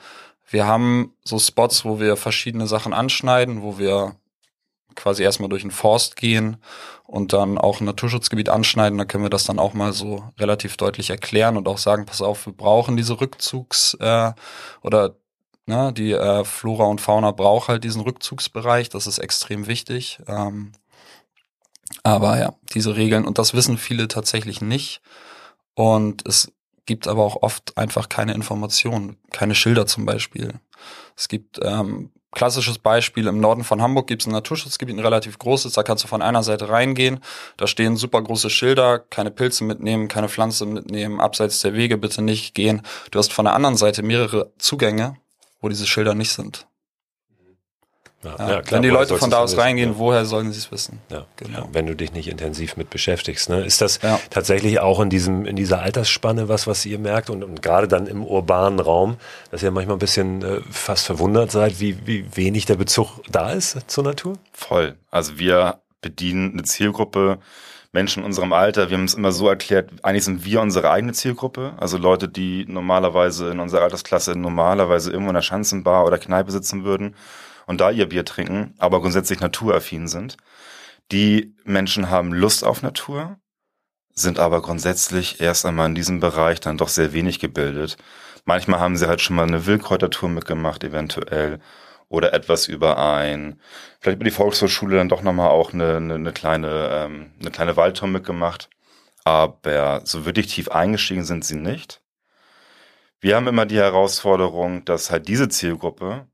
wir 0.50 0.66
haben 0.66 1.14
so 1.24 1.38
Spots, 1.38 1.86
wo 1.86 1.98
wir 1.98 2.16
verschiedene 2.16 2.66
Sachen 2.66 2.92
anschneiden, 2.92 3.62
wo 3.62 3.78
wir 3.78 4.16
quasi 4.96 5.22
erstmal 5.22 5.48
durch 5.48 5.62
den 5.62 5.70
Forst 5.70 6.16
gehen 6.16 6.56
und 7.04 7.32
dann 7.32 7.58
auch 7.58 7.80
ein 7.80 7.84
Naturschutzgebiet 7.84 8.48
anschneiden. 8.48 8.98
Da 8.98 9.04
können 9.04 9.24
wir 9.24 9.30
das 9.30 9.44
dann 9.44 9.58
auch 9.58 9.74
mal 9.74 9.92
so 9.92 10.24
relativ 10.38 10.76
deutlich 10.76 11.10
erklären 11.10 11.56
und 11.56 11.68
auch 11.68 11.78
sagen, 11.78 12.06
pass 12.06 12.22
auf, 12.22 12.46
wir 12.46 12.52
brauchen 12.52 12.96
diese 12.96 13.14
Rückzugs- 13.14 13.98
äh, 14.00 14.32
oder 14.82 15.16
ne, 15.66 15.92
die 15.92 16.12
äh, 16.12 16.44
Flora 16.44 16.84
und 16.84 17.00
Fauna 17.00 17.32
braucht 17.32 17.68
halt 17.68 17.84
diesen 17.84 18.02
Rückzugsbereich. 18.02 18.88
Das 18.88 19.06
ist 19.06 19.18
extrem 19.18 19.66
wichtig. 19.66 20.20
Ähm, 20.26 20.72
aber 22.02 22.38
ja, 22.38 22.54
diese 22.74 22.96
Regeln, 22.96 23.26
und 23.26 23.38
das 23.38 23.54
wissen 23.54 23.78
viele 23.78 24.08
tatsächlich 24.08 24.60
nicht. 24.60 25.02
Und 25.74 26.26
es 26.26 26.52
gibt 26.86 27.06
aber 27.06 27.22
auch 27.24 27.42
oft 27.42 27.76
einfach 27.78 28.08
keine 28.08 28.34
Informationen, 28.34 29.16
keine 29.30 29.54
Schilder 29.54 29.86
zum 29.86 30.04
Beispiel. 30.04 30.54
Es 31.16 31.28
gibt 31.28 31.60
ähm, 31.62 32.10
klassisches 32.32 32.78
Beispiel, 32.78 33.26
im 33.28 33.38
Norden 33.38 33.62
von 33.62 33.80
Hamburg 33.80 34.08
gibt 34.08 34.22
es 34.22 34.26
ein 34.26 34.32
Naturschutzgebiet, 34.32 34.96
ein 34.96 35.00
relativ 35.00 35.38
großes, 35.38 35.74
da 35.74 35.82
kannst 35.82 36.02
du 36.02 36.08
von 36.08 36.22
einer 36.22 36.42
Seite 36.42 36.68
reingehen, 36.68 37.20
da 37.56 37.66
stehen 37.66 37.96
super 37.96 38.20
große 38.20 38.50
Schilder, 38.50 38.98
keine 38.98 39.30
Pilze 39.30 39.64
mitnehmen, 39.64 40.08
keine 40.08 40.28
Pflanze 40.28 40.66
mitnehmen, 40.66 41.20
abseits 41.20 41.60
der 41.60 41.74
Wege 41.74 41.98
bitte 41.98 42.22
nicht 42.22 42.54
gehen. 42.54 42.82
Du 43.10 43.18
hast 43.18 43.32
von 43.32 43.44
der 43.44 43.54
anderen 43.54 43.76
Seite 43.76 44.02
mehrere 44.02 44.52
Zugänge, 44.58 45.16
wo 45.60 45.68
diese 45.68 45.86
Schilder 45.86 46.14
nicht 46.14 46.32
sind. 46.32 46.66
Ja, 48.24 48.30
ja, 48.30 48.36
klar, 48.36 48.64
wenn 48.70 48.82
die 48.82 48.88
Leute 48.88 49.16
von 49.18 49.30
da 49.30 49.38
aus 49.38 49.56
reingehen, 49.58 49.92
ja. 49.92 49.98
woher 49.98 50.24
sollen 50.24 50.52
sie 50.52 50.58
es 50.58 50.70
wissen? 50.70 51.00
Ja, 51.10 51.26
genau. 51.36 51.68
wenn 51.72 51.86
du 51.86 51.96
dich 51.96 52.12
nicht 52.12 52.28
intensiv 52.28 52.76
mit 52.76 52.88
beschäftigst. 52.88 53.48
Ne? 53.48 53.64
Ist 53.64 53.80
das 53.80 53.98
tatsächlich 54.30 54.78
auch 54.78 55.00
in 55.00 55.10
diesem 55.10 55.44
in 55.44 55.56
dieser 55.56 55.80
Altersspanne 55.80 56.48
was, 56.48 56.66
was 56.66 56.86
ihr 56.86 56.98
merkt 56.98 57.30
und, 57.30 57.42
und 57.42 57.62
gerade 57.62 57.88
dann 57.88 58.06
im 58.06 58.24
urbanen 58.24 58.78
Raum, 58.78 59.16
dass 59.50 59.62
ihr 59.62 59.72
manchmal 59.72 59.96
ein 59.96 60.00
bisschen 60.00 60.42
äh, 60.42 60.60
fast 60.70 61.06
verwundert 61.06 61.50
seid, 61.50 61.80
wie, 61.80 62.06
wie 62.06 62.24
wenig 62.34 62.66
der 62.66 62.76
Bezug 62.76 63.20
da 63.30 63.50
ist 63.50 63.90
zur 63.90 64.04
Natur? 64.04 64.34
Voll. 64.52 64.94
Also 65.10 65.38
wir 65.38 65.80
bedienen 66.00 66.52
eine 66.52 66.62
Zielgruppe, 66.62 67.38
Menschen 67.92 68.20
in 68.20 68.26
unserem 68.26 68.52
Alter, 68.54 68.88
wir 68.88 68.96
haben 68.96 69.04
es 69.04 69.14
immer 69.14 69.32
so 69.32 69.48
erklärt, 69.48 69.90
eigentlich 70.02 70.24
sind 70.24 70.44
wir 70.46 70.62
unsere 70.62 70.90
eigene 70.90 71.12
Zielgruppe, 71.12 71.74
also 71.76 71.98
Leute, 71.98 72.26
die 72.26 72.64
normalerweise 72.66 73.50
in 73.50 73.60
unserer 73.60 73.82
Altersklasse 73.82 74.38
normalerweise 74.38 75.10
irgendwo 75.10 75.30
in 75.30 75.34
der 75.34 75.42
Schanzenbar 75.42 76.06
oder 76.06 76.18
Kneipe 76.18 76.50
sitzen 76.50 76.84
würden 76.84 77.14
und 77.66 77.80
da 77.80 77.90
ihr 77.90 78.08
Bier 78.08 78.24
trinken, 78.24 78.74
aber 78.78 79.00
grundsätzlich 79.00 79.40
naturaffin 79.40 80.08
sind. 80.08 80.36
Die 81.10 81.54
Menschen 81.64 82.10
haben 82.10 82.32
Lust 82.32 82.64
auf 82.64 82.82
Natur, 82.82 83.38
sind 84.14 84.38
aber 84.38 84.62
grundsätzlich 84.62 85.40
erst 85.40 85.66
einmal 85.66 85.88
in 85.88 85.94
diesem 85.94 86.20
Bereich 86.20 86.60
dann 86.60 86.78
doch 86.78 86.88
sehr 86.88 87.12
wenig 87.12 87.38
gebildet. 87.38 87.96
Manchmal 88.44 88.80
haben 88.80 88.96
sie 88.96 89.08
halt 89.08 89.20
schon 89.20 89.36
mal 89.36 89.46
eine 89.46 89.66
Wildkräutertour 89.66 90.28
mitgemacht, 90.28 90.84
eventuell, 90.84 91.60
oder 92.08 92.34
etwas 92.34 92.68
über 92.68 92.98
ein, 92.98 93.58
vielleicht 94.00 94.16
über 94.16 94.24
die 94.24 94.30
Volkshochschule 94.30 94.96
dann 94.98 95.08
doch 95.08 95.22
nochmal 95.22 95.48
auch 95.48 95.72
eine, 95.72 95.96
eine, 95.96 96.14
eine 96.14 96.32
kleine, 96.32 96.88
ähm, 96.92 97.32
eine 97.40 97.50
kleine 97.50 97.76
Waldtour 97.76 98.08
mitgemacht. 98.08 98.68
Aber 99.24 100.02
so 100.04 100.26
wirklich 100.26 100.48
tief 100.48 100.68
eingestiegen 100.68 101.24
sind 101.24 101.44
sie 101.44 101.56
nicht. 101.56 102.02
Wir 103.20 103.36
haben 103.36 103.46
immer 103.46 103.66
die 103.66 103.78
Herausforderung, 103.78 104.84
dass 104.84 105.10
halt 105.10 105.28
diese 105.28 105.48
Zielgruppe 105.48 106.26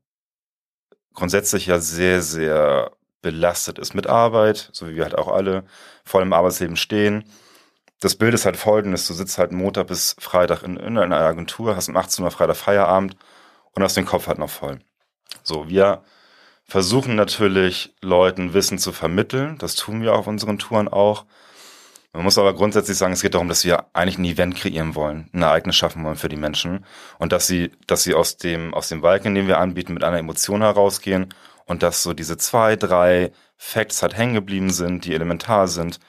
grundsätzlich 1.19 1.67
ja 1.67 1.79
sehr, 1.79 2.21
sehr 2.21 2.91
belastet 3.21 3.79
ist 3.79 3.93
mit 3.93 4.07
Arbeit, 4.07 4.69
so 4.71 4.87
wie 4.87 4.95
wir 4.95 5.03
halt 5.03 5.17
auch 5.17 5.27
alle 5.27 5.65
voll 6.03 6.23
im 6.23 6.33
Arbeitsleben 6.33 6.77
stehen. 6.77 7.25
das 8.01 8.15
Bild 8.15 8.33
ist 8.33 8.45
halt 8.45 8.55
folgendes, 8.55 9.07
du 9.07 9.13
sitzt 9.13 9.37
halt 9.37 9.51
Montag 9.51 9.87
bis 9.87 10.15
Freitag 10.19 10.63
in, 10.63 10.77
in 10.77 10.97
einer 10.97 11.17
Agentur, 11.17 11.75
hast 11.75 11.89
um 11.89 11.97
18 11.97 12.23
Uhr 12.23 12.31
Freitag 12.31 12.55
Feierabend 12.55 13.17
und 13.73 13.83
hast 13.83 13.97
den 13.97 14.05
Kopf 14.05 14.27
halt 14.27 14.39
noch 14.39 14.49
voll. 14.49 14.79
So, 15.43 15.67
wir 15.67 16.03
versuchen 16.63 17.15
natürlich 17.15 17.93
Leuten 18.01 18.53
Wissen 18.53 18.79
zu 18.79 18.93
vermitteln, 18.93 19.57
das 19.57 19.75
tun 19.75 20.01
wir 20.01 20.15
auf 20.15 20.27
unseren 20.27 20.59
Touren 20.59 20.87
auch. 20.87 21.25
Man 22.11 22.23
muss 22.23 22.39
aber 22.39 22.55
grundsätzlich 22.55 22.97
sagen, 22.97 23.13
es 23.13 23.21
geht 23.21 23.35
darum, 23.35 23.49
dass 23.49 23.63
wir 23.63 23.85
eigentlich 23.93 24.17
ein 24.17 24.25
Event 24.25 24.55
kreieren 24.55 24.95
wollen, 24.95 25.29
ein 25.31 25.43
Ereignis 25.43 25.75
schaffen 25.75 26.03
wollen 26.03 26.15
für 26.15 26.29
die 26.29 26.37
Menschen 26.37 26.85
und 27.19 27.31
dass 27.31 27.45
sie, 27.45 27.71
dass 27.85 28.03
sie 28.03 28.15
aus 28.15 28.37
dem, 28.37 28.73
aus 28.73 28.89
dem 28.89 29.01
Balken, 29.01 29.35
den 29.35 29.47
wir 29.47 29.59
anbieten, 29.59 29.93
mit 29.93 30.03
einer 30.03 30.17
Emotion 30.17 30.61
herausgehen 30.61 31.31
und 31.65 31.83
dass 31.83 32.01
so 32.01 32.13
diese 32.13 32.37
zwei, 32.37 32.75
drei 32.75 33.31
Facts 33.57 34.01
halt 34.01 34.17
hängen 34.17 34.33
geblieben 34.33 34.71
sind, 34.71 35.05
die 35.05 35.13
elementar 35.13 35.67
sind. 35.67 35.99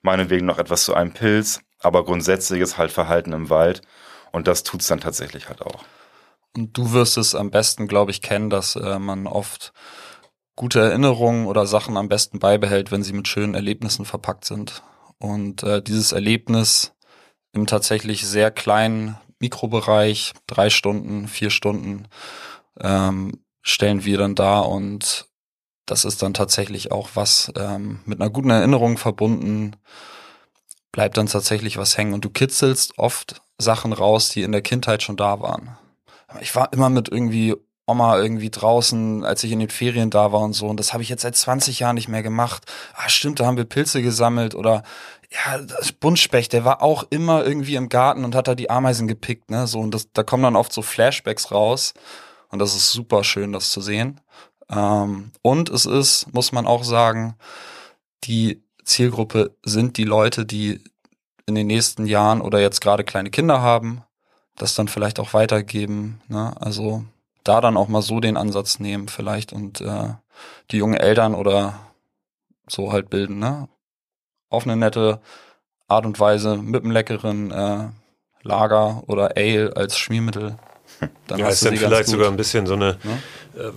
Meinetwegen 0.00 0.46
noch 0.46 0.58
etwas 0.58 0.84
zu 0.84 0.94
einem 0.94 1.12
Pilz, 1.12 1.60
aber 1.78 2.04
grundsätzliches 2.04 2.78
halt 2.78 2.90
Verhalten 2.90 3.32
im 3.32 3.50
Wald 3.50 3.82
und 4.32 4.48
das 4.48 4.62
tut's 4.62 4.86
dann 4.86 5.00
tatsächlich 5.00 5.48
halt 5.48 5.60
auch. 5.60 5.84
Und 6.56 6.76
du 6.76 6.92
wirst 6.92 7.18
es 7.18 7.34
am 7.34 7.50
besten, 7.50 7.86
glaube 7.86 8.12
ich, 8.12 8.22
kennen, 8.22 8.48
dass 8.48 8.76
äh, 8.76 8.98
man 8.98 9.26
oft 9.26 9.74
gute 10.56 10.80
Erinnerungen 10.80 11.46
oder 11.46 11.66
Sachen 11.66 11.96
am 11.96 12.08
besten 12.08 12.38
beibehält, 12.38 12.90
wenn 12.90 13.02
sie 13.02 13.12
mit 13.12 13.28
schönen 13.28 13.54
Erlebnissen 13.54 14.04
verpackt 14.04 14.46
sind. 14.46 14.82
Und 15.20 15.62
äh, 15.62 15.82
dieses 15.82 16.12
Erlebnis 16.12 16.92
im 17.52 17.66
tatsächlich 17.66 18.26
sehr 18.26 18.50
kleinen 18.50 19.16
Mikrobereich, 19.38 20.32
drei 20.46 20.70
Stunden, 20.70 21.28
vier 21.28 21.50
Stunden, 21.50 22.08
ähm, 22.80 23.44
stellen 23.62 24.04
wir 24.04 24.18
dann 24.18 24.34
da 24.34 24.60
und 24.60 25.28
das 25.86 26.04
ist 26.04 26.22
dann 26.22 26.34
tatsächlich 26.34 26.92
auch 26.92 27.10
was 27.14 27.52
ähm, 27.56 28.00
mit 28.06 28.20
einer 28.20 28.30
guten 28.30 28.50
Erinnerung 28.50 28.96
verbunden, 28.96 29.76
bleibt 30.92 31.16
dann 31.16 31.26
tatsächlich 31.26 31.76
was 31.76 31.98
hängen 31.98 32.14
und 32.14 32.24
du 32.24 32.30
kitzelst 32.30 32.98
oft 32.98 33.42
Sachen 33.58 33.92
raus, 33.92 34.30
die 34.30 34.42
in 34.42 34.52
der 34.52 34.62
Kindheit 34.62 35.02
schon 35.02 35.16
da 35.16 35.40
waren. 35.40 35.76
Ich 36.40 36.54
war 36.54 36.72
immer 36.72 36.88
mit 36.88 37.08
irgendwie 37.08 37.56
Oma 37.90 38.18
irgendwie 38.18 38.50
draußen, 38.50 39.24
als 39.24 39.44
ich 39.44 39.52
in 39.52 39.58
den 39.58 39.70
Ferien 39.70 40.10
da 40.10 40.32
war 40.32 40.40
und 40.40 40.52
so. 40.52 40.66
Und 40.66 40.78
das 40.78 40.92
habe 40.92 41.02
ich 41.02 41.08
jetzt 41.08 41.22
seit 41.22 41.36
20 41.36 41.80
Jahren 41.80 41.96
nicht 41.96 42.08
mehr 42.08 42.22
gemacht. 42.22 42.64
Ah, 42.94 43.08
stimmt, 43.08 43.40
da 43.40 43.46
haben 43.46 43.56
wir 43.56 43.64
Pilze 43.64 44.02
gesammelt 44.02 44.54
oder 44.54 44.82
ja, 45.32 45.58
das 45.58 45.92
Buntspecht, 45.92 46.52
der 46.52 46.64
war 46.64 46.82
auch 46.82 47.04
immer 47.10 47.44
irgendwie 47.44 47.76
im 47.76 47.88
Garten 47.88 48.24
und 48.24 48.34
hat 48.34 48.48
da 48.48 48.54
die 48.54 48.70
Ameisen 48.70 49.06
gepickt, 49.06 49.50
ne? 49.50 49.66
So, 49.66 49.78
und 49.78 49.94
das, 49.94 50.12
da 50.12 50.24
kommen 50.24 50.42
dann 50.42 50.56
oft 50.56 50.72
so 50.72 50.82
Flashbacks 50.82 51.52
raus. 51.52 51.94
Und 52.48 52.58
das 52.58 52.74
ist 52.74 52.90
super 52.90 53.22
schön, 53.22 53.52
das 53.52 53.70
zu 53.70 53.80
sehen. 53.80 54.20
Ähm, 54.68 55.32
und 55.42 55.68
es 55.68 55.86
ist, 55.86 56.32
muss 56.34 56.52
man 56.52 56.66
auch 56.66 56.82
sagen, 56.84 57.36
die 58.24 58.62
Zielgruppe 58.84 59.56
sind 59.62 59.96
die 59.96 60.04
Leute, 60.04 60.44
die 60.44 60.82
in 61.46 61.54
den 61.54 61.68
nächsten 61.68 62.06
Jahren 62.06 62.40
oder 62.40 62.60
jetzt 62.60 62.80
gerade 62.80 63.04
kleine 63.04 63.30
Kinder 63.30 63.62
haben, 63.62 64.02
das 64.56 64.74
dann 64.74 64.88
vielleicht 64.88 65.20
auch 65.20 65.32
weitergeben. 65.32 66.20
Ne? 66.28 66.54
Also 66.60 67.04
da 67.44 67.60
dann 67.60 67.76
auch 67.76 67.88
mal 67.88 68.02
so 68.02 68.20
den 68.20 68.36
Ansatz 68.36 68.78
nehmen 68.78 69.08
vielleicht 69.08 69.52
und 69.52 69.80
äh, 69.80 70.14
die 70.70 70.78
jungen 70.78 70.96
Eltern 70.96 71.34
oder 71.34 71.78
so 72.68 72.92
halt 72.92 73.10
bilden, 73.10 73.38
ne? 73.38 73.68
Auf 74.48 74.64
eine 74.64 74.76
nette 74.76 75.20
Art 75.88 76.06
und 76.06 76.18
Weise 76.18 76.56
mit 76.56 76.82
einem 76.82 76.92
leckeren 76.92 77.50
äh, 77.50 77.88
Lager 78.42 79.02
oder 79.06 79.36
Ale 79.36 79.76
als 79.76 79.98
Schmiermittel. 79.98 80.56
Dann 81.26 81.38
ja, 81.38 81.48
ist 81.48 81.64
dann 81.64 81.76
vielleicht 81.76 82.08
sogar 82.08 82.28
ein 82.28 82.36
bisschen 82.36 82.66
so 82.66 82.74
eine 82.74 82.98
ne? 83.04 83.22
Äh, 83.56 83.70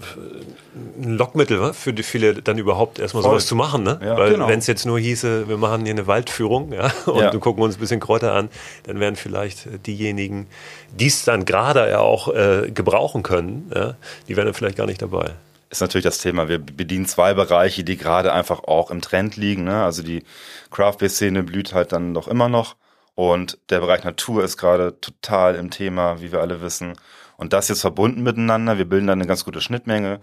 ein 1.01 1.17
Lockmittel 1.17 1.73
für 1.73 1.93
die 1.93 2.03
viele 2.03 2.35
dann 2.35 2.57
überhaupt 2.57 2.99
erstmal 2.99 3.23
sowas 3.23 3.45
zu 3.45 3.55
machen, 3.55 3.83
ne? 3.83 3.99
Ja, 4.03 4.17
Weil 4.17 4.31
genau. 4.31 4.47
wenn 4.47 4.59
es 4.59 4.67
jetzt 4.67 4.85
nur 4.85 4.99
hieße, 4.99 5.47
wir 5.47 5.57
machen 5.57 5.83
hier 5.83 5.93
eine 5.93 6.07
Waldführung, 6.07 6.73
ja, 6.73 6.91
und 7.05 7.21
ja. 7.21 7.31
gucken 7.37 7.63
uns 7.63 7.77
ein 7.77 7.79
bisschen 7.79 7.99
Kräuter 7.99 8.33
an, 8.33 8.49
dann 8.83 8.99
wären 8.99 9.15
vielleicht 9.15 9.67
diejenigen, 9.85 10.47
die 10.91 11.07
es 11.07 11.23
dann 11.23 11.45
gerade 11.45 11.89
ja 11.89 11.99
auch 11.99 12.33
äh, 12.33 12.71
gebrauchen 12.71 13.23
können, 13.23 13.71
ja, 13.73 13.95
die 14.27 14.35
wären 14.35 14.45
dann 14.45 14.53
vielleicht 14.53 14.77
gar 14.77 14.87
nicht 14.87 15.01
dabei 15.01 15.31
ist 15.69 15.81
natürlich 15.81 16.05
das 16.05 16.19
Thema. 16.19 16.47
Wir 16.49 16.59
bedienen 16.59 17.07
zwei 17.07 17.33
Bereiche, 17.33 17.83
die 17.83 17.97
gerade 17.97 18.31
einfach 18.31 18.63
auch 18.65 18.91
im 18.91 19.01
Trend 19.01 19.37
liegen. 19.37 19.63
Ne? 19.63 19.83
Also 19.83 20.03
die 20.03 20.23
Craft 20.69 20.97
Beer 20.99 21.09
Szene 21.09 21.41
blüht 21.41 21.73
halt 21.73 21.91
dann 21.93 22.13
doch 22.13 22.27
immer 22.27 22.47
noch 22.47 22.75
und 23.15 23.57
der 23.69 23.79
Bereich 23.79 24.03
Natur 24.03 24.43
ist 24.43 24.57
gerade 24.57 24.99
total 24.99 25.55
im 25.55 25.69
Thema, 25.69 26.21
wie 26.21 26.31
wir 26.31 26.41
alle 26.41 26.61
wissen. 26.61 26.93
Und 27.43 27.51
das 27.51 27.67
jetzt 27.67 27.81
verbunden 27.81 28.23
miteinander, 28.23 28.77
wir 28.77 28.85
bilden 28.85 29.07
da 29.07 29.11
eine 29.11 29.27
ganz 29.27 29.43
gute 29.43 29.59
Schnittmenge. 29.59 30.21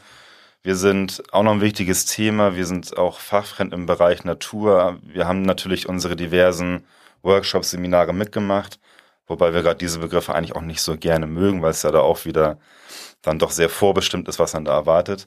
Wir 0.63 0.75
sind 0.75 1.23
auch 1.33 1.43
noch 1.43 1.53
ein 1.53 1.61
wichtiges 1.61 2.07
Thema. 2.07 2.57
Wir 2.57 2.65
sind 2.65 2.97
auch 2.97 3.21
fachfremd 3.21 3.75
im 3.75 3.85
Bereich 3.85 4.25
Natur. 4.25 4.99
Wir 5.03 5.29
haben 5.29 5.43
natürlich 5.43 5.87
unsere 5.87 6.17
diversen 6.17 6.87
Workshops, 7.21 7.73
Seminare 7.73 8.15
mitgemacht, 8.15 8.81
wobei 9.27 9.53
wir 9.53 9.61
gerade 9.61 9.77
diese 9.77 9.99
Begriffe 9.99 10.35
eigentlich 10.35 10.57
auch 10.57 10.63
nicht 10.63 10.81
so 10.81 10.97
gerne 10.97 11.27
mögen, 11.27 11.61
weil 11.61 11.73
es 11.73 11.83
ja 11.83 11.91
da 11.91 12.01
auch 12.01 12.25
wieder 12.25 12.57
dann 13.21 13.39
doch 13.39 13.51
sehr 13.51 13.69
vorbestimmt 13.69 14.27
ist, 14.27 14.39
was 14.39 14.55
man 14.55 14.65
da 14.65 14.73
erwartet. 14.73 15.27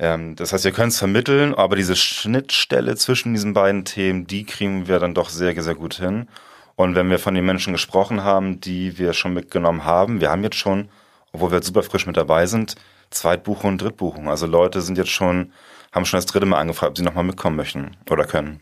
Ähm, 0.00 0.34
das 0.34 0.52
heißt, 0.52 0.64
wir 0.64 0.72
können 0.72 0.88
es 0.88 0.98
vermitteln, 0.98 1.54
aber 1.54 1.76
diese 1.76 1.94
Schnittstelle 1.94 2.96
zwischen 2.96 3.32
diesen 3.32 3.54
beiden 3.54 3.84
Themen, 3.84 4.26
die 4.26 4.44
kriegen 4.44 4.88
wir 4.88 4.98
dann 4.98 5.14
doch 5.14 5.28
sehr, 5.28 5.62
sehr 5.62 5.76
gut 5.76 5.94
hin. 5.94 6.26
Und 6.74 6.96
wenn 6.96 7.08
wir 7.10 7.20
von 7.20 7.34
den 7.34 7.46
Menschen 7.46 7.74
gesprochen 7.74 8.24
haben, 8.24 8.60
die 8.60 8.98
wir 8.98 9.12
schon 9.12 9.34
mitgenommen 9.34 9.84
haben, 9.84 10.20
wir 10.20 10.28
haben 10.28 10.42
jetzt 10.42 10.56
schon, 10.56 10.88
obwohl 11.32 11.50
wir 11.50 11.62
super 11.62 11.82
frisch 11.82 12.06
mit 12.06 12.16
dabei 12.16 12.46
sind, 12.46 12.76
Zweitbuchung 13.10 13.70
und 13.70 13.82
Drittbuchung. 13.82 14.28
Also 14.28 14.46
Leute 14.46 14.80
sind 14.80 14.98
jetzt 14.98 15.10
schon, 15.10 15.52
haben 15.92 16.04
schon 16.04 16.18
das 16.18 16.26
dritte 16.26 16.46
Mal 16.46 16.58
angefragt, 16.58 16.90
ob 16.90 16.96
sie 16.96 17.04
nochmal 17.04 17.24
mitkommen 17.24 17.56
möchten 17.56 17.96
oder 18.10 18.24
können. 18.24 18.60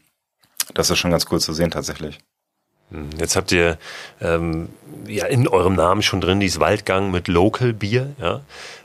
Das 0.75 0.91
ist 0.91 0.99
schon 0.99 1.11
ganz 1.11 1.27
cool 1.31 1.41
zu 1.41 1.53
sehen 1.53 1.71
tatsächlich. 1.71 2.19
Hm, 2.91 3.11
jetzt 3.19 3.37
habt 3.37 3.53
ihr 3.53 3.79
ähm, 4.21 4.69
ja 5.07 5.27
in 5.27 5.49
eurem 5.49 5.75
Namen 5.75 6.03
schon 6.03 6.21
drin 6.21 6.41
dieses 6.41 6.61
Waldgang 6.61 7.11
mit 7.11 7.29
Local 7.29 7.73
Bier. 7.73 8.15
Ja? 8.21 8.43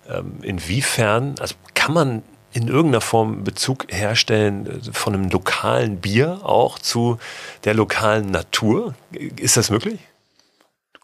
Ähm, 0.09 0.39
inwiefern, 0.41 1.35
also 1.39 1.55
kann 1.73 1.93
man 1.93 2.23
in 2.53 2.67
irgendeiner 2.67 3.01
Form 3.01 3.43
Bezug 3.43 3.85
herstellen 3.89 4.67
äh, 4.67 4.93
von 4.93 5.13
einem 5.13 5.29
lokalen 5.29 5.97
Bier 5.97 6.39
auch 6.43 6.79
zu 6.79 7.19
der 7.65 7.73
lokalen 7.73 8.31
Natur? 8.31 8.95
Ist 9.11 9.57
das 9.57 9.69
möglich? 9.69 9.99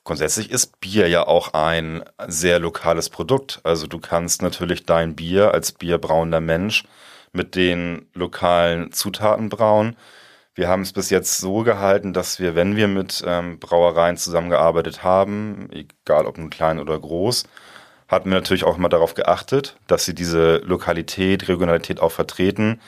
Grundsätzlich 0.04 0.50
ist 0.50 0.80
Bier 0.80 1.08
ja 1.08 1.28
auch 1.28 1.54
ein 1.54 2.04
sehr 2.28 2.60
lokales 2.60 3.10
Produkt. 3.10 3.60
Also 3.64 3.86
du 3.86 4.00
kannst 4.00 4.42
natürlich 4.42 4.86
dein 4.86 5.16
Bier 5.16 5.54
als 5.54 5.74
bierbrauender 5.74 6.42
Mensch 6.42 6.86
mit 7.34 7.56
den 7.56 8.08
lokalen 8.14 8.92
Zutaten 8.92 9.50
brauen. 9.50 9.96
Wir 10.54 10.68
haben 10.68 10.82
es 10.82 10.92
bis 10.92 11.10
jetzt 11.12 11.38
so 11.38 11.64
gehalten, 11.64 12.14
dass 12.14 12.40
wir, 12.40 12.56
wenn 12.56 12.76
wir 12.76 12.88
mit 12.88 13.24
ähm, 13.26 13.60
Brauereien 13.60 14.18
zusammengearbeitet 14.18 15.04
haben, 15.04 15.70
egal 15.72 16.26
ob 16.26 16.38
nun 16.38 16.50
klein 16.50 16.80
oder 16.80 17.00
groß, 17.00 17.46
hatten 18.10 18.30
wir 18.30 18.36
natürlich 18.36 18.66
auch 18.66 18.78
immer 18.78 18.90
darauf 18.90 19.14
geachtet, 19.14 19.78
dass 19.88 20.04
sie 20.04 20.14
diese 20.14 20.58
Lokalität, 20.58 21.48
Regionalität 21.48 22.02
auch 22.02 22.12
vertreten. 22.12 22.82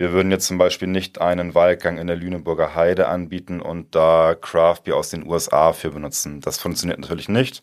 Wir 0.00 0.12
würden 0.12 0.30
jetzt 0.30 0.46
zum 0.46 0.56
Beispiel 0.56 0.88
nicht 0.88 1.20
einen 1.20 1.54
Waldgang 1.54 1.98
in 1.98 2.06
der 2.06 2.16
Lüneburger 2.16 2.74
Heide 2.74 3.08
anbieten 3.08 3.60
und 3.60 3.94
da 3.94 4.34
Craft 4.34 4.84
Beer 4.84 4.96
aus 4.96 5.10
den 5.10 5.26
USA 5.26 5.74
für 5.74 5.90
benutzen. 5.90 6.40
Das 6.40 6.58
funktioniert 6.58 6.98
natürlich 7.00 7.28
nicht. 7.28 7.62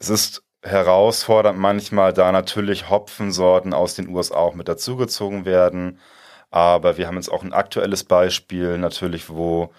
Es 0.00 0.08
ist 0.08 0.42
herausfordernd 0.62 1.58
manchmal, 1.58 2.14
da 2.14 2.32
natürlich 2.32 2.88
Hopfensorten 2.88 3.74
aus 3.74 3.96
den 3.96 4.08
USA 4.08 4.36
auch 4.36 4.54
mit 4.54 4.66
dazugezogen 4.66 5.44
werden. 5.44 5.98
Aber 6.50 6.96
wir 6.96 7.06
haben 7.06 7.16
jetzt 7.16 7.30
auch 7.30 7.42
ein 7.42 7.52
aktuelles 7.52 8.04
Beispiel 8.04 8.78
natürlich, 8.78 9.28
wo 9.28 9.74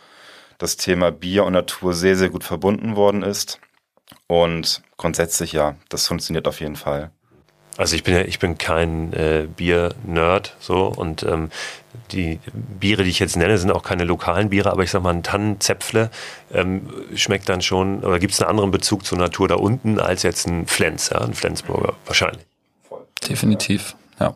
das 0.60 0.78
Thema 0.78 1.12
Bier 1.12 1.44
und 1.46 1.54
Natur 1.54 1.96
sehr, 1.96 2.16
sehr 2.16 2.30
gut 2.30 2.44
verbunden 2.44 2.96
worden 2.96 3.24
ist. 3.24 3.60
Und 4.28 4.84
grundsätzlich 4.98 5.54
ja, 5.54 5.76
das 5.90 6.06
funktioniert 6.06 6.48
auf 6.48 6.60
jeden 6.60 6.76
Fall. 6.76 7.12
Also 7.78 7.96
ich 7.96 8.04
bin 8.04 8.14
ja, 8.14 8.22
ich 8.22 8.38
bin 8.38 8.58
kein 8.58 9.14
äh, 9.14 9.48
Bier-Nerd 9.56 10.56
so 10.60 10.86
und 10.86 11.24
ähm, 11.24 11.50
die 12.12 12.40
Biere, 12.54 13.04
die 13.04 13.10
ich 13.10 13.20
jetzt 13.20 13.36
nenne, 13.36 13.58
sind 13.58 13.72
auch 13.72 13.82
keine 13.82 14.04
lokalen 14.04 14.50
Biere, 14.50 14.72
aber 14.72 14.84
ich 14.84 14.92
sag 14.92 15.02
mal, 15.02 15.14
ein 15.14 15.24
Tannenzäpfle 15.24 16.12
ähm, 16.52 16.88
schmeckt 17.16 17.50
dann 17.50 17.62
schon, 17.62 18.04
oder 18.04 18.20
gibt 18.20 18.34
es 18.34 18.42
einen 18.42 18.50
anderen 18.52 18.72
Bezug 18.72 19.06
zur 19.06 19.18
Natur 19.18 19.48
da 19.48 19.56
unten 19.56 20.00
als 20.00 20.24
jetzt 20.24 20.48
ein 20.48 20.68
Flens, 20.68 21.10
ja, 21.10 21.22
ein 21.22 21.34
Flensburger, 21.34 21.94
wahrscheinlich. 22.06 22.46
Definitiv, 23.28 23.96
ja. 24.20 24.36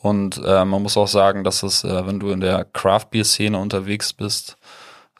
Und 0.00 0.40
äh, 0.44 0.64
man 0.64 0.82
muss 0.82 0.96
auch 0.96 1.08
sagen, 1.08 1.44
dass 1.44 1.62
es, 1.62 1.84
äh, 1.84 2.06
wenn 2.06 2.20
du 2.20 2.30
in 2.30 2.40
der 2.40 2.64
Craft-Bier-Szene 2.64 3.58
unterwegs 3.58 4.12
bist, 4.12 4.56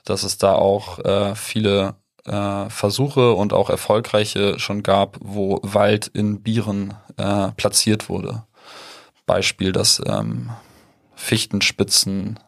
dass 0.04 0.22
es 0.22 0.38
da 0.38 0.54
auch 0.54 0.98
äh, 0.98 1.34
viele 1.34 1.94
äh, 2.26 2.68
Versuche 2.70 3.32
und 3.32 3.52
auch 3.52 3.70
erfolgreiche 3.70 4.58
schon 4.58 4.82
gab, 4.82 5.18
wo 5.20 5.60
Wald 5.62 6.08
in 6.08 6.42
Bieren 6.42 6.94
äh, 7.16 7.52
platziert 7.52 8.08
wurde. 8.08 8.44
Beispiel, 9.26 9.72
dass 9.72 10.02
ähm, 10.06 10.50
Fichtenspitzen 11.14 12.38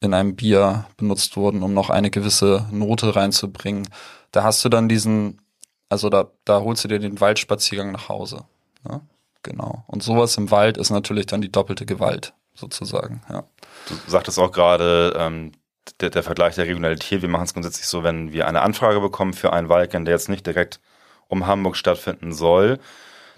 in 0.00 0.14
einem 0.14 0.36
Bier 0.36 0.86
benutzt 0.96 1.36
wurden, 1.36 1.62
um 1.62 1.74
noch 1.74 1.90
eine 1.90 2.10
gewisse 2.10 2.66
Note 2.70 3.16
reinzubringen. 3.16 3.88
Da 4.30 4.42
hast 4.42 4.64
du 4.64 4.68
dann 4.68 4.88
diesen, 4.88 5.40
also 5.88 6.10
da, 6.10 6.30
da 6.44 6.60
holst 6.60 6.84
du 6.84 6.88
dir 6.88 6.98
den 6.98 7.20
Waldspaziergang 7.20 7.92
nach 7.92 8.08
Hause. 8.08 8.44
Ne? 8.84 9.00
Genau. 9.42 9.84
Und 9.86 10.02
sowas 10.02 10.36
im 10.36 10.50
Wald 10.50 10.76
ist 10.76 10.90
natürlich 10.90 11.26
dann 11.26 11.40
die 11.40 11.50
doppelte 11.50 11.86
Gewalt, 11.86 12.34
sozusagen, 12.54 13.22
ja. 13.28 13.44
Du 13.88 13.94
sagtest 14.10 14.38
auch 14.38 14.50
gerade, 14.50 15.14
ähm, 15.16 15.52
der, 16.00 16.10
der 16.10 16.22
Vergleich 16.22 16.54
der 16.54 16.66
Regionalität. 16.66 17.22
Wir 17.22 17.28
machen 17.28 17.44
es 17.44 17.52
grundsätzlich 17.52 17.86
so, 17.86 18.02
wenn 18.02 18.32
wir 18.32 18.48
eine 18.48 18.62
Anfrage 18.62 19.00
bekommen 19.00 19.32
für 19.32 19.52
einen 19.52 19.68
Waldgang, 19.68 20.04
der 20.04 20.14
jetzt 20.14 20.28
nicht 20.28 20.46
direkt 20.46 20.80
um 21.28 21.46
Hamburg 21.46 21.76
stattfinden 21.76 22.32
soll, 22.32 22.78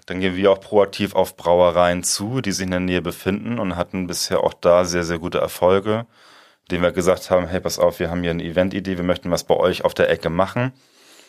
dann 0.05 0.19
gehen 0.19 0.35
wir 0.35 0.51
auch 0.51 0.59
proaktiv 0.59 1.13
auf 1.13 1.37
Brauereien 1.37 2.03
zu, 2.03 2.41
die 2.41 2.51
sich 2.51 2.65
in 2.65 2.71
der 2.71 2.79
Nähe 2.79 3.01
befinden 3.01 3.59
und 3.59 3.75
hatten 3.75 4.07
bisher 4.07 4.43
auch 4.43 4.53
da 4.53 4.85
sehr, 4.85 5.03
sehr 5.03 5.19
gute 5.19 5.39
Erfolge, 5.39 6.07
indem 6.63 6.81
wir 6.81 6.91
gesagt 6.91 7.29
haben, 7.29 7.47
hey, 7.47 7.59
pass 7.59 7.79
auf, 7.79 7.99
wir 7.99 8.09
haben 8.09 8.21
hier 8.21 8.31
eine 8.31 8.43
Eventidee, 8.43 8.97
wir 8.97 9.03
möchten 9.03 9.29
was 9.31 9.43
bei 9.43 9.55
euch 9.55 9.85
auf 9.85 9.93
der 9.93 10.09
Ecke 10.09 10.29
machen. 10.29 10.73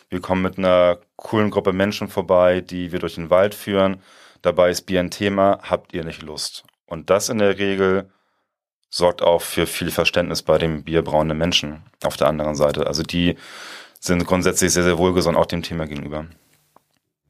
Wir 0.09 0.19
kommen 0.19 0.41
mit 0.41 0.57
einer 0.57 0.97
coolen 1.15 1.51
Gruppe 1.51 1.73
Menschen 1.73 2.09
vorbei, 2.09 2.61
die 2.61 2.91
wir 2.91 2.99
durch 2.99 3.15
den 3.15 3.29
Wald 3.29 3.55
führen. 3.55 4.01
Dabei 4.41 4.71
ist 4.71 4.81
Bier 4.83 4.99
ein 4.99 5.11
Thema, 5.11 5.59
habt 5.61 5.93
ihr 5.93 6.03
nicht 6.03 6.23
Lust? 6.23 6.63
Und 6.85 7.09
das 7.09 7.29
in 7.29 7.37
der 7.37 7.57
Regel 7.57 8.09
sorgt 8.91 9.23
auch 9.23 9.41
für 9.41 9.65
viel 9.65 9.89
Verständnis 9.89 10.43
bei 10.43 10.57
dem 10.57 10.83
bierbrauenden 10.83 11.37
Menschen 11.37 11.81
auf 12.03 12.17
der 12.17 12.27
anderen 12.27 12.55
Seite. 12.55 12.85
Also 12.85 13.01
die 13.01 13.37
sind 13.99 14.27
grundsätzlich 14.27 14.73
sehr, 14.73 14.83
sehr 14.83 14.97
wohlgesonnen 14.97 15.39
auch 15.39 15.45
dem 15.45 15.63
Thema 15.63 15.87
gegenüber. 15.87 16.25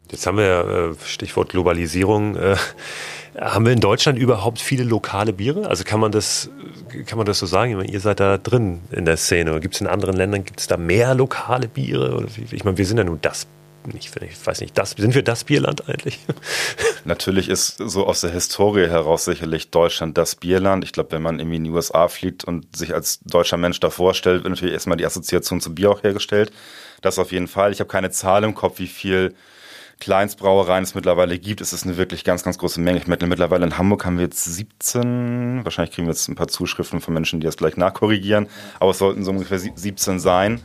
Jetzt 0.10 0.26
haben 0.26 0.38
wir 0.38 0.95
äh, 1.00 1.06
Stichwort 1.06 1.50
Globalisierung. 1.50 2.36
Äh, 2.36 2.58
haben 3.39 3.65
wir 3.65 3.71
in 3.71 3.80
Deutschland 3.80 4.19
überhaupt 4.19 4.60
viele 4.60 4.84
lokale 4.84 5.32
Biere? 5.32 5.69
Also 5.69 5.84
kann 5.86 6.00
man 6.00 6.12
das, 6.12 6.50
kann 7.06 7.17
man 7.17 7.26
das 7.26 7.39
so 7.39 7.45
sagen? 7.45 7.71
Ich 7.71 7.78
meine, 7.78 7.91
ihr 7.91 8.02
seid 8.02 8.19
da 8.19 8.38
drin 8.38 8.82
in 8.91 9.06
der 9.06 9.15
Szene. 9.15 9.58
Gibt 9.62 9.76
es 9.76 9.82
in 9.82 9.88
anderen 9.88 10.17
Ländern, 10.17 10.43
gibt 10.43 10.60
es 10.60 10.67
da 10.67 10.76
mehr 10.76 11.13
lokale 11.13 11.67
Biere? 11.67 12.26
Ich 12.52 12.65
meine, 12.65 12.78
wir 12.78 12.86
sind 12.86 12.97
ja 12.97 13.04
nun 13.04 13.19
das 13.21 13.47
ich 13.94 14.46
weiß 14.46 14.62
nicht, 14.62 14.78
das, 14.78 14.91
sind 14.91 15.15
wir 15.15 15.24
das 15.24 15.44
Bierland 15.44 15.88
eigentlich? 15.89 16.20
Natürlich 17.06 17.50
ist 17.50 17.78
so 17.78 18.06
aus 18.06 18.22
der 18.22 18.32
Historie 18.32 18.88
heraus 18.88 19.26
sicherlich 19.26 19.72
Deutschland 19.72 20.17
das 20.17 20.36
Bierland. 20.36 20.84
Ich 20.84 20.91
glaube, 20.91 21.12
wenn 21.13 21.22
man 21.22 21.39
irgendwie 21.39 21.58
in 21.58 21.63
die 21.63 21.70
USA 21.70 22.08
fliegt 22.08 22.44
und 22.44 22.76
sich 22.76 22.94
als 22.94 23.20
deutscher 23.22 23.58
Mensch 23.58 23.80
da 23.80 23.89
vorstellt, 23.89 24.44
wird 24.44 24.52
natürlich 24.52 24.74
erstmal 24.74 24.98
die 24.98 25.06
Assoziation 25.06 25.62
zum 25.62 25.76
Bier 25.76 25.91
auch 25.91 26.04
hergestellt. 26.04 26.52
Das 27.02 27.17
auf 27.17 27.32
jeden 27.32 27.48
Fall. 27.48 27.72
Ich 27.72 27.80
habe 27.80 27.89
keine 27.89 28.12
Zahl 28.12 28.44
im 28.44 28.54
Kopf, 28.54 28.80
wie 28.80 28.88
viel 28.88 29.34
Kleinstbrauereien 30.02 30.84
es 30.84 30.96
mittlerweile 30.96 31.38
gibt, 31.38 31.62
ist 31.62 31.74
es 31.74 31.84
eine 31.84 31.96
wirklich 31.96 32.24
ganz, 32.24 32.44
ganz 32.44 32.58
große 32.58 32.82
Menge. 32.82 32.98
Ich 32.98 33.08
meine, 33.08 33.28
mittlerweile 33.28 33.65
in 33.65 33.78
Hamburg 33.78 34.04
haben 34.04 34.17
wir 34.17 34.26
jetzt 34.26 34.44
17, 34.44 35.63
wahrscheinlich 35.63 35.94
kriegen 35.94 36.08
wir 36.08 36.12
jetzt 36.12 36.28
ein 36.28 36.36
paar 36.36 36.48
Zuschriften 36.48 37.00
von 37.00 37.13
Menschen, 37.13 37.39
die 37.39 37.46
das 37.46 37.56
gleich 37.56 37.78
nachkorrigieren, 37.78 38.48
aber 38.80 38.91
es 38.91 38.98
sollten 38.98 39.24
so 39.24 39.32
ungefähr 39.32 39.60
17 39.60 40.20
sein. 40.20 40.60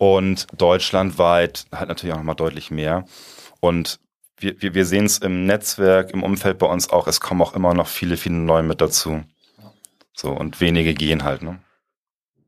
Und 0.00 0.46
deutschlandweit 0.56 1.66
halt 1.72 1.90
natürlich 1.90 2.14
auch 2.14 2.18
nochmal 2.18 2.34
deutlich 2.34 2.70
mehr. 2.70 3.04
Und 3.60 4.00
wir, 4.38 4.62
wir, 4.62 4.72
wir 4.72 4.86
sehen 4.86 5.04
es 5.04 5.18
im 5.18 5.44
Netzwerk, 5.44 6.12
im 6.12 6.22
Umfeld 6.22 6.58
bei 6.58 6.66
uns 6.66 6.88
auch, 6.88 7.06
es 7.06 7.20
kommen 7.20 7.42
auch 7.42 7.52
immer 7.52 7.74
noch 7.74 7.86
viele, 7.86 8.16
viele 8.16 8.36
neue 8.36 8.62
mit 8.62 8.80
dazu. 8.80 9.22
So, 10.16 10.30
und 10.30 10.58
wenige 10.58 10.94
gehen 10.94 11.22
halt, 11.22 11.42
ne? 11.42 11.60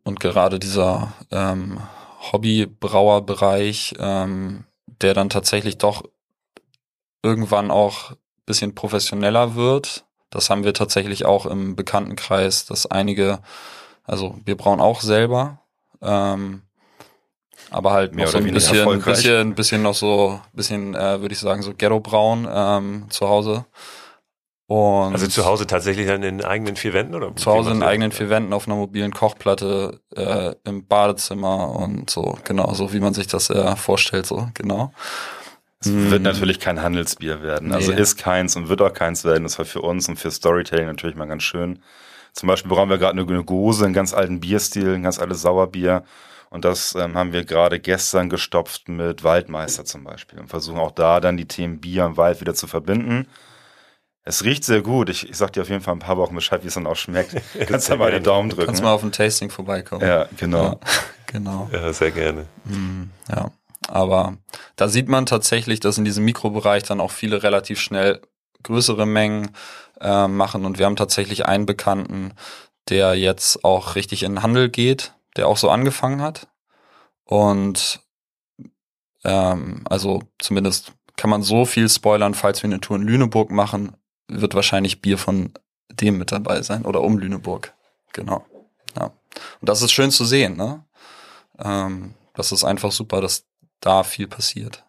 Und 0.03 0.19
gerade 0.19 0.59
dieser 0.59 1.13
ähm, 1.31 1.79
Hobbybrauerbereich, 2.33 3.97
ähm, 3.99 4.65
der 4.87 5.13
dann 5.13 5.29
tatsächlich 5.29 5.77
doch 5.77 6.05
irgendwann 7.23 7.71
auch 7.71 8.13
bisschen 8.47 8.75
professioneller 8.75 9.57
wird. 9.57 10.07
Das 10.31 10.49
haben 10.49 10.65
wir 10.65 10.73
tatsächlich 10.73 11.27
auch 11.27 11.45
im 11.45 11.77
Bekanntenkreis, 11.77 12.65
dass 12.65 12.87
einige, 12.87 13.41
also 14.05 14.39
wir 14.47 14.57
brauen 14.57 14.81
auch 14.81 15.03
selber, 15.03 15.59
ähm, 16.01 16.63
aber 17.73 17.93
halt 17.93 18.15
Mehr 18.15 18.27
noch 18.27 18.33
so 18.33 18.39
ein 18.39 18.53
bisschen, 18.53 18.89
ein 18.89 19.03
bisschen, 19.03 19.55
bisschen 19.55 19.83
noch 19.83 19.95
so, 19.95 20.41
bisschen, 20.53 20.95
äh, 20.95 21.21
würde 21.21 21.33
ich 21.33 21.39
sagen, 21.39 21.63
so 21.63 21.73
Ghetto-Braun 21.75 22.49
ähm, 22.53 23.07
zu 23.11 23.29
Hause. 23.29 23.65
Und 24.67 25.13
also 25.13 25.27
zu 25.27 25.45
Hause 25.45 25.67
tatsächlich 25.67 26.07
dann 26.07 26.23
in 26.23 26.43
eigenen 26.43 26.77
vier 26.77 26.95
Wänden 26.95 27.15
oder? 27.15 27.35
Zu 27.37 27.51
Hause 27.51 27.73
in 27.73 27.83
eigenen 27.83 28.11
vier 28.11 28.31
Wänden 28.31 28.53
auf 28.53 28.67
einer 28.67 28.77
mobilen 28.77 29.13
Kochplatte 29.13 30.01
äh, 30.17 30.55
im 30.65 30.87
Badezimmer 30.87 31.75
und 31.77 32.09
so, 32.09 32.39
genau, 32.45 32.73
so 32.73 32.93
wie 32.93 33.01
man 33.01 33.13
sich 33.13 33.27
das 33.27 33.51
äh, 33.51 33.77
vorstellt, 33.77 34.25
so, 34.25 34.49
genau. 34.55 34.93
Es 35.81 35.89
mm. 35.89 36.11
wird 36.11 36.23
natürlich 36.23 36.61
kein 36.61 36.81
Handelsbier 36.81 37.43
werden. 37.43 37.73
Also 37.73 37.91
nee. 37.91 37.97
Also 37.97 38.03
ist 38.03 38.17
keins 38.17 38.57
und 38.57 38.69
wird 38.69 38.81
auch 38.81 38.95
keins 38.95 39.25
werden. 39.25 39.43
Das 39.43 39.59
war 39.59 39.67
für 39.67 39.83
uns 39.83 40.09
und 40.09 40.17
für 40.17 40.31
Storytelling 40.31 40.87
natürlich 40.87 41.17
mal 41.17 41.27
ganz 41.27 41.43
schön. 41.43 41.81
Zum 42.33 42.47
Beispiel 42.47 42.71
brauchen 42.71 42.89
wir 42.89 42.99
gerade 42.99 43.21
eine 43.21 43.45
Gose, 43.45 43.85
einen 43.85 43.93
ganz 43.93 44.15
alten 44.15 44.41
Bierstil, 44.41 44.95
ein 44.95 45.03
ganz 45.03 45.19
altes 45.19 45.43
Sauerbier. 45.43 46.05
Und 46.53 46.67
das 46.67 46.95
ähm, 46.95 47.17
haben 47.17 47.33
wir 47.33 47.47
gerade 47.47 47.81
gestern 47.81 48.29
gestopft 48.29 48.87
mit 48.87 49.25
Waldmeister 49.25 49.87
zum 49.87 50.05
Beispiel 50.05 50.39
und 50.39 50.49
versuchen 50.49 50.79
auch 50.79 50.91
da 50.91 51.19
dann 51.19 51.39
die 51.39 51.47
Themen 51.49 51.81
Bier 51.81 52.05
und 52.05 52.19
Wald 52.19 52.43
wieder 52.43 52.53
zu 52.55 52.67
verbinden. 52.67 53.27
Es 54.23 54.45
riecht 54.45 54.63
sehr 54.63 54.83
gut. 54.83 55.09
Ich, 55.09 55.27
ich 55.31 55.39
sag 55.39 55.55
dir 55.55 55.63
auf 55.63 55.71
jeden 55.71 55.81
Fall 55.81 55.95
ein 55.95 56.01
paar 56.01 56.19
Wochen 56.19 56.35
Bescheid, 56.35 56.63
wie 56.63 56.67
es 56.69 56.75
dann 56.75 56.87
auch 56.87 56.97
schmeckt. 56.97 57.35
Kannst 57.67 57.89
du 57.89 57.97
mal 57.97 58.11
den 58.11 58.23
Daumen 58.23 58.51
drücken. 58.51 58.67
Kannst 58.67 58.83
mal 58.83 58.93
auf 58.93 59.03
ein 59.03 59.13
Tasting 59.13 59.49
vorbeikommen. 59.49 60.07
Ja, 60.07 60.29
genau. 60.37 60.65
Ja, 60.65 60.79
genau. 61.27 61.71
Ja, 61.73 61.91
sehr 61.91 62.11
gerne. 62.11 62.45
Mm, 62.67 63.05
ja. 63.31 63.51
Aber 63.89 64.37
da 64.77 64.89
sieht 64.89 65.09
man 65.09 65.25
tatsächlich, 65.25 65.81
dass 65.81 65.97
in 65.97 66.05
diesem 66.05 66.27
Mikrobereich 66.27 66.83
dann 66.83 67.01
auch 67.01 67.13
viele 67.13 67.43
relativ 67.43 67.81
schnell 67.81 68.21
größere 68.63 69.07
Mengen 69.07 69.53
äh, 70.03 70.29
machen. 70.29 70.67
Und 70.67 70.79
wir 70.79 70.85
haben 70.85 70.97
tatsächlich 70.97 71.47
einen 71.47 71.65
Bekannten, 71.65 72.35
der 72.91 73.15
jetzt 73.15 73.65
auch 73.65 73.95
richtig 73.95 74.23
in 74.23 74.33
den 74.33 74.43
Handel 74.43 74.69
geht, 74.69 75.15
der 75.37 75.49
auch 75.49 75.57
so 75.57 75.71
angefangen 75.71 76.23
hat. 76.23 76.49
Und 77.25 78.01
ähm, 79.25 79.83
also 79.89 80.23
zumindest 80.39 80.93
kann 81.17 81.31
man 81.31 81.43
so 81.43 81.65
viel 81.65 81.89
spoilern, 81.89 82.35
falls 82.35 82.63
wir 82.63 82.69
eine 82.69 82.81
Tour 82.81 82.97
in 82.97 83.03
Lüneburg 83.03 83.51
machen, 83.51 83.97
wird 84.29 84.55
wahrscheinlich 84.55 85.03
Bier 85.03 85.19
von 85.19 85.53
dem 85.91 86.19
mit 86.19 86.33
dabei 86.33 86.63
sein 86.63 86.85
oder 86.85 87.03
um 87.03 87.19
Lüneburg. 87.19 87.75
Genau. 88.13 88.45
Ja. 88.97 89.05
Und 89.61 89.69
das 89.69 89.83
ist 89.83 89.93
schön 89.93 90.11
zu 90.11 90.25
sehen, 90.25 90.57
ne? 90.57 90.85
Ähm, 91.59 92.15
das 92.35 92.53
ist 92.53 92.65
einfach 92.65 92.93
super, 92.93 93.21
dass 93.21 93.45
da 93.81 94.03
viel 94.05 94.27
passiert. 94.27 94.85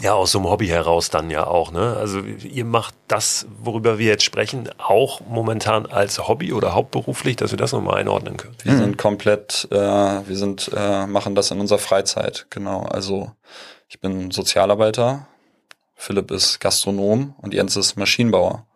Ja, 0.00 0.14
aus 0.14 0.32
so 0.32 0.38
einem 0.38 0.48
Hobby 0.48 0.68
heraus 0.68 1.10
dann 1.10 1.30
ja 1.30 1.46
auch, 1.46 1.72
ne? 1.72 1.96
Also 1.96 2.20
ihr 2.20 2.64
macht 2.64 2.94
das, 3.08 3.46
worüber 3.60 3.98
wir 3.98 4.06
jetzt 4.06 4.22
sprechen, 4.22 4.68
auch 4.78 5.20
momentan 5.22 5.86
als 5.86 6.28
Hobby 6.28 6.52
oder 6.52 6.74
hauptberuflich, 6.74 7.36
dass 7.36 7.50
wir 7.50 7.56
das 7.56 7.72
nochmal 7.72 7.98
einordnen 7.98 8.36
können. 8.36 8.54
Wir 8.62 8.74
mhm. 8.74 8.78
sind 8.78 8.98
komplett, 8.98 9.66
äh, 9.70 9.76
wir 9.76 10.36
sind, 10.36 10.70
äh, 10.76 11.06
machen 11.06 11.34
das 11.34 11.50
in 11.50 11.58
unserer 11.58 11.78
Freizeit, 11.78 12.46
genau. 12.50 12.82
Also 12.82 13.32
ich 13.88 14.00
bin 14.00 14.30
Sozialarbeiter, 14.30 15.26
Philipp 15.94 16.30
ist 16.30 16.60
Gastronom 16.60 17.34
und 17.38 17.54
Jens 17.54 17.76
ist 17.76 17.96
Maschinenbauer. 17.96 18.66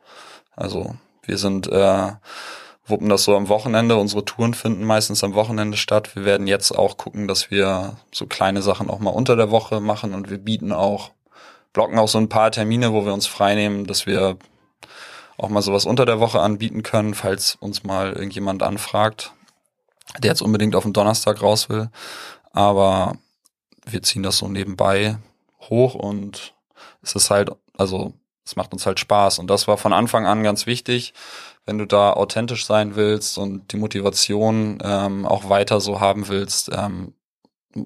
Also 0.56 0.96
wir 1.22 1.38
sind 1.38 1.68
äh, 1.68 2.12
wuppen 2.86 3.08
das 3.08 3.24
so 3.24 3.36
am 3.36 3.48
Wochenende. 3.48 3.96
Unsere 3.96 4.24
Touren 4.24 4.54
finden 4.54 4.84
meistens 4.84 5.22
am 5.22 5.34
Wochenende 5.34 5.76
statt. 5.76 6.14
Wir 6.16 6.24
werden 6.24 6.46
jetzt 6.46 6.72
auch 6.72 6.96
gucken, 6.96 7.28
dass 7.28 7.50
wir 7.50 7.96
so 8.12 8.26
kleine 8.26 8.62
Sachen 8.62 8.90
auch 8.90 8.98
mal 8.98 9.10
unter 9.10 9.36
der 9.36 9.50
Woche 9.50 9.80
machen 9.80 10.14
und 10.14 10.30
wir 10.30 10.38
bieten 10.38 10.72
auch, 10.72 11.10
blocken 11.72 11.98
auch 11.98 12.08
so 12.08 12.18
ein 12.18 12.28
paar 12.28 12.50
Termine, 12.50 12.92
wo 12.92 13.04
wir 13.04 13.14
uns 13.14 13.26
freinehmen, 13.26 13.86
dass 13.86 14.06
wir 14.06 14.36
auch 15.38 15.48
mal 15.48 15.62
sowas 15.62 15.86
unter 15.86 16.06
der 16.06 16.20
Woche 16.20 16.40
anbieten 16.40 16.82
können, 16.82 17.14
falls 17.14 17.56
uns 17.60 17.84
mal 17.84 18.12
irgendjemand 18.12 18.62
anfragt, 18.62 19.32
der 20.18 20.30
jetzt 20.30 20.42
unbedingt 20.42 20.74
auf 20.74 20.84
den 20.84 20.92
Donnerstag 20.92 21.40
raus 21.42 21.68
will. 21.68 21.88
Aber 22.52 23.16
wir 23.86 24.02
ziehen 24.02 24.22
das 24.22 24.38
so 24.38 24.48
nebenbei 24.48 25.16
hoch 25.60 25.94
und 25.94 26.54
es 27.02 27.14
ist 27.14 27.30
halt, 27.30 27.50
also 27.76 28.12
es 28.44 28.56
macht 28.56 28.72
uns 28.72 28.86
halt 28.86 29.00
Spaß. 29.00 29.38
Und 29.38 29.48
das 29.48 29.68
war 29.68 29.78
von 29.78 29.92
Anfang 29.92 30.26
an 30.26 30.42
ganz 30.42 30.66
wichtig, 30.66 31.14
wenn 31.64 31.78
du 31.78 31.86
da 31.86 32.12
authentisch 32.12 32.66
sein 32.66 32.96
willst 32.96 33.38
und 33.38 33.72
die 33.72 33.76
Motivation 33.76 34.78
ähm, 34.82 35.26
auch 35.26 35.48
weiter 35.48 35.80
so 35.80 36.00
haben 36.00 36.28
willst, 36.28 36.70
ähm, 36.72 37.14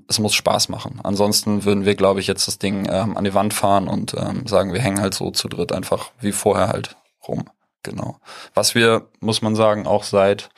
es 0.09 0.19
muss 0.19 0.35
Spaß 0.35 0.69
machen. 0.69 1.01
Ansonsten 1.03 1.65
würden 1.65 1.85
wir, 1.85 1.95
glaube 1.95 2.21
ich, 2.21 2.27
jetzt 2.27 2.49
das 2.49 2.59
Ding 2.59 2.89
ähm, 2.91 3.17
an 3.17 3.25
die 3.25 3.35
Wand 3.35 3.55
fahren 3.55 3.87
und 3.87 4.15
ähm, 4.15 4.47
sagen, 4.47 4.73
wir 4.73 4.81
hängen 4.81 5.01
halt 5.01 5.15
so 5.15 5.31
zu 5.31 5.49
dritt 5.49 5.73
einfach 5.73 6.11
wie 6.21 6.33
vorher 6.33 6.69
halt 6.69 6.97
rum. 7.27 7.45
Genau. 7.83 8.19
Was 8.55 8.75
wir, 8.75 9.09
muss 9.21 9.43
man 9.43 9.55
sagen, 9.55 9.87
auch 9.87 10.03
seit 10.03 10.49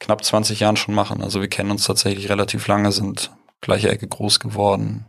knapp 0.00 0.22
20 0.22 0.60
Jahren 0.60 0.76
schon 0.76 0.94
machen. 0.94 1.22
Also 1.22 1.40
wir 1.40 1.48
kennen 1.48 1.70
uns 1.70 1.84
tatsächlich 1.84 2.28
relativ 2.28 2.66
lange, 2.66 2.92
sind 2.92 3.30
gleiche 3.60 3.88
Ecke 3.88 4.06
groß 4.06 4.38
geworden 4.38 5.06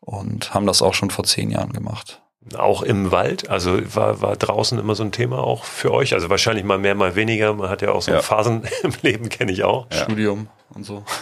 und 0.00 0.54
haben 0.54 0.66
das 0.66 0.82
auch 0.82 0.94
schon 0.94 1.10
vor 1.10 1.24
zehn 1.24 1.50
Jahren 1.50 1.72
gemacht 1.72 2.22
auch 2.56 2.82
im 2.82 3.10
Wald? 3.10 3.48
Also 3.50 3.78
war, 3.94 4.20
war 4.20 4.36
draußen 4.36 4.78
immer 4.78 4.94
so 4.94 5.02
ein 5.02 5.12
Thema 5.12 5.38
auch 5.38 5.64
für 5.64 5.92
euch? 5.92 6.14
Also 6.14 6.30
wahrscheinlich 6.30 6.64
mal 6.64 6.78
mehr, 6.78 6.94
mal 6.94 7.16
weniger. 7.16 7.54
Man 7.54 7.68
hat 7.68 7.82
ja 7.82 7.92
auch 7.92 8.02
so 8.02 8.12
ja. 8.12 8.22
Phasen 8.22 8.62
im 8.82 8.92
Leben, 9.02 9.28
kenne 9.28 9.52
ich 9.52 9.64
auch. 9.64 9.86
Ja. 9.92 10.04
Studium 10.04 10.48
und 10.70 10.84
so. 10.84 11.04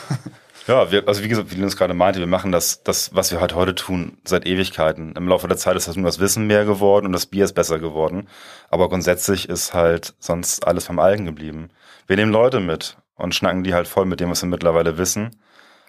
Ja, 0.66 0.90
wir, 0.90 1.06
also 1.06 1.22
wie 1.22 1.28
gesagt, 1.28 1.52
wie 1.52 1.54
Linus 1.54 1.76
gerade 1.76 1.94
meinte, 1.94 2.18
wir 2.18 2.26
machen 2.26 2.50
das, 2.50 2.82
das, 2.82 3.14
was 3.14 3.30
wir 3.30 3.40
halt 3.40 3.54
heute 3.54 3.76
tun, 3.76 4.18
seit 4.24 4.46
Ewigkeiten. 4.46 5.14
Im 5.14 5.28
Laufe 5.28 5.46
der 5.46 5.56
Zeit 5.56 5.76
ist 5.76 5.86
das 5.86 5.94
nur 5.94 6.06
das 6.06 6.18
Wissen 6.18 6.48
mehr 6.48 6.64
geworden 6.64 7.06
und 7.06 7.12
das 7.12 7.26
Bier 7.26 7.44
ist 7.44 7.52
besser 7.52 7.78
geworden. 7.78 8.28
Aber 8.68 8.88
grundsätzlich 8.88 9.48
ist 9.48 9.74
halt 9.74 10.16
sonst 10.18 10.66
alles 10.66 10.86
beim 10.86 10.98
Algen 10.98 11.24
geblieben. 11.24 11.70
Wir 12.08 12.16
nehmen 12.16 12.32
Leute 12.32 12.58
mit 12.58 12.96
und 13.14 13.32
schnacken 13.32 13.62
die 13.62 13.74
halt 13.74 13.86
voll 13.86 14.06
mit 14.06 14.18
dem, 14.18 14.30
was 14.30 14.42
wir 14.42 14.48
mittlerweile 14.48 14.98
wissen. 14.98 15.36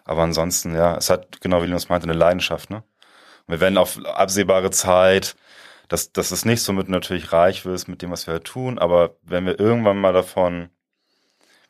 Aber 0.06 0.22
ansonsten, 0.22 0.76
ja, 0.76 0.96
es 0.96 1.10
hat, 1.10 1.42
genau 1.42 1.64
wie 1.64 1.66
Linus 1.66 1.90
meinte, 1.90 2.08
eine 2.08 2.18
Leidenschaft, 2.18 2.70
ne? 2.70 2.84
Wir 3.48 3.60
werden 3.62 3.78
auf 3.78 3.98
absehbare 4.06 4.72
Zeit, 4.72 5.36
dass, 5.88 6.12
dass 6.12 6.32
es 6.32 6.46
nicht 6.46 6.62
so 6.62 6.74
mit 6.74 6.90
natürlich 6.90 7.32
reich 7.32 7.66
wird 7.66 7.88
mit 7.88 8.02
dem, 8.02 8.12
was 8.12 8.28
wir 8.28 8.34
halt 8.34 8.44
tun, 8.44 8.78
aber 8.78 9.16
wenn 9.24 9.46
wir 9.46 9.60
irgendwann 9.60 9.98
mal 9.98 10.14
davon, 10.14 10.70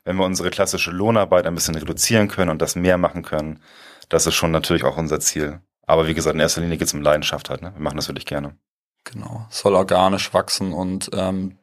wenn 0.04 0.16
wir 0.16 0.24
unsere 0.24 0.50
klassische 0.50 0.90
Lohnarbeit 0.90 1.46
ein 1.46 1.54
bisschen 1.54 1.76
reduzieren 1.76 2.28
können 2.28 2.50
und 2.50 2.60
das 2.60 2.74
mehr 2.74 2.98
machen 2.98 3.22
können, 3.22 3.62
das 4.08 4.26
ist 4.26 4.34
schon 4.34 4.50
natürlich 4.50 4.84
auch 4.84 4.96
unser 4.96 5.20
Ziel. 5.20 5.60
Aber 5.86 6.06
wie 6.06 6.14
gesagt, 6.14 6.34
in 6.34 6.40
erster 6.40 6.60
Linie 6.60 6.78
geht 6.78 6.88
es 6.88 6.94
um 6.94 7.02
Leidenschaft 7.02 7.48
halt. 7.48 7.62
Ne? 7.62 7.72
Wir 7.74 7.82
machen 7.82 7.96
das 7.96 8.08
wirklich 8.08 8.26
gerne. 8.26 8.56
Genau, 9.04 9.46
soll 9.48 9.74
organisch 9.74 10.34
wachsen 10.34 10.72
und 10.72 11.10
ähm, 11.14 11.58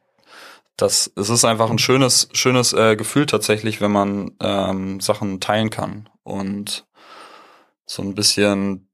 das 0.77 1.11
es 1.15 1.29
ist 1.29 1.45
einfach 1.45 1.69
ein 1.69 1.77
schönes 1.77 2.29
schönes 2.33 2.73
äh, 2.73 2.95
Gefühl 2.95 3.27
tatsächlich, 3.27 3.81
wenn 3.81 3.91
man 3.91 4.31
ähm, 4.41 4.99
Sachen 4.99 5.39
teilen 5.39 5.69
kann 5.69 6.09
und 6.23 6.87
so 7.85 8.01
ein 8.01 8.15
bisschen 8.15 8.89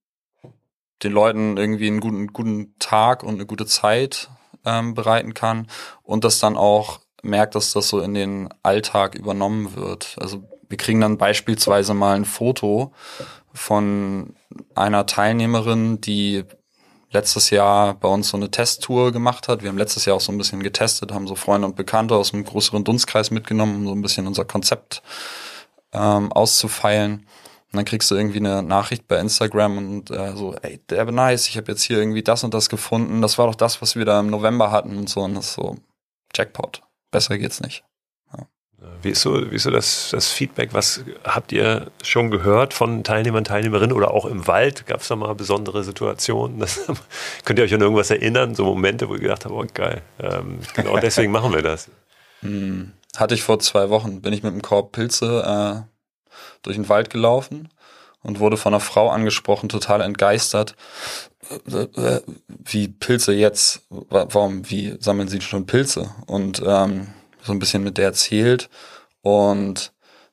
den 1.04 1.12
Leuten 1.12 1.58
irgendwie 1.58 1.88
einen 1.88 2.00
guten 2.00 2.28
guten 2.28 2.76
Tag 2.80 3.24
und 3.24 3.36
eine 3.36 3.46
gute 3.46 3.66
Zeit 3.66 4.30
ähm, 4.66 4.94
bereiten 4.94 5.34
kann 5.34 5.68
und 6.04 6.24
das 6.24 6.40
dann 6.40 6.58
auch 6.58 7.00
merkt, 7.24 7.56
dass 7.56 7.74
das 7.74 7.88
so 7.88 8.00
in 8.00 8.14
den 8.14 8.50
Alltag 8.64 9.16
übernommen 9.16 9.76
wird. 9.76 10.16
Also 10.20 10.44
wir 10.70 10.78
kriegen 10.78 11.02
dann 11.02 11.18
beispielsweise 11.18 11.94
mal 11.94 12.16
ein 12.16 12.26
Foto 12.26 12.94
von 13.54 14.36
einer 14.76 15.06
Teilnehmerin, 15.06 16.02
die 16.02 16.46
letztes 17.12 17.50
Jahr 17.50 17.94
bei 17.96 18.08
uns 18.08 18.30
so 18.30 18.38
eine 18.38 18.52
Testtour 18.52 19.12
gemacht 19.12 19.48
hat. 19.48 19.62
Wir 19.62 19.70
haben 19.70 19.78
letztes 19.78 20.06
Jahr 20.06 20.16
auch 20.16 20.22
so 20.22 20.32
ein 20.32 20.38
bisschen 20.38 20.64
getestet, 20.64 21.12
haben 21.12 21.28
so 21.28 21.36
Freunde 21.36 21.68
und 21.68 21.76
Bekannte 21.76 22.16
aus 22.16 22.34
einem 22.34 22.46
größeren 22.46 22.84
Dunstkreis 22.84 23.32
mitgenommen, 23.32 23.76
um 23.76 23.88
so 23.88 23.94
ein 23.94 24.02
bisschen 24.02 24.28
unser 24.28 24.46
Konzept 24.46 25.04
ähm, 25.92 26.32
auszufeilen. 26.32 27.28
Und 27.72 27.78
dann 27.78 27.86
kriegst 27.86 28.12
du 28.12 28.16
irgendwie 28.16 28.40
eine 28.40 28.62
Nachricht 28.64 29.08
bei 29.08 29.18
Instagram 29.18 29.78
und 29.78 30.12
äh, 30.12 30.36
so, 30.36 30.56
ey, 30.62 30.82
der 30.90 31.06
nice, 31.06 31.48
ich 31.48 31.58
habe 31.58 31.72
jetzt 31.72 31.84
hier 31.84 31.98
irgendwie 31.98 32.24
das 32.24 32.44
und 32.44 32.54
das 32.54 32.70
gefunden. 32.70 33.22
Das 33.22 33.38
war 33.38 33.48
doch 33.48 33.56
das, 33.56 33.82
was 33.82 33.96
wir 33.96 34.04
da 34.04 34.20
im 34.20 34.28
November 34.28 34.72
hatten 34.72 34.98
und 34.98 35.10
so. 35.10 35.22
Und 35.22 35.36
das 35.36 35.48
ist 35.48 35.54
so 35.54 35.78
Jackpot. 36.36 36.82
Besser 37.12 37.38
geht's 37.38 37.62
nicht. 37.62 37.84
Wie 39.04 39.10
ist 39.10 39.22
so, 39.22 39.52
wie 39.52 39.56
ist 39.56 39.64
so 39.64 39.70
das, 39.70 40.10
das 40.12 40.32
Feedback? 40.32 40.74
Was 40.74 41.04
habt 41.24 41.52
ihr 41.52 41.92
schon 42.02 42.32
gehört 42.32 42.74
von 42.74 43.04
Teilnehmern, 43.04 43.44
Teilnehmerinnen 43.44 43.96
oder 43.96 44.12
auch 44.12 44.26
im 44.26 44.48
Wald? 44.48 44.88
Gab 44.88 45.02
es 45.02 45.08
da 45.08 45.16
mal 45.16 45.36
besondere 45.36 45.84
Situationen? 45.84 46.60
Das, 46.60 46.80
könnt 47.46 47.60
ihr 47.60 47.66
euch 47.66 47.74
an 47.74 47.82
irgendwas 47.82 48.10
erinnern? 48.10 48.56
So 48.56 48.66
Momente, 48.66 49.08
wo 49.08 49.14
ihr 49.14 49.20
gedacht 49.20 49.46
habt, 49.46 49.54
oh 49.54 49.66
geil, 49.74 50.02
ähm, 50.20 50.60
genau 50.74 50.98
deswegen 51.02 51.32
machen 51.32 51.54
wir 51.54 51.62
das. 51.62 51.90
Hm, 52.42 52.92
hatte 53.16 53.36
ich 53.36 53.44
vor 53.44 53.60
zwei 53.60 53.90
Wochen, 53.90 54.22
bin 54.22 54.34
ich 54.34 54.42
mit 54.42 54.52
einem 54.52 54.62
Korb 54.62 54.94
Pilze 54.94 55.44
äh, 55.46 56.01
durch 56.62 56.76
den 56.76 56.90
Wald 56.90 57.10
gelaufen 57.10 57.70
und 58.24 58.40
wurde 58.40 58.58
von 58.58 58.74
einer 58.74 58.80
Frau 58.80 59.10
angesprochen, 59.10 59.70
total 59.70 60.02
entgeistert. 60.02 60.76
Äh, 61.72 62.00
äh, 62.00 62.22
wie 62.48 62.88
Pilze 62.88 63.34
jetzt? 63.34 63.82
Warum, 63.90 64.70
wie 64.70 64.96
sammeln 65.00 65.28
Sie 65.28 65.42
schon 65.42 65.66
Pilze? 65.66 66.14
Und 66.28 66.62
ähm, 66.66 67.08
so 67.44 67.52
ein 67.52 67.60
bisschen 67.60 67.84
mit 67.84 67.98
der 67.98 68.06
erzählt. 68.06 68.70
Und 69.22 69.92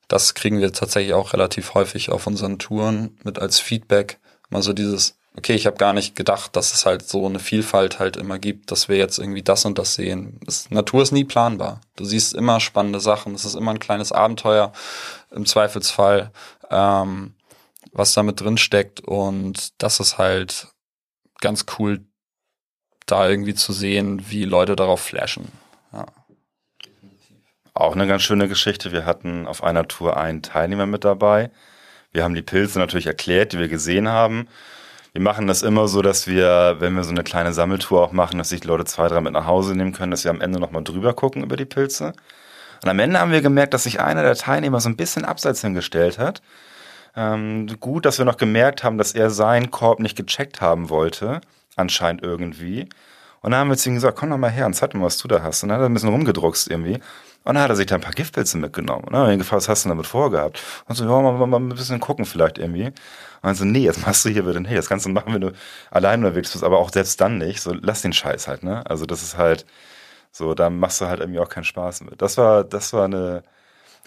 das 0.08 0.34
kriegen 0.34 0.58
wir 0.58 0.72
tatsächlich 0.72 1.14
auch 1.14 1.32
relativ 1.32 1.74
häufig 1.74 2.10
auf 2.10 2.26
unseren 2.26 2.58
Touren 2.58 3.18
mit 3.24 3.38
als 3.38 3.58
Feedback. 3.58 4.18
Mal 4.50 4.62
so 4.62 4.72
dieses, 4.72 5.16
okay, 5.36 5.54
ich 5.54 5.66
habe 5.66 5.76
gar 5.76 5.92
nicht 5.92 6.16
gedacht, 6.16 6.56
dass 6.56 6.72
es 6.72 6.86
halt 6.86 7.06
so 7.06 7.26
eine 7.26 7.38
Vielfalt 7.38 7.98
halt 7.98 8.16
immer 8.16 8.38
gibt, 8.38 8.70
dass 8.70 8.88
wir 8.88 8.96
jetzt 8.96 9.18
irgendwie 9.18 9.42
das 9.42 9.64
und 9.64 9.78
das 9.78 9.94
sehen. 9.94 10.40
Das, 10.44 10.70
Natur 10.70 11.02
ist 11.02 11.12
nie 11.12 11.24
planbar. 11.24 11.80
Du 11.96 12.04
siehst 12.04 12.34
immer 12.34 12.60
spannende 12.60 13.00
Sachen. 13.00 13.34
Es 13.34 13.44
ist 13.44 13.54
immer 13.54 13.72
ein 13.72 13.78
kleines 13.78 14.12
Abenteuer 14.12 14.72
im 15.30 15.46
Zweifelsfall, 15.46 16.32
ähm, 16.70 17.34
was 17.92 18.14
da 18.14 18.22
mit 18.22 18.40
drin 18.40 18.58
steckt. 18.58 19.00
Und 19.00 19.82
das 19.82 20.00
ist 20.00 20.18
halt 20.18 20.68
ganz 21.40 21.66
cool, 21.78 22.04
da 23.06 23.28
irgendwie 23.28 23.54
zu 23.54 23.72
sehen, 23.72 24.30
wie 24.30 24.44
Leute 24.44 24.76
darauf 24.76 25.00
flashen. 25.00 25.48
Ja. 25.92 26.06
Auch 27.74 27.94
eine 27.94 28.06
ganz 28.06 28.22
schöne 28.22 28.48
Geschichte. 28.48 28.92
Wir 28.92 29.06
hatten 29.06 29.46
auf 29.46 29.62
einer 29.62 29.86
Tour 29.86 30.16
einen 30.16 30.42
Teilnehmer 30.42 30.86
mit 30.86 31.04
dabei. 31.04 31.50
Wir 32.12 32.24
haben 32.24 32.34
die 32.34 32.42
Pilze 32.42 32.78
natürlich 32.78 33.06
erklärt, 33.06 33.52
die 33.52 33.58
wir 33.58 33.68
gesehen 33.68 34.08
haben. 34.08 34.48
Wir 35.12 35.22
machen 35.22 35.46
das 35.46 35.62
immer 35.62 35.88
so, 35.88 36.02
dass 36.02 36.26
wir, 36.26 36.76
wenn 36.80 36.94
wir 36.94 37.04
so 37.04 37.10
eine 37.10 37.24
kleine 37.24 37.52
Sammeltour 37.52 38.02
auch 38.02 38.12
machen, 38.12 38.38
dass 38.38 38.50
sich 38.50 38.64
Leute 38.64 38.84
zwei, 38.84 39.08
drei 39.08 39.20
mit 39.20 39.32
nach 39.32 39.46
Hause 39.46 39.74
nehmen 39.74 39.92
können, 39.92 40.10
dass 40.10 40.24
wir 40.24 40.30
am 40.30 40.40
Ende 40.40 40.60
nochmal 40.60 40.84
drüber 40.84 41.14
gucken 41.14 41.42
über 41.42 41.56
die 41.56 41.64
Pilze. 41.64 42.12
Und 42.82 42.88
am 42.88 42.98
Ende 42.98 43.20
haben 43.20 43.32
wir 43.32 43.42
gemerkt, 43.42 43.74
dass 43.74 43.84
sich 43.84 44.00
einer 44.00 44.22
der 44.22 44.36
Teilnehmer 44.36 44.80
so 44.80 44.88
ein 44.88 44.96
bisschen 44.96 45.24
abseits 45.24 45.60
hingestellt 45.60 46.18
hat. 46.18 46.42
Ähm, 47.16 47.66
gut, 47.80 48.04
dass 48.04 48.18
wir 48.18 48.24
noch 48.24 48.36
gemerkt 48.36 48.84
haben, 48.84 48.98
dass 48.98 49.12
er 49.12 49.30
seinen 49.30 49.70
Korb 49.70 49.98
nicht 50.00 50.16
gecheckt 50.16 50.60
haben 50.60 50.88
wollte, 50.88 51.40
anscheinend 51.76 52.22
irgendwie. 52.22 52.88
Und 53.40 53.52
dann 53.52 53.60
haben 53.60 53.70
wir 53.70 53.76
zu 53.76 53.88
ihm 53.88 53.94
gesagt, 53.94 54.18
komm 54.18 54.30
doch 54.30 54.38
mal 54.38 54.50
her 54.50 54.66
und 54.66 54.74
zeig 54.74 54.94
mal, 54.94 55.04
was 55.04 55.18
du 55.18 55.28
da 55.28 55.42
hast. 55.42 55.62
Und 55.62 55.70
dann 55.70 55.78
hat 55.78 55.84
er 55.84 55.88
ein 55.88 55.94
bisschen 55.94 56.10
rumgedruckst 56.10 56.68
irgendwie. 56.70 57.00
Und 57.44 57.54
dann 57.54 57.62
hat 57.62 57.70
er 57.70 57.76
sich 57.76 57.86
da 57.86 57.94
ein 57.94 58.00
paar 58.00 58.12
Giftpilze 58.12 58.58
mitgenommen. 58.58 59.04
Und 59.04 59.12
dann 59.12 59.20
habe 59.20 59.30
ich 59.30 59.34
ihn 59.34 59.38
gefragt, 59.38 59.62
was 59.62 59.68
hast 59.68 59.84
du 59.84 59.88
damit 59.88 60.06
vorgehabt? 60.06 60.60
Und 60.86 60.96
so, 60.96 61.04
ja, 61.04 61.10
mal, 61.22 61.32
mal, 61.32 61.46
mal 61.46 61.60
ein 61.60 61.68
bisschen 61.70 62.00
gucken 62.00 62.24
vielleicht 62.24 62.58
irgendwie. 62.58 62.86
Und 62.86 62.94
dann 63.42 63.54
so, 63.54 63.64
nee, 63.64 63.80
jetzt 63.80 64.04
machst 64.06 64.24
du 64.24 64.28
hier 64.28 64.46
wieder, 64.46 64.60
nee, 64.60 64.74
das 64.74 64.88
kannst 64.88 65.06
du 65.06 65.10
machen, 65.10 65.32
wenn 65.32 65.40
du 65.40 65.52
allein 65.90 66.24
unterwegs 66.24 66.52
bist, 66.52 66.64
aber 66.64 66.78
auch 66.78 66.90
selbst 66.90 67.20
dann 67.20 67.38
nicht. 67.38 67.60
So, 67.60 67.74
lass 67.80 68.02
den 68.02 68.12
Scheiß 68.12 68.48
halt, 68.48 68.64
ne? 68.64 68.84
Also 68.88 69.06
das 69.06 69.22
ist 69.22 69.38
halt, 69.38 69.64
so, 70.32 70.54
da 70.54 70.70
machst 70.70 71.00
du 71.00 71.06
halt 71.06 71.20
irgendwie 71.20 71.40
auch 71.40 71.48
keinen 71.48 71.64
Spaß 71.64 72.02
mit. 72.02 72.20
Das 72.20 72.36
war, 72.36 72.64
das 72.64 72.92
war 72.92 73.04
eine, 73.04 73.42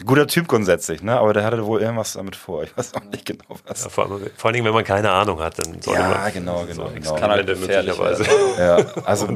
Guter 0.06 0.28
Typ 0.28 0.48
grundsätzlich, 0.48 1.04
ne? 1.04 1.20
Aber 1.20 1.34
der 1.34 1.44
hatte 1.44 1.66
wohl 1.66 1.82
irgendwas 1.82 2.14
damit 2.14 2.36
vor. 2.36 2.64
Ich 2.64 2.76
weiß 2.76 2.96
auch 2.96 3.04
nicht 3.04 3.26
genau 3.26 3.44
was. 3.66 3.84
Ja, 3.84 3.90
vor, 3.90 4.06
allem, 4.06 4.30
vor, 4.36 4.48
allen 4.48 4.54
Dingen, 4.54 4.66
wenn 4.66 4.74
man 4.74 4.84
keine 4.84 5.12
Ahnung 5.12 5.40
hat, 5.40 5.60
dann 5.60 5.82
sollte 5.82 6.02
ja, 6.02 6.10
man 6.10 6.34
genau, 6.34 6.66
genau, 6.66 6.88
so 6.88 6.94
genau. 6.94 7.16
Kann 7.16 7.30
halt 7.30 7.48
möglicherweise. 7.48 8.26
Ja, 8.58 8.78
also 9.06 9.28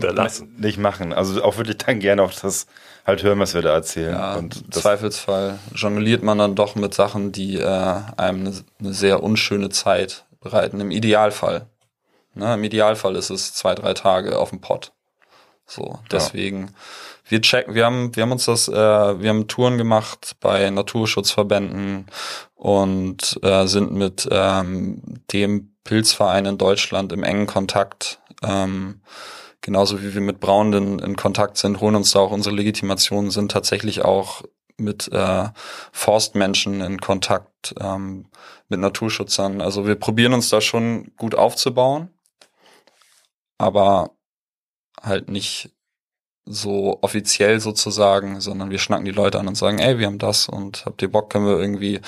nicht 0.57 0.77
machen. 0.79 1.13
Also 1.13 1.43
auch 1.43 1.57
wirklich 1.57 1.77
dann 1.77 1.99
gerne 1.99 2.23
auf 2.23 2.39
das 2.39 2.67
halt 3.05 3.21
hören, 3.21 3.39
was 3.39 3.53
wir 3.53 3.61
da 3.61 3.73
erzählen. 3.73 4.13
Ja, 4.13 4.35
und 4.35 4.63
im 4.63 4.71
Zweifelsfall 4.71 5.59
jongliert 5.73 6.23
man 6.23 6.37
dann 6.37 6.55
doch 6.55 6.75
mit 6.75 6.93
Sachen, 6.93 7.31
die 7.31 7.59
äh, 7.59 7.65
einem 7.65 8.47
eine, 8.47 8.53
eine 8.79 8.93
sehr 8.93 9.21
unschöne 9.21 9.69
Zeit 9.69 10.25
bereiten. 10.41 10.79
Im 10.79 10.91
Idealfall. 10.91 11.67
Ne? 12.33 12.53
Im 12.53 12.63
Idealfall 12.63 13.15
ist 13.15 13.29
es 13.29 13.53
zwei, 13.53 13.75
drei 13.75 13.93
Tage 13.93 14.39
auf 14.39 14.49
dem 14.49 14.61
Pott. 14.61 14.93
So, 15.67 15.99
deswegen. 16.12 16.67
Ja 16.67 16.73
wir 17.28 17.41
checken, 17.41 17.73
wir 17.73 17.86
haben, 17.86 18.15
wir 18.15 18.23
haben 18.23 18.32
uns 18.32 18.45
das, 18.45 18.67
äh, 18.67 18.73
wir 18.73 19.30
haben 19.30 19.47
Touren 19.47 19.78
gemacht 19.78 20.36
bei 20.39 20.69
Naturschutzverbänden 20.69 22.06
und 22.54 23.39
äh, 23.41 23.65
sind 23.65 23.93
mit 23.93 24.28
ähm, 24.32 25.01
dem 25.32 25.75
Pilzverein 25.84 26.45
in 26.45 26.58
Deutschland 26.58 27.12
im 27.12 27.23
engen 27.23 27.47
Kontakt. 27.47 28.19
Ähm, 28.43 29.01
genauso 29.62 30.01
wie 30.04 30.13
wir 30.13 30.21
mit 30.21 30.39
Braunen 30.39 30.99
in 30.99 31.15
Kontakt 31.15 31.58
sind, 31.58 31.82
holen 31.82 31.95
uns 31.95 32.12
da 32.12 32.19
auch 32.19 32.32
unsere 32.32 32.56
Legitimationen, 32.56 33.32
sind 33.32 33.51
tatsächlich 33.51 34.06
auch 34.06 34.43
mit 34.78 35.12
äh, 35.12 35.45
Forstmenschen 35.91 36.82
in 36.82 36.99
Kontakt, 36.99 37.73
ähm, 37.80 38.28
mit 38.67 38.80
Naturschützern. 38.80 39.62
Also 39.62 39.88
wir 39.88 39.95
probieren 39.95 40.34
uns 40.34 40.49
da 40.49 40.62
schon 40.62 41.12
gut 41.17 41.34
aufzubauen, 41.34 42.10
aber 43.58 44.14
halt 45.05 45.29
nicht 45.29 45.71
so 46.45 46.99
offiziell 47.01 47.59
sozusagen, 47.59 48.39
sondern 48.39 48.69
wir 48.69 48.77
schnacken 48.77 49.05
die 49.05 49.11
Leute 49.11 49.39
an 49.39 49.47
und 49.47 49.55
sagen, 49.55 49.79
ey, 49.79 49.97
wir 49.97 50.07
haben 50.07 50.19
das 50.19 50.47
und 50.47 50.85
habt 50.85 51.01
ihr 51.01 51.11
Bock, 51.11 51.29
können 51.31 51.47
wir 51.47 51.57
irgendwie, 51.57 52.01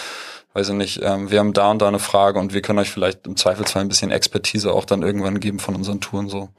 weiß 0.54 0.70
ich 0.70 0.76
nicht, 0.76 1.02
ähm, 1.02 1.32
wir 1.32 1.40
haben 1.40 1.54
da 1.54 1.72
und 1.72 1.82
da 1.82 1.88
eine 1.88 2.00
Frage 2.00 2.40
und 2.40 2.54
wir 2.54 2.62
können 2.62 2.80
euch 2.80 2.92
vielleicht 2.92 3.26
im 3.26 3.36
Zweifelsfall 3.36 3.82
ein 3.82 3.90
bisschen 3.90 4.12
Expertise 4.12 4.72
auch 4.74 4.86
dann 4.86 5.02
irgendwann 5.02 5.40
geben 5.40 5.60
von 5.60 5.76
unseren 5.76 6.02
Touren 6.02 6.30
so. 6.30 6.50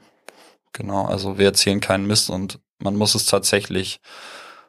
Genau, 0.73 1.05
also 1.05 1.37
wir 1.37 1.45
erzählen 1.45 1.79
keinen 1.79 2.05
Mist 2.05 2.29
und 2.29 2.59
man 2.79 2.95
muss 2.95 3.15
es 3.15 3.25
tatsächlich 3.25 4.01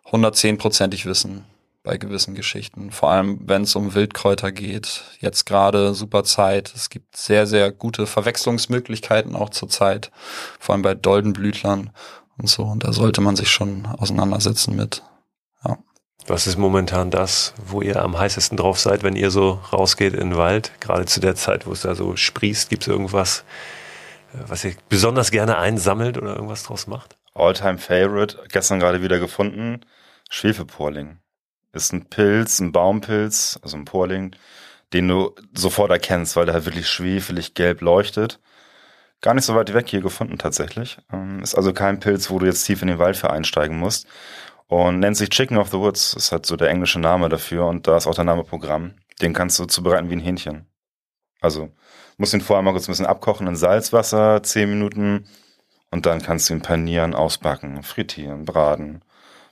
110-prozentig 0.06 1.06
wissen 1.06 1.44
bei 1.82 1.96
gewissen 1.96 2.34
Geschichten. 2.34 2.90
Vor 2.90 3.10
allem, 3.10 3.40
wenn 3.46 3.62
es 3.62 3.74
um 3.74 3.94
Wildkräuter 3.94 4.52
geht. 4.52 5.04
Jetzt 5.18 5.46
gerade 5.46 5.94
super 5.94 6.24
Zeit. 6.24 6.72
Es 6.74 6.90
gibt 6.90 7.16
sehr, 7.16 7.46
sehr 7.46 7.72
gute 7.72 8.06
Verwechslungsmöglichkeiten 8.06 9.34
auch 9.34 9.50
zur 9.50 9.68
Zeit. 9.68 10.10
Vor 10.58 10.74
allem 10.74 10.82
bei 10.82 10.94
Doldenblütlern 10.94 11.90
und 12.36 12.48
so. 12.48 12.64
Und 12.64 12.84
da 12.84 12.92
sollte 12.92 13.20
man 13.20 13.36
sich 13.36 13.50
schon 13.50 13.86
auseinandersetzen 13.86 14.76
mit. 14.76 15.02
Ja. 15.64 15.78
Was 16.26 16.46
ist 16.46 16.58
momentan 16.58 17.10
das, 17.10 17.54
wo 17.64 17.80
ihr 17.80 18.02
am 18.02 18.18
heißesten 18.18 18.58
drauf 18.58 18.78
seid, 18.78 19.02
wenn 19.02 19.16
ihr 19.16 19.30
so 19.30 19.60
rausgeht 19.72 20.12
in 20.12 20.30
den 20.30 20.36
Wald? 20.36 20.72
Gerade 20.80 21.06
zu 21.06 21.20
der 21.20 21.34
Zeit, 21.34 21.66
wo 21.66 21.72
es 21.72 21.80
da 21.80 21.94
so 21.94 22.14
sprießt, 22.14 22.68
gibt 22.68 22.82
es 22.82 22.88
irgendwas, 22.88 23.44
äh, 24.34 24.38
was 24.46 24.64
ihr 24.64 24.74
besonders 24.90 25.30
gerne 25.30 25.56
einsammelt 25.56 26.18
oder 26.18 26.34
irgendwas 26.34 26.64
draus 26.64 26.86
macht? 26.86 27.16
Alltime 27.32 27.78
Favorite, 27.78 28.38
gestern 28.52 28.80
gerade 28.80 29.02
wieder 29.02 29.18
gefunden, 29.18 29.80
Schwefelporling. 30.28 31.20
Ist 31.72 31.92
ein 31.92 32.06
Pilz, 32.06 32.60
ein 32.60 32.72
Baumpilz, 32.72 33.58
also 33.62 33.76
ein 33.76 33.84
Porling, 33.84 34.34
den 34.92 35.08
du 35.08 35.34
sofort 35.54 35.90
erkennst, 35.90 36.36
weil 36.36 36.46
der 36.46 36.54
halt 36.54 36.66
wirklich 36.66 36.88
schwefelig 36.88 37.54
gelb 37.54 37.80
leuchtet 37.80 38.40
gar 39.20 39.34
nicht 39.34 39.44
so 39.44 39.54
weit 39.54 39.72
weg 39.74 39.88
hier 39.88 40.00
gefunden 40.00 40.38
tatsächlich. 40.38 40.98
Ähm, 41.12 41.42
ist 41.42 41.54
also 41.54 41.72
kein 41.72 42.00
Pilz, 42.00 42.30
wo 42.30 42.38
du 42.38 42.46
jetzt 42.46 42.64
tief 42.64 42.82
in 42.82 42.88
den 42.88 42.98
Wald 42.98 43.16
für 43.16 43.30
einsteigen 43.30 43.78
musst. 43.78 44.06
Und 44.66 45.00
nennt 45.00 45.16
sich 45.16 45.30
Chicken 45.30 45.58
of 45.58 45.70
the 45.70 45.78
Woods, 45.78 46.14
ist 46.14 46.30
halt 46.30 46.46
so 46.46 46.56
der 46.56 46.68
englische 46.68 47.00
Name 47.00 47.28
dafür 47.28 47.66
und 47.66 47.88
da 47.88 47.96
ist 47.96 48.06
auch 48.06 48.14
der 48.14 48.24
Name 48.24 48.44
Programm. 48.44 48.94
Den 49.20 49.32
kannst 49.32 49.58
du 49.58 49.64
zubereiten 49.64 50.10
wie 50.10 50.14
ein 50.14 50.20
Hähnchen. 50.20 50.66
Also, 51.40 51.70
musst 52.18 52.34
ihn 52.34 52.40
vorher 52.40 52.62
mal 52.62 52.70
kurz 52.70 52.86
ein 52.86 52.92
bisschen 52.92 53.06
abkochen 53.06 53.48
in 53.48 53.56
Salzwasser, 53.56 54.42
zehn 54.44 54.70
Minuten 54.70 55.26
und 55.90 56.06
dann 56.06 56.22
kannst 56.22 56.48
du 56.48 56.54
ihn 56.54 56.62
panieren, 56.62 57.14
ausbacken, 57.14 57.82
frittieren, 57.82 58.44
braten. 58.44 59.02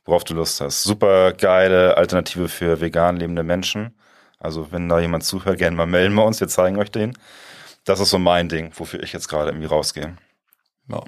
Worauf 0.09 0.25
du 0.25 0.35
Lust 0.35 0.61
hast. 0.61 0.83
Super 0.83 1.33
geile 1.33 1.97
Alternative 1.97 2.49
für 2.49 2.81
vegan 2.81 3.17
lebende 3.17 3.43
Menschen. 3.43 3.95
Also 4.39 4.73
wenn 4.73 4.89
da 4.89 4.99
jemand 5.01 5.25
zuhört, 5.25 5.59
gerne 5.59 5.77
mal 5.77 5.87
melden 5.87 6.15
wir 6.15 6.25
uns, 6.25 6.41
wir 6.41 6.49
zeigen 6.49 6.79
euch 6.79 6.91
den. 6.91 7.17
Das 7.85 8.01
ist 8.01 8.11
so 8.11 8.19
mein 8.19 8.49
Ding, 8.49 8.73
wofür 8.75 9.03
ich 9.03 9.13
jetzt 9.13 9.29
gerade 9.29 9.51
irgendwie 9.51 9.67
rausgehe. 9.67 10.17
Ja, 10.89 11.03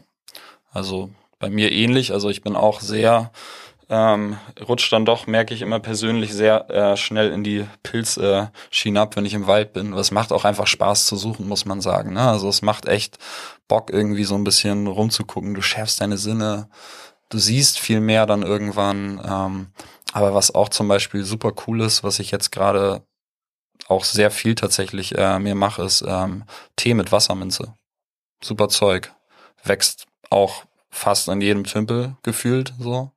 also 0.71 1.11
bei 1.39 1.49
mir 1.49 1.73
ähnlich. 1.73 2.13
Also 2.13 2.29
ich 2.29 2.43
bin 2.43 2.57
auch 2.57 2.81
sehr 2.81 3.33
ähm, 3.89 4.37
rutscht 4.69 4.93
dann 4.93 5.05
doch, 5.05 5.27
merke 5.27 5.53
ich 5.53 5.63
immer 5.63 5.81
persönlich, 5.81 6.33
sehr 6.33 6.71
äh, 6.71 6.97
schnell 6.97 7.33
in 7.33 7.43
die 7.43 7.67
Pilzschiene 7.83 8.99
äh, 8.99 9.03
ab, 9.03 9.17
wenn 9.17 9.25
ich 9.25 9.35
im 9.35 9.49
Wald 9.49 9.73
bin. 9.73 9.93
Es 9.95 10.13
macht 10.13 10.33
auch 10.33 10.45
einfach 10.45 10.69
Spaß 10.69 11.07
zu 11.07 11.17
suchen, 11.17 11.49
muss 11.49 11.65
man 11.65 11.81
sagen. 11.81 12.13
Ne? 12.13 12.23
Also 12.23 12.49
es 12.49 12.63
macht 12.63 12.87
echt 12.87 13.19
Bock, 13.67 13.91
irgendwie 13.91 14.25
so 14.25 14.37
ein 14.37 14.45
bisschen 14.45 14.87
rumzugucken. 14.87 15.55
Du 15.55 15.63
schärfst 15.63 16.01
deine 16.01 16.19
Sinne, 16.19 16.69
du 17.31 17.39
siehst 17.39 17.79
viel 17.79 18.01
mehr 18.01 18.27
dann 18.27 18.43
irgendwann. 18.43 19.21
Ähm, 19.25 19.73
aber 20.13 20.35
was 20.35 20.55
auch 20.55 20.69
zum 20.69 20.89
Beispiel 20.89 21.25
super 21.25 21.53
cool 21.67 21.81
ist, 21.81 22.05
was 22.05 22.19
ich 22.19 22.31
jetzt 22.31 22.53
gerade 22.53 23.03
auch 23.89 24.05
sehr 24.05 24.31
viel 24.31 24.55
tatsächlich 24.55 25.17
äh, 25.17 25.39
mir 25.39 25.55
mache, 25.55 25.83
ist 25.83 26.05
ähm, 26.07 26.45
Tee 26.77 26.95
mit 26.95 27.11
Wasserminze. 27.11 27.75
Super 28.43 28.69
Zeug. 28.69 29.13
Wächst 29.65 30.07
auch 30.31 30.65
fast 30.91 31.29
an 31.29 31.41
jedem 31.41 31.65
Tümpel 31.65 32.17
gefühlt 32.23 32.75
so 32.79 33.13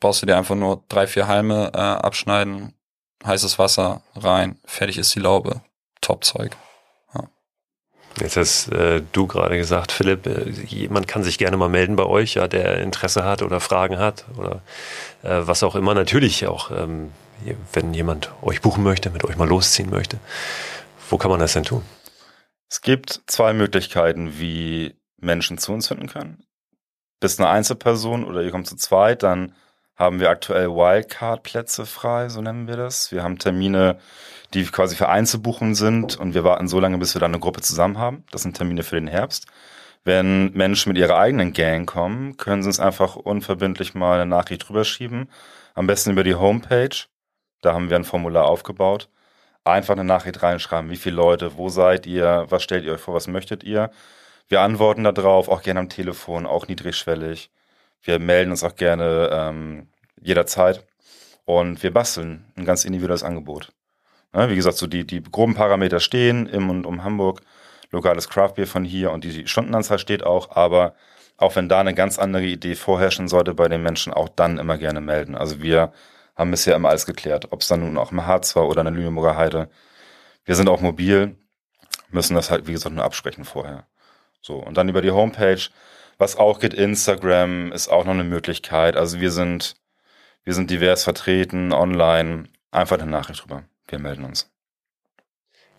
brauchst 0.00 0.22
du 0.22 0.26
dir 0.26 0.36
einfach 0.36 0.54
nur 0.54 0.82
drei, 0.88 1.06
vier 1.06 1.26
Halme 1.26 1.70
äh, 1.74 1.78
abschneiden, 1.78 2.74
heißes 3.24 3.58
Wasser 3.58 4.02
rein, 4.14 4.58
fertig 4.64 4.98
ist 4.98 5.14
die 5.14 5.20
Laube. 5.20 5.62
Top-Zeug. 6.00 6.52
Ja. 6.52 6.67
Jetzt 8.20 8.36
hast 8.36 8.68
äh, 8.68 9.02
du 9.12 9.26
gerade 9.26 9.56
gesagt, 9.56 9.92
Philipp, 9.92 10.26
äh, 10.26 10.50
jemand 10.66 11.08
kann 11.08 11.22
sich 11.22 11.38
gerne 11.38 11.56
mal 11.56 11.68
melden 11.68 11.96
bei 11.96 12.04
euch, 12.04 12.34
ja, 12.34 12.48
der 12.48 12.78
Interesse 12.78 13.24
hat 13.24 13.42
oder 13.42 13.60
Fragen 13.60 13.98
hat 13.98 14.24
oder 14.36 14.62
äh, 15.22 15.46
was 15.46 15.62
auch 15.62 15.74
immer. 15.74 15.94
Natürlich 15.94 16.46
auch, 16.46 16.70
ähm, 16.70 17.10
wenn 17.72 17.94
jemand 17.94 18.30
euch 18.42 18.60
buchen 18.60 18.82
möchte, 18.82 19.10
mit 19.10 19.24
euch 19.24 19.36
mal 19.36 19.48
losziehen 19.48 19.90
möchte. 19.90 20.18
Wo 21.08 21.18
kann 21.18 21.30
man 21.30 21.40
das 21.40 21.52
denn 21.52 21.64
tun? 21.64 21.82
Es 22.68 22.82
gibt 22.82 23.22
zwei 23.26 23.52
Möglichkeiten, 23.52 24.38
wie 24.38 24.94
Menschen 25.20 25.58
zu 25.58 25.72
uns 25.72 25.88
finden 25.88 26.08
können. 26.08 26.44
Bist 27.20 27.40
eine 27.40 27.48
Einzelperson 27.48 28.24
oder 28.24 28.42
ihr 28.42 28.50
kommt 28.50 28.66
zu 28.66 28.76
zweit, 28.76 29.22
dann 29.22 29.52
haben 29.98 30.20
wir 30.20 30.30
aktuell 30.30 30.68
Wildcard-Plätze 30.68 31.84
frei, 31.84 32.28
so 32.28 32.40
nennen 32.40 32.68
wir 32.68 32.76
das. 32.76 33.10
Wir 33.10 33.24
haben 33.24 33.38
Termine, 33.38 33.98
die 34.54 34.64
quasi 34.64 34.94
für 34.94 35.08
Einzelbuchen 35.08 35.74
sind 35.74 36.16
und 36.18 36.34
wir 36.34 36.44
warten 36.44 36.68
so 36.68 36.78
lange, 36.78 36.98
bis 36.98 37.14
wir 37.14 37.20
dann 37.20 37.32
eine 37.32 37.40
Gruppe 37.40 37.62
zusammen 37.62 37.98
haben. 37.98 38.24
Das 38.30 38.42
sind 38.42 38.56
Termine 38.56 38.84
für 38.84 38.94
den 38.94 39.08
Herbst. 39.08 39.46
Wenn 40.04 40.52
Menschen 40.52 40.92
mit 40.92 40.98
ihrer 40.98 41.18
eigenen 41.18 41.52
Gang 41.52 41.86
kommen, 41.86 42.36
können 42.36 42.62
sie 42.62 42.68
uns 42.68 42.78
einfach 42.78 43.16
unverbindlich 43.16 43.94
mal 43.94 44.20
eine 44.20 44.30
Nachricht 44.30 44.68
drüber 44.68 44.84
schieben. 44.84 45.28
Am 45.74 45.88
besten 45.88 46.12
über 46.12 46.22
die 46.22 46.36
Homepage. 46.36 46.96
Da 47.60 47.74
haben 47.74 47.90
wir 47.90 47.96
ein 47.96 48.04
Formular 48.04 48.46
aufgebaut. 48.46 49.08
Einfach 49.64 49.94
eine 49.94 50.04
Nachricht 50.04 50.42
reinschreiben. 50.42 50.90
Wie 50.90 50.96
viele 50.96 51.16
Leute? 51.16 51.56
Wo 51.56 51.68
seid 51.68 52.06
ihr? 52.06 52.46
Was 52.48 52.62
stellt 52.62 52.84
ihr 52.84 52.92
euch 52.94 53.00
vor? 53.00 53.14
Was 53.14 53.26
möchtet 53.26 53.64
ihr? 53.64 53.90
Wir 54.46 54.60
antworten 54.60 55.04
da 55.04 55.12
drauf, 55.12 55.48
auch 55.48 55.62
gerne 55.62 55.80
am 55.80 55.88
Telefon, 55.88 56.46
auch 56.46 56.68
niedrigschwellig. 56.68 57.50
Wir 58.02 58.18
melden 58.18 58.50
uns 58.50 58.62
auch 58.64 58.76
gerne 58.76 59.30
ähm, 59.32 59.88
jederzeit 60.20 60.86
und 61.44 61.82
wir 61.82 61.92
basteln 61.92 62.44
ein 62.56 62.64
ganz 62.64 62.84
individuelles 62.84 63.22
Angebot. 63.22 63.72
Ja, 64.34 64.50
wie 64.50 64.56
gesagt, 64.56 64.76
so 64.76 64.86
die, 64.86 65.06
die 65.06 65.22
groben 65.22 65.54
Parameter 65.54 66.00
stehen 66.00 66.46
im 66.46 66.70
und 66.70 66.86
um 66.86 67.04
Hamburg, 67.04 67.40
lokales 67.90 68.28
Craftbeer 68.28 68.66
von 68.66 68.84
hier 68.84 69.10
und 69.10 69.24
die 69.24 69.46
Stundenanzahl 69.48 69.98
steht 69.98 70.22
auch, 70.22 70.54
aber 70.54 70.94
auch 71.38 71.56
wenn 71.56 71.68
da 71.68 71.80
eine 71.80 71.94
ganz 71.94 72.18
andere 72.18 72.44
Idee 72.44 72.74
vorherrschen 72.74 73.28
sollte 73.28 73.54
bei 73.54 73.68
den 73.68 73.82
Menschen, 73.82 74.12
auch 74.12 74.28
dann 74.28 74.58
immer 74.58 74.76
gerne 74.76 75.00
melden. 75.00 75.34
Also 75.34 75.62
wir 75.62 75.92
haben 76.36 76.50
bisher 76.50 76.76
immer 76.76 76.90
alles 76.90 77.06
geklärt, 77.06 77.52
ob 77.52 77.62
es 77.62 77.68
dann 77.68 77.80
nun 77.80 77.96
auch 77.96 78.12
im 78.12 78.26
Harz 78.26 78.54
war 78.54 78.68
oder 78.68 78.82
in 78.82 78.86
der 78.86 78.94
Lüneburger 78.94 79.36
Heide. 79.36 79.70
Wir 80.44 80.54
sind 80.54 80.68
auch 80.68 80.80
mobil, 80.80 81.36
müssen 82.10 82.34
das 82.34 82.50
halt, 82.50 82.66
wie 82.66 82.72
gesagt, 82.72 82.94
nur 82.94 83.04
absprechen 83.04 83.44
vorher. 83.44 83.86
So, 84.40 84.56
und 84.56 84.76
dann 84.76 84.88
über 84.88 85.02
die 85.02 85.10
Homepage 85.10 85.60
was 86.18 86.36
auch 86.36 86.58
geht, 86.58 86.74
Instagram 86.74 87.72
ist 87.72 87.88
auch 87.88 88.04
noch 88.04 88.12
eine 88.12 88.24
Möglichkeit. 88.24 88.96
Also 88.96 89.20
wir 89.20 89.30
sind, 89.30 89.76
wir 90.44 90.52
sind 90.52 90.70
divers 90.70 91.04
vertreten, 91.04 91.72
online. 91.72 92.44
Einfach 92.70 92.98
eine 92.98 93.10
Nachricht 93.10 93.42
drüber. 93.42 93.64
Wir 93.86 93.98
melden 93.98 94.24
uns. 94.24 94.50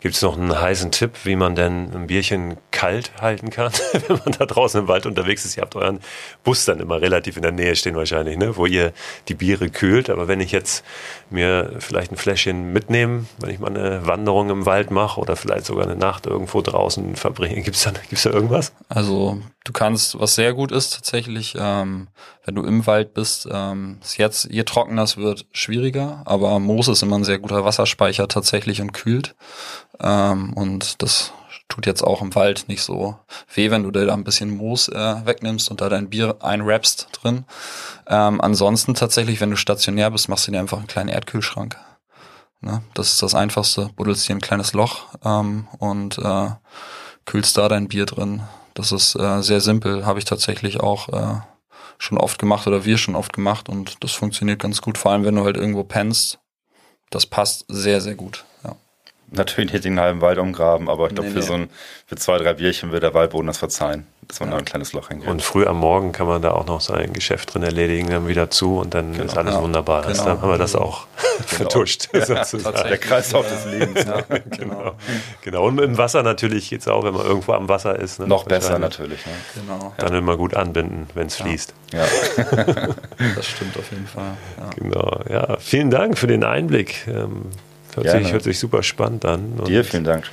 Gibt 0.00 0.14
es 0.14 0.22
noch 0.22 0.38
einen 0.38 0.58
heißen 0.58 0.90
Tipp, 0.92 1.10
wie 1.24 1.36
man 1.36 1.54
denn 1.54 1.92
ein 1.94 2.06
Bierchen 2.06 2.56
kalt 2.70 3.12
halten 3.20 3.50
kann, 3.50 3.70
wenn 4.08 4.16
man 4.16 4.32
da 4.32 4.46
draußen 4.46 4.80
im 4.80 4.88
Wald 4.88 5.04
unterwegs 5.04 5.44
ist? 5.44 5.58
Ihr 5.58 5.62
habt 5.62 5.76
euren 5.76 6.00
Bus 6.42 6.64
dann 6.64 6.80
immer 6.80 7.02
relativ 7.02 7.36
in 7.36 7.42
der 7.42 7.52
Nähe 7.52 7.76
stehen 7.76 7.94
wahrscheinlich, 7.96 8.38
ne? 8.38 8.56
wo 8.56 8.64
ihr 8.64 8.94
die 9.28 9.34
Biere 9.34 9.68
kühlt. 9.68 10.08
Aber 10.08 10.26
wenn 10.26 10.40
ich 10.40 10.52
jetzt 10.52 10.86
mir 11.28 11.74
vielleicht 11.80 12.12
ein 12.12 12.16
Fläschchen 12.16 12.72
mitnehme, 12.72 13.26
wenn 13.40 13.50
ich 13.50 13.58
mal 13.58 13.68
eine 13.68 14.06
Wanderung 14.06 14.48
im 14.48 14.64
Wald 14.64 14.90
mache 14.90 15.20
oder 15.20 15.36
vielleicht 15.36 15.66
sogar 15.66 15.84
eine 15.84 15.96
Nacht 15.96 16.24
irgendwo 16.24 16.62
draußen 16.62 17.14
verbringe, 17.16 17.60
gibt 17.60 17.76
es 17.76 17.82
da, 17.82 17.92
gibt's 18.08 18.22
da 18.22 18.30
irgendwas? 18.30 18.72
Also 18.88 19.38
du 19.64 19.72
kannst, 19.72 20.18
was 20.18 20.34
sehr 20.34 20.54
gut 20.54 20.72
ist 20.72 20.94
tatsächlich, 20.94 21.54
ähm, 21.58 22.08
wenn 22.44 22.54
du 22.54 22.62
im 22.62 22.86
Wald 22.86 23.14
bist, 23.14 23.48
ähm, 23.50 23.98
ist 24.02 24.16
jetzt, 24.16 24.46
je 24.50 24.64
trockener 24.64 25.02
es 25.02 25.16
wird, 25.16 25.46
schwieriger, 25.52 26.22
aber 26.24 26.58
Moos 26.58 26.88
ist 26.88 27.02
immer 27.02 27.16
ein 27.16 27.24
sehr 27.24 27.38
guter 27.38 27.64
Wasserspeicher 27.64 28.28
tatsächlich 28.28 28.80
und 28.80 28.92
kühlt. 28.92 29.34
Ähm, 30.00 30.52
und 30.54 31.02
das 31.02 31.32
tut 31.68 31.86
jetzt 31.86 32.02
auch 32.02 32.20
im 32.20 32.34
Wald 32.34 32.64
nicht 32.68 32.82
so 32.82 33.16
weh, 33.54 33.70
wenn 33.70 33.84
du 33.84 33.90
da 33.90 34.12
ein 34.12 34.24
bisschen 34.24 34.50
Moos 34.50 34.88
äh, 34.88 35.26
wegnimmst 35.26 35.70
und 35.70 35.80
da 35.80 35.88
dein 35.88 36.10
Bier 36.10 36.36
einwrappst 36.40 37.08
drin. 37.12 37.44
Ähm, 38.08 38.40
ansonsten 38.40 38.94
tatsächlich, 38.94 39.40
wenn 39.40 39.50
du 39.50 39.56
stationär 39.56 40.10
bist, 40.10 40.28
machst 40.28 40.46
du 40.46 40.52
dir 40.52 40.60
einfach 40.60 40.78
einen 40.78 40.88
kleinen 40.88 41.10
Erdkühlschrank. 41.10 41.76
Ne? 42.60 42.82
Das 42.94 43.12
ist 43.12 43.22
das 43.22 43.34
Einfachste. 43.34 43.90
Buddelst 43.96 44.28
dir 44.28 44.34
ein 44.34 44.40
kleines 44.40 44.72
Loch 44.72 45.06
ähm, 45.24 45.68
und 45.78 46.18
äh, 46.18 46.50
kühlst 47.24 47.56
da 47.56 47.68
dein 47.68 47.88
Bier 47.88 48.06
drin. 48.06 48.42
Das 48.80 48.92
ist 48.92 49.14
äh, 49.14 49.42
sehr 49.42 49.60
simpel, 49.60 50.06
habe 50.06 50.18
ich 50.18 50.24
tatsächlich 50.24 50.80
auch 50.80 51.08
äh, 51.08 51.40
schon 51.98 52.18
oft 52.18 52.38
gemacht 52.38 52.66
oder 52.66 52.84
wir 52.84 52.98
schon 52.98 53.14
oft 53.14 53.32
gemacht 53.32 53.68
und 53.68 54.02
das 54.02 54.12
funktioniert 54.12 54.60
ganz 54.60 54.80
gut, 54.80 54.98
vor 54.98 55.12
allem 55.12 55.24
wenn 55.24 55.36
du 55.36 55.44
halt 55.44 55.56
irgendwo 55.56 55.84
pennst. 55.84 56.38
Das 57.10 57.26
passt 57.26 57.64
sehr, 57.68 58.00
sehr 58.00 58.14
gut 58.14 58.44
natürlich 59.30 59.72
nicht 59.72 59.84
den 59.84 60.00
halben 60.00 60.20
Wald 60.20 60.38
umgraben, 60.38 60.88
aber 60.88 61.06
ich 61.06 61.14
glaube, 61.14 61.28
nee, 61.28 61.34
für 61.34 61.40
nee. 61.40 61.46
so 61.46 61.54
ein, 61.54 61.70
für 62.06 62.16
zwei, 62.16 62.38
drei 62.38 62.54
Bierchen 62.54 62.92
wird 62.92 63.02
der 63.02 63.14
Waldboden 63.14 63.46
das 63.46 63.58
verzeihen, 63.58 64.06
dass 64.30 64.40
man 64.40 64.50
ja. 64.50 64.54
da 64.54 64.58
ein 64.60 64.64
kleines 64.64 64.92
Loch 64.92 65.10
hängt. 65.10 65.26
Und 65.26 65.42
früh 65.42 65.66
am 65.66 65.78
Morgen 65.78 66.12
kann 66.12 66.26
man 66.26 66.40
da 66.40 66.52
auch 66.52 66.66
noch 66.66 66.80
sein 66.80 67.12
Geschäft 67.12 67.52
drin 67.54 67.62
erledigen, 67.62 68.08
dann 68.08 68.28
wieder 68.28 68.50
zu 68.50 68.78
und 68.78 68.94
dann 68.94 69.12
genau. 69.12 69.24
ist 69.24 69.36
alles 69.36 69.54
ja. 69.54 69.62
wunderbar. 69.62 70.02
Genau. 70.02 70.24
Dann 70.24 70.40
haben 70.40 70.50
wir 70.50 70.58
das 70.58 70.76
auch 70.76 71.06
genau. 71.16 71.46
vertuscht. 71.46 72.08
Ja, 72.12 72.24
der 72.24 72.98
Kreislauf 72.98 73.46
des 73.48 73.66
Lebens. 73.66 74.04
Ja, 74.04 74.22
genau. 74.56 74.94
genau. 75.42 75.64
Und 75.64 75.80
im 75.80 75.98
Wasser 75.98 76.22
natürlich 76.22 76.70
geht 76.70 76.80
es 76.80 76.88
auch, 76.88 77.04
wenn 77.04 77.14
man 77.14 77.26
irgendwo 77.26 77.52
am 77.52 77.68
Wasser 77.68 77.98
ist. 77.98 78.20
Ne? 78.20 78.28
Noch 78.28 78.44
besser 78.44 78.78
natürlich. 78.78 79.26
Ne? 79.26 79.32
Genau. 79.54 79.94
Dann 79.98 80.14
immer 80.14 80.36
gut 80.36 80.54
anbinden, 80.54 81.08
wenn 81.14 81.26
es 81.26 81.36
fließt. 81.36 81.74
Ja. 81.92 82.04
das 83.36 83.46
stimmt 83.46 83.76
auf 83.76 83.90
jeden 83.90 84.06
Fall. 84.06 84.36
Genau. 84.76 85.20
Ja, 85.28 85.56
vielen 85.58 85.90
Dank 85.90 86.16
für 86.16 86.26
den 86.26 86.44
Einblick. 86.44 87.06
Ähm, 87.08 87.46
Hört, 87.96 88.08
sich, 88.08 88.32
hört 88.32 88.42
sich 88.44 88.58
super 88.60 88.84
spannend 88.84 89.24
an. 89.24 89.54
Und 89.58 89.66
Dir 89.66 89.84
vielen 89.84 90.04
Dank. 90.04 90.30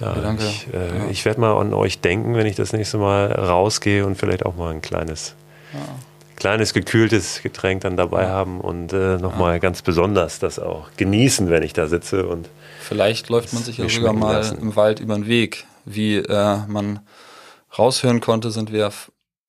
Ja, 0.00 0.14
danke. 0.14 0.44
Ich, 0.44 0.66
äh, 0.72 0.98
ja. 0.98 1.10
ich 1.10 1.24
werde 1.24 1.40
mal 1.40 1.58
an 1.58 1.74
euch 1.74 2.00
denken, 2.00 2.34
wenn 2.34 2.46
ich 2.46 2.56
das 2.56 2.72
nächste 2.72 2.98
Mal 2.98 3.32
rausgehe 3.32 4.06
und 4.06 4.16
vielleicht 4.16 4.46
auch 4.46 4.56
mal 4.56 4.72
ein 4.72 4.80
kleines, 4.80 5.34
ja. 5.72 5.80
kleines 6.36 6.72
gekühltes 6.72 7.42
Getränk 7.42 7.82
dann 7.82 7.96
dabei 7.96 8.28
haben 8.28 8.60
und 8.60 8.92
äh, 8.92 9.18
nochmal 9.18 9.54
ja. 9.54 9.58
ganz 9.58 9.82
besonders 9.82 10.38
das 10.38 10.58
auch 10.58 10.88
genießen, 10.96 11.50
wenn 11.50 11.62
ich 11.62 11.72
da 11.72 11.86
sitze. 11.86 12.26
Und 12.26 12.48
vielleicht 12.80 13.28
läuft 13.28 13.52
man 13.52 13.62
sich 13.62 13.78
ja 13.78 13.88
sogar 13.88 14.12
mal 14.12 14.32
lassen. 14.38 14.58
im 14.58 14.76
Wald 14.76 15.00
über 15.00 15.14
den 15.14 15.26
Weg. 15.26 15.66
Wie 15.84 16.16
äh, 16.16 16.56
man 16.66 17.00
raushören 17.76 18.20
konnte, 18.20 18.50
sind 18.50 18.72
wir 18.72 18.90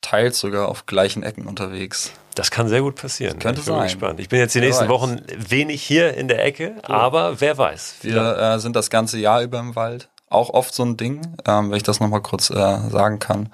teils 0.02 0.39
sogar 0.39 0.68
auf 0.68 0.86
gleichen 0.86 1.24
Ecken 1.24 1.47
unterwegs. 1.47 2.12
Das 2.36 2.49
kann 2.49 2.68
sehr 2.68 2.82
gut 2.82 2.95
passieren. 2.95 3.36
Das 3.36 3.43
könnte 3.43 3.60
ich 3.62 3.66
bin 3.66 3.76
sein. 3.76 3.84
Gespannt. 3.84 4.20
Ich 4.20 4.30
bin 4.30 4.39
jetzt 4.39 4.56
die 4.56 4.60
wer 4.60 4.68
nächsten 4.68 4.86
weiß. 4.86 4.89
Wochen 4.89 5.22
wenig 5.38 5.84
hier 5.84 6.14
in 6.16 6.28
der 6.28 6.43
Ecke, 6.43 6.76
cool. 6.88 6.95
aber 6.95 7.41
wer 7.41 7.58
weiß. 7.58 7.95
Wir 8.02 8.38
äh, 8.38 8.60
sind 8.60 8.76
das 8.76 8.89
ganze 8.89 9.20
Jahr 9.20 9.41
über 9.41 9.60
im 9.60 9.76
Wald. 9.76 10.10
Auch 10.32 10.49
oft 10.49 10.73
so 10.73 10.84
ein 10.84 10.97
Ding, 10.97 11.36
ähm, 11.45 11.69
wenn 11.69 11.77
ich 11.77 11.84
das 11.84 11.99
nochmal 11.99 12.21
kurz 12.21 12.49
äh, 12.49 12.89
sagen 12.89 13.19
kann. 13.19 13.49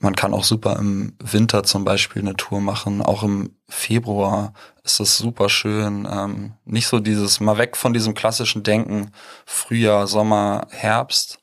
Man 0.00 0.14
kann 0.14 0.32
auch 0.32 0.44
super 0.44 0.76
im 0.76 1.16
Winter 1.18 1.64
zum 1.64 1.84
Beispiel 1.84 2.22
eine 2.22 2.36
Tour 2.36 2.60
machen. 2.60 3.02
Auch 3.02 3.22
im 3.22 3.56
Februar 3.68 4.52
ist 4.84 5.00
das 5.00 5.18
super 5.18 5.48
schön. 5.48 6.06
Ähm, 6.10 6.52
nicht 6.64 6.86
so 6.86 7.00
dieses, 7.00 7.40
mal 7.40 7.58
weg 7.58 7.76
von 7.76 7.92
diesem 7.92 8.14
klassischen 8.14 8.62
Denken, 8.62 9.10
Frühjahr, 9.46 10.06
Sommer, 10.06 10.66
Herbst. 10.70 11.40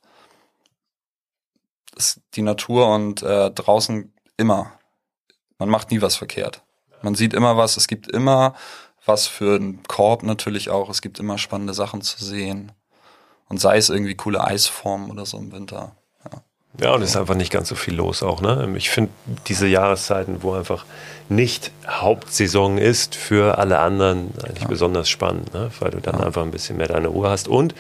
Ist 1.98 2.22
die 2.36 2.42
Natur 2.42 2.94
und 2.94 3.24
äh, 3.24 3.52
draußen 3.52 4.14
immer 4.38 4.72
man 5.58 5.70
macht 5.70 5.92
nie 5.92 6.02
was 6.02 6.16
verkehrt. 6.16 6.64
Man 7.02 7.16
sieht 7.16 7.34
immer 7.34 7.58
was, 7.58 7.78
es 7.78 7.88
gibt 7.88 8.08
immer 8.08 8.56
was 9.06 9.28
für 9.28 9.56
einen 9.56 9.84
Korb 9.84 10.24
natürlich 10.24 10.70
auch, 10.70 10.90
es 10.90 11.02
gibt 11.02 11.20
immer 11.20 11.38
spannende 11.38 11.74
Sachen 11.74 12.02
zu 12.02 12.24
sehen. 12.24 12.72
Und 13.48 13.60
sei 13.60 13.78
es 13.78 13.90
irgendwie 13.90 14.16
coole 14.16 14.44
Eisformen 14.44 15.12
oder 15.12 15.26
so 15.26 15.38
im 15.38 15.52
Winter. 15.52 15.96
Ja. 16.80 16.86
Ja, 16.86 16.94
und 16.94 17.02
es 17.02 17.12
ist 17.12 17.18
einfach 17.18 17.36
nicht 17.36 17.52
ganz 17.52 17.70
so 17.70 17.76
viel 17.76 17.96
los 17.96 18.24
auch. 18.24 18.42
Ne? 18.42 18.74
Ich 18.78 18.90
finde 18.90 19.12
diese 19.48 19.68
Jahreszeiten, 19.68 20.38
wo 20.42 20.54
einfach 20.54 20.86
nicht 21.30 21.72
Hauptsaison 21.88 22.78
ist, 22.78 23.16
für 23.16 23.58
alle 23.58 23.80
anderen 23.80 24.30
eigentlich 24.44 24.64
ja. 24.64 24.68
besonders 24.68 25.10
spannend, 25.10 25.54
ne? 25.54 25.72
weil 25.80 25.92
du 25.92 26.00
dann 26.00 26.20
ja. 26.20 26.26
einfach 26.26 26.44
ein 26.44 26.52
bisschen 26.52 26.78
mehr 26.78 26.88
deine 26.88 27.08
Ruhe 27.08 27.30
hast. 27.30 27.48
Und 27.48 27.74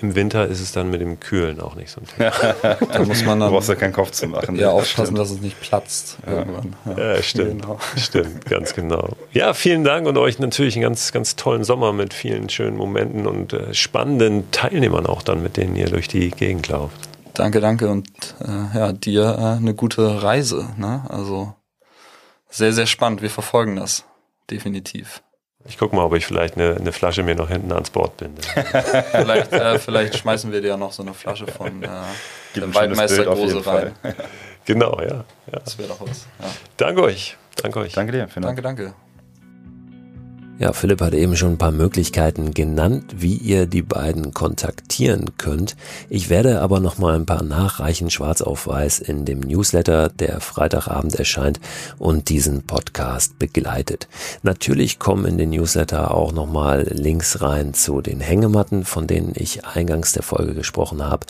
im 0.00 0.14
Winter 0.14 0.46
ist 0.46 0.60
es 0.60 0.72
dann 0.72 0.90
mit 0.90 1.00
dem 1.00 1.20
Kühlen 1.20 1.60
auch 1.60 1.74
nicht 1.74 1.90
so 1.90 2.00
ein 2.18 2.32
Thema. 2.32 2.76
da 2.92 3.04
muss 3.04 3.24
man 3.24 3.40
dann. 3.40 3.50
Du 3.50 3.56
brauchst 3.56 3.68
ja 3.68 3.74
keinen 3.74 3.92
Kopf 3.92 4.12
zu 4.12 4.26
machen. 4.26 4.56
Ja, 4.56 4.70
aufpassen, 4.70 5.14
dass 5.14 5.30
es 5.30 5.40
nicht 5.40 5.60
platzt 5.60 6.16
ja. 6.26 6.38
irgendwann. 6.38 6.76
Ja, 6.96 7.22
stimmt. 7.22 7.62
Genau. 7.62 7.78
Stimmt, 7.96 8.46
ganz 8.46 8.74
genau. 8.74 9.10
Ja, 9.32 9.54
vielen 9.54 9.84
Dank 9.84 10.06
und 10.06 10.16
euch 10.18 10.38
natürlich 10.38 10.76
einen 10.76 10.82
ganz, 10.82 11.12
ganz 11.12 11.36
tollen 11.36 11.64
Sommer 11.64 11.92
mit 11.92 12.14
vielen 12.14 12.48
schönen 12.48 12.76
Momenten 12.76 13.26
und 13.26 13.52
äh, 13.52 13.74
spannenden 13.74 14.50
Teilnehmern 14.50 15.06
auch 15.06 15.22
dann, 15.22 15.42
mit 15.42 15.56
denen 15.56 15.76
ihr 15.76 15.86
durch 15.86 16.08
die 16.08 16.30
Gegend 16.30 16.68
lauft. 16.68 17.05
Danke, 17.36 17.60
danke 17.60 17.88
und 17.88 18.08
äh, 18.40 18.78
ja, 18.78 18.92
dir 18.92 19.36
äh, 19.38 19.58
eine 19.58 19.74
gute 19.74 20.22
Reise. 20.22 20.70
Ne? 20.78 21.04
Also 21.08 21.54
sehr, 22.48 22.72
sehr 22.72 22.86
spannend. 22.86 23.20
Wir 23.20 23.28
verfolgen 23.28 23.76
das. 23.76 24.04
Definitiv. 24.50 25.22
Ich 25.68 25.76
gucke 25.76 25.94
mal, 25.94 26.04
ob 26.04 26.14
ich 26.14 26.24
vielleicht 26.24 26.56
eine, 26.56 26.76
eine, 26.76 26.92
Flasche 26.92 27.22
mir 27.22 27.34
noch 27.34 27.48
hinten 27.48 27.72
ans 27.72 27.90
Bord 27.90 28.16
binde. 28.16 28.40
vielleicht, 29.10 29.52
äh, 29.52 29.78
vielleicht 29.78 30.16
schmeißen 30.16 30.50
wir 30.52 30.62
dir 30.62 30.68
ja 30.68 30.76
noch 30.76 30.92
so 30.92 31.02
eine 31.02 31.12
Flasche 31.12 31.46
von 31.46 31.82
äh, 31.82 31.88
dem 32.54 32.74
Waldmeister 32.74 33.24
Große 33.24 33.66
rein. 33.66 33.92
genau, 34.64 34.98
ja, 35.00 35.24
ja. 35.52 35.58
Das 35.62 35.76
wäre 35.76 35.88
doch 35.88 36.00
was. 36.00 36.26
Ja. 36.40 36.46
Danke 36.76 37.02
euch. 37.02 37.36
Danke 37.56 37.80
euch. 37.80 37.92
Danke 37.92 38.12
dir. 38.12 38.28
Danke, 38.40 38.62
danke. 38.62 38.94
Ja, 40.58 40.72
Philipp 40.72 41.02
hat 41.02 41.12
eben 41.12 41.36
schon 41.36 41.52
ein 41.52 41.58
paar 41.58 41.70
Möglichkeiten 41.70 42.54
genannt, 42.54 43.16
wie 43.18 43.34
ihr 43.34 43.66
die 43.66 43.82
beiden 43.82 44.32
kontaktieren 44.32 45.36
könnt. 45.36 45.76
Ich 46.08 46.30
werde 46.30 46.62
aber 46.62 46.80
noch 46.80 46.96
mal 46.96 47.14
ein 47.14 47.26
paar 47.26 47.42
nachreichen 47.42 48.08
schwarz 48.08 48.40
auf 48.40 48.66
weiß 48.66 49.00
in 49.00 49.26
dem 49.26 49.40
Newsletter, 49.40 50.08
der 50.08 50.40
Freitagabend 50.40 51.14
erscheint 51.14 51.60
und 51.98 52.30
diesen 52.30 52.62
Podcast 52.62 53.38
begleitet. 53.38 54.08
Natürlich 54.42 54.98
kommen 54.98 55.26
in 55.26 55.36
den 55.36 55.50
Newsletter 55.50 56.14
auch 56.14 56.32
noch 56.32 56.46
mal 56.46 56.86
Links 56.90 57.42
rein 57.42 57.74
zu 57.74 58.00
den 58.00 58.20
Hängematten, 58.20 58.86
von 58.86 59.06
denen 59.06 59.34
ich 59.36 59.66
eingangs 59.66 60.12
der 60.12 60.22
Folge 60.22 60.54
gesprochen 60.54 61.04
habe 61.04 61.26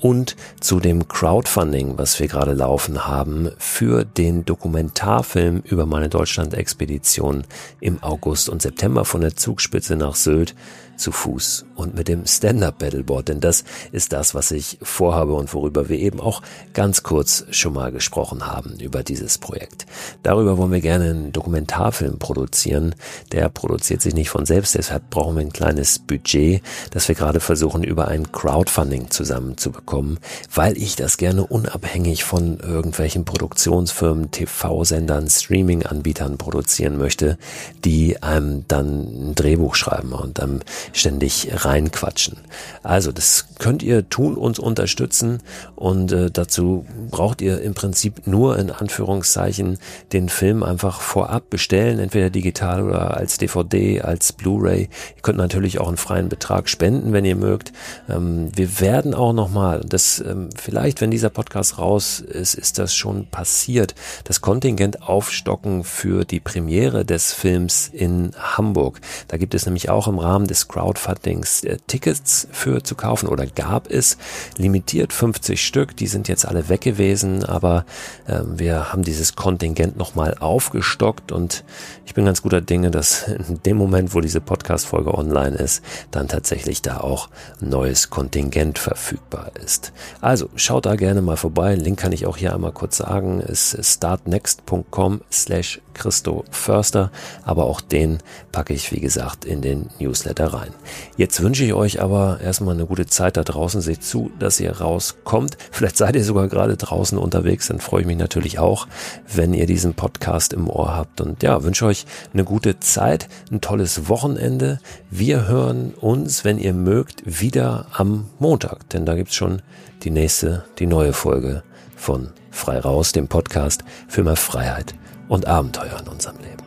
und 0.00 0.36
zu 0.60 0.80
dem 0.80 1.08
Crowdfunding, 1.08 1.98
was 1.98 2.18
wir 2.20 2.28
gerade 2.28 2.52
laufen 2.52 3.06
haben, 3.06 3.50
für 3.58 4.04
den 4.04 4.44
Dokumentarfilm 4.44 5.62
über 5.64 5.86
meine 5.86 6.08
Deutschland-Expedition 6.08 7.44
im 7.80 8.02
August 8.02 8.48
und 8.48 8.62
September 8.62 9.04
von 9.04 9.20
der 9.20 9.36
Zugspitze 9.36 9.96
nach 9.96 10.14
Sylt 10.14 10.54
zu 10.98 11.12
Fuß 11.12 11.64
und 11.74 11.94
mit 11.94 12.08
dem 12.08 12.26
Stand-Up-Paddleboard, 12.26 13.28
denn 13.28 13.40
das 13.40 13.64
ist 13.92 14.12
das, 14.12 14.34
was 14.34 14.50
ich 14.50 14.78
vorhabe 14.82 15.34
und 15.34 15.54
worüber 15.54 15.88
wir 15.88 15.98
eben 15.98 16.20
auch 16.20 16.42
ganz 16.74 17.02
kurz 17.02 17.46
schon 17.50 17.72
mal 17.72 17.92
gesprochen 17.92 18.46
haben 18.46 18.78
über 18.80 19.02
dieses 19.02 19.38
Projekt. 19.38 19.86
Darüber 20.22 20.58
wollen 20.58 20.72
wir 20.72 20.80
gerne 20.80 21.10
einen 21.10 21.32
Dokumentarfilm 21.32 22.18
produzieren. 22.18 22.94
Der 23.32 23.48
produziert 23.48 24.02
sich 24.02 24.14
nicht 24.14 24.30
von 24.30 24.44
selbst, 24.44 24.74
deshalb 24.74 25.08
brauchen 25.10 25.36
wir 25.36 25.42
ein 25.42 25.52
kleines 25.52 25.98
Budget, 25.98 26.62
das 26.90 27.08
wir 27.08 27.14
gerade 27.14 27.40
versuchen 27.40 27.84
über 27.84 28.08
ein 28.08 28.32
Crowdfunding 28.32 29.10
zusammenzubekommen, 29.10 30.18
weil 30.52 30.76
ich 30.76 30.96
das 30.96 31.16
gerne 31.16 31.46
unabhängig 31.46 32.24
von 32.24 32.58
irgendwelchen 32.58 33.24
Produktionsfirmen, 33.24 34.30
TV-Sendern, 34.30 35.28
Streaming-Anbietern 35.28 36.38
produzieren 36.38 36.98
möchte, 36.98 37.38
die 37.84 38.22
einem 38.22 38.64
dann 38.66 39.30
ein 39.30 39.34
Drehbuch 39.34 39.74
schreiben 39.74 40.12
und 40.12 40.38
dann 40.38 40.64
ständig 40.92 41.48
reinquatschen. 41.52 42.38
Also 42.82 43.12
das 43.12 43.48
könnt 43.58 43.82
ihr 43.82 44.08
tun, 44.08 44.36
uns 44.36 44.58
unterstützen 44.58 45.40
und 45.76 46.12
äh, 46.12 46.30
dazu 46.30 46.86
braucht 47.10 47.40
ihr 47.40 47.60
im 47.60 47.74
Prinzip 47.74 48.26
nur 48.26 48.58
in 48.58 48.70
Anführungszeichen 48.70 49.78
den 50.12 50.28
Film 50.28 50.62
einfach 50.62 51.00
vorab 51.00 51.50
bestellen, 51.50 51.98
entweder 51.98 52.30
digital 52.30 52.82
oder 52.82 53.16
als 53.16 53.38
DVD, 53.38 54.02
als 54.02 54.32
Blu-ray. 54.32 54.82
Ihr 55.16 55.22
könnt 55.22 55.38
natürlich 55.38 55.80
auch 55.80 55.88
einen 55.88 55.96
freien 55.96 56.28
Betrag 56.28 56.68
spenden, 56.68 57.12
wenn 57.12 57.24
ihr 57.24 57.36
mögt. 57.36 57.72
Ähm, 58.08 58.50
wir 58.54 58.80
werden 58.80 59.14
auch 59.14 59.32
nochmal, 59.32 59.84
das 59.86 60.20
ähm, 60.20 60.50
vielleicht, 60.56 61.00
wenn 61.00 61.10
dieser 61.10 61.30
Podcast 61.30 61.78
raus 61.78 62.20
ist, 62.20 62.54
ist 62.54 62.78
das 62.78 62.94
schon 62.94 63.26
passiert, 63.26 63.94
das 64.24 64.40
Kontingent 64.40 65.02
aufstocken 65.02 65.84
für 65.84 66.24
die 66.24 66.40
Premiere 66.40 67.04
des 67.04 67.32
Films 67.32 67.90
in 67.92 68.32
Hamburg. 68.38 69.00
Da 69.28 69.36
gibt 69.36 69.54
es 69.54 69.66
nämlich 69.66 69.90
auch 69.90 70.08
im 70.08 70.18
Rahmen 70.18 70.46
des 70.46 70.68
Crowdfundings 70.78 71.64
äh, 71.64 71.78
Tickets 71.88 72.46
für 72.52 72.84
zu 72.84 72.94
kaufen 72.94 73.28
oder 73.28 73.46
gab 73.46 73.90
es 73.90 74.16
limitiert 74.56 75.12
50 75.12 75.64
Stück. 75.64 75.96
Die 75.96 76.06
sind 76.06 76.28
jetzt 76.28 76.46
alle 76.46 76.68
weg 76.68 76.82
gewesen, 76.82 77.44
aber 77.44 77.84
äh, 78.26 78.40
wir 78.44 78.92
haben 78.92 79.02
dieses 79.02 79.34
Kontingent 79.34 79.96
nochmal 79.96 80.36
aufgestockt 80.38 81.32
und 81.32 81.64
ich 82.06 82.14
bin 82.14 82.24
ganz 82.24 82.42
guter 82.42 82.60
Dinge, 82.60 82.92
dass 82.92 83.26
in 83.26 83.60
dem 83.64 83.76
Moment, 83.76 84.14
wo 84.14 84.20
diese 84.20 84.40
Podcast-Folge 84.40 85.12
online 85.12 85.56
ist, 85.56 85.82
dann 86.12 86.28
tatsächlich 86.28 86.80
da 86.80 87.00
auch 87.00 87.28
neues 87.60 88.08
Kontingent 88.08 88.78
verfügbar 88.78 89.50
ist. 89.64 89.92
Also 90.20 90.48
schaut 90.54 90.86
da 90.86 90.94
gerne 90.94 91.22
mal 91.22 91.36
vorbei. 91.36 91.74
Link 91.74 91.98
kann 91.98 92.12
ich 92.12 92.26
auch 92.26 92.36
hier 92.36 92.54
einmal 92.54 92.72
kurz 92.72 92.98
sagen, 92.98 93.40
ist 93.40 93.76
startnext.com 93.84 95.22
slash 95.32 95.80
Christo 95.98 96.44
Förster, 96.50 97.10
aber 97.44 97.64
auch 97.64 97.80
den 97.80 98.18
packe 98.52 98.72
ich, 98.72 98.92
wie 98.92 99.00
gesagt, 99.00 99.44
in 99.44 99.60
den 99.60 99.90
Newsletter 99.98 100.54
rein. 100.54 100.72
Jetzt 101.16 101.42
wünsche 101.42 101.64
ich 101.64 101.74
euch 101.74 102.00
aber 102.00 102.40
erstmal 102.40 102.74
eine 102.74 102.86
gute 102.86 103.06
Zeit 103.06 103.36
da 103.36 103.42
draußen. 103.42 103.80
Seht 103.80 104.04
zu, 104.04 104.30
dass 104.38 104.60
ihr 104.60 104.72
rauskommt. 104.72 105.58
Vielleicht 105.70 105.96
seid 105.96 106.16
ihr 106.16 106.24
sogar 106.24 106.48
gerade 106.48 106.76
draußen 106.76 107.18
unterwegs, 107.18 107.68
dann 107.68 107.80
freue 107.80 108.02
ich 108.02 108.06
mich 108.06 108.16
natürlich 108.16 108.58
auch, 108.58 108.86
wenn 109.34 109.52
ihr 109.52 109.66
diesen 109.66 109.94
Podcast 109.94 110.52
im 110.52 110.70
Ohr 110.70 110.94
habt. 110.94 111.20
Und 111.20 111.42
ja, 111.42 111.62
wünsche 111.62 111.86
euch 111.86 112.06
eine 112.32 112.44
gute 112.44 112.80
Zeit, 112.80 113.28
ein 113.50 113.60
tolles 113.60 114.08
Wochenende. 114.08 114.78
Wir 115.10 115.48
hören 115.48 115.94
uns, 115.94 116.44
wenn 116.44 116.58
ihr 116.58 116.72
mögt, 116.72 117.22
wieder 117.24 117.86
am 117.92 118.26
Montag, 118.38 118.88
denn 118.90 119.04
da 119.04 119.14
gibt's 119.14 119.34
schon 119.34 119.62
die 120.04 120.10
nächste, 120.10 120.64
die 120.78 120.86
neue 120.86 121.12
Folge 121.12 121.62
von 121.96 122.28
Frei 122.50 122.78
Raus, 122.78 123.12
dem 123.12 123.28
Podcast 123.28 123.84
für 124.08 124.22
mehr 124.22 124.36
Freiheit 124.36 124.94
und 125.28 125.46
Abenteuer 125.46 126.00
in 126.00 126.08
unserem 126.08 126.38
Leben. 126.38 126.64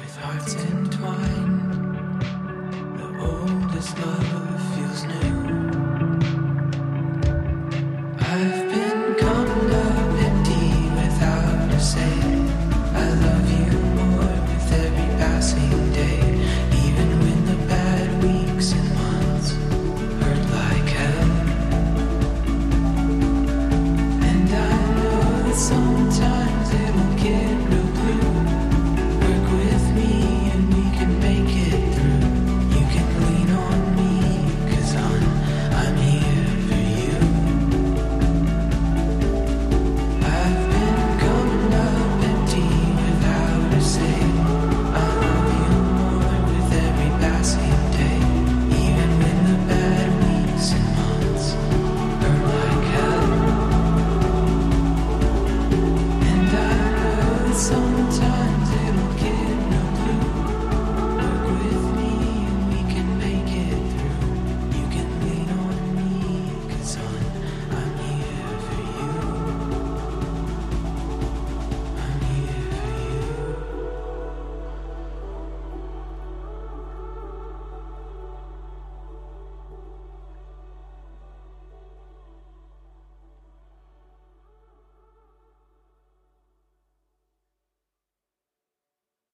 With 0.00 0.16
hearts 0.22 0.54
entwined, 0.54 2.22
the 2.98 3.08
oldest 3.20 3.98
love 3.98 4.41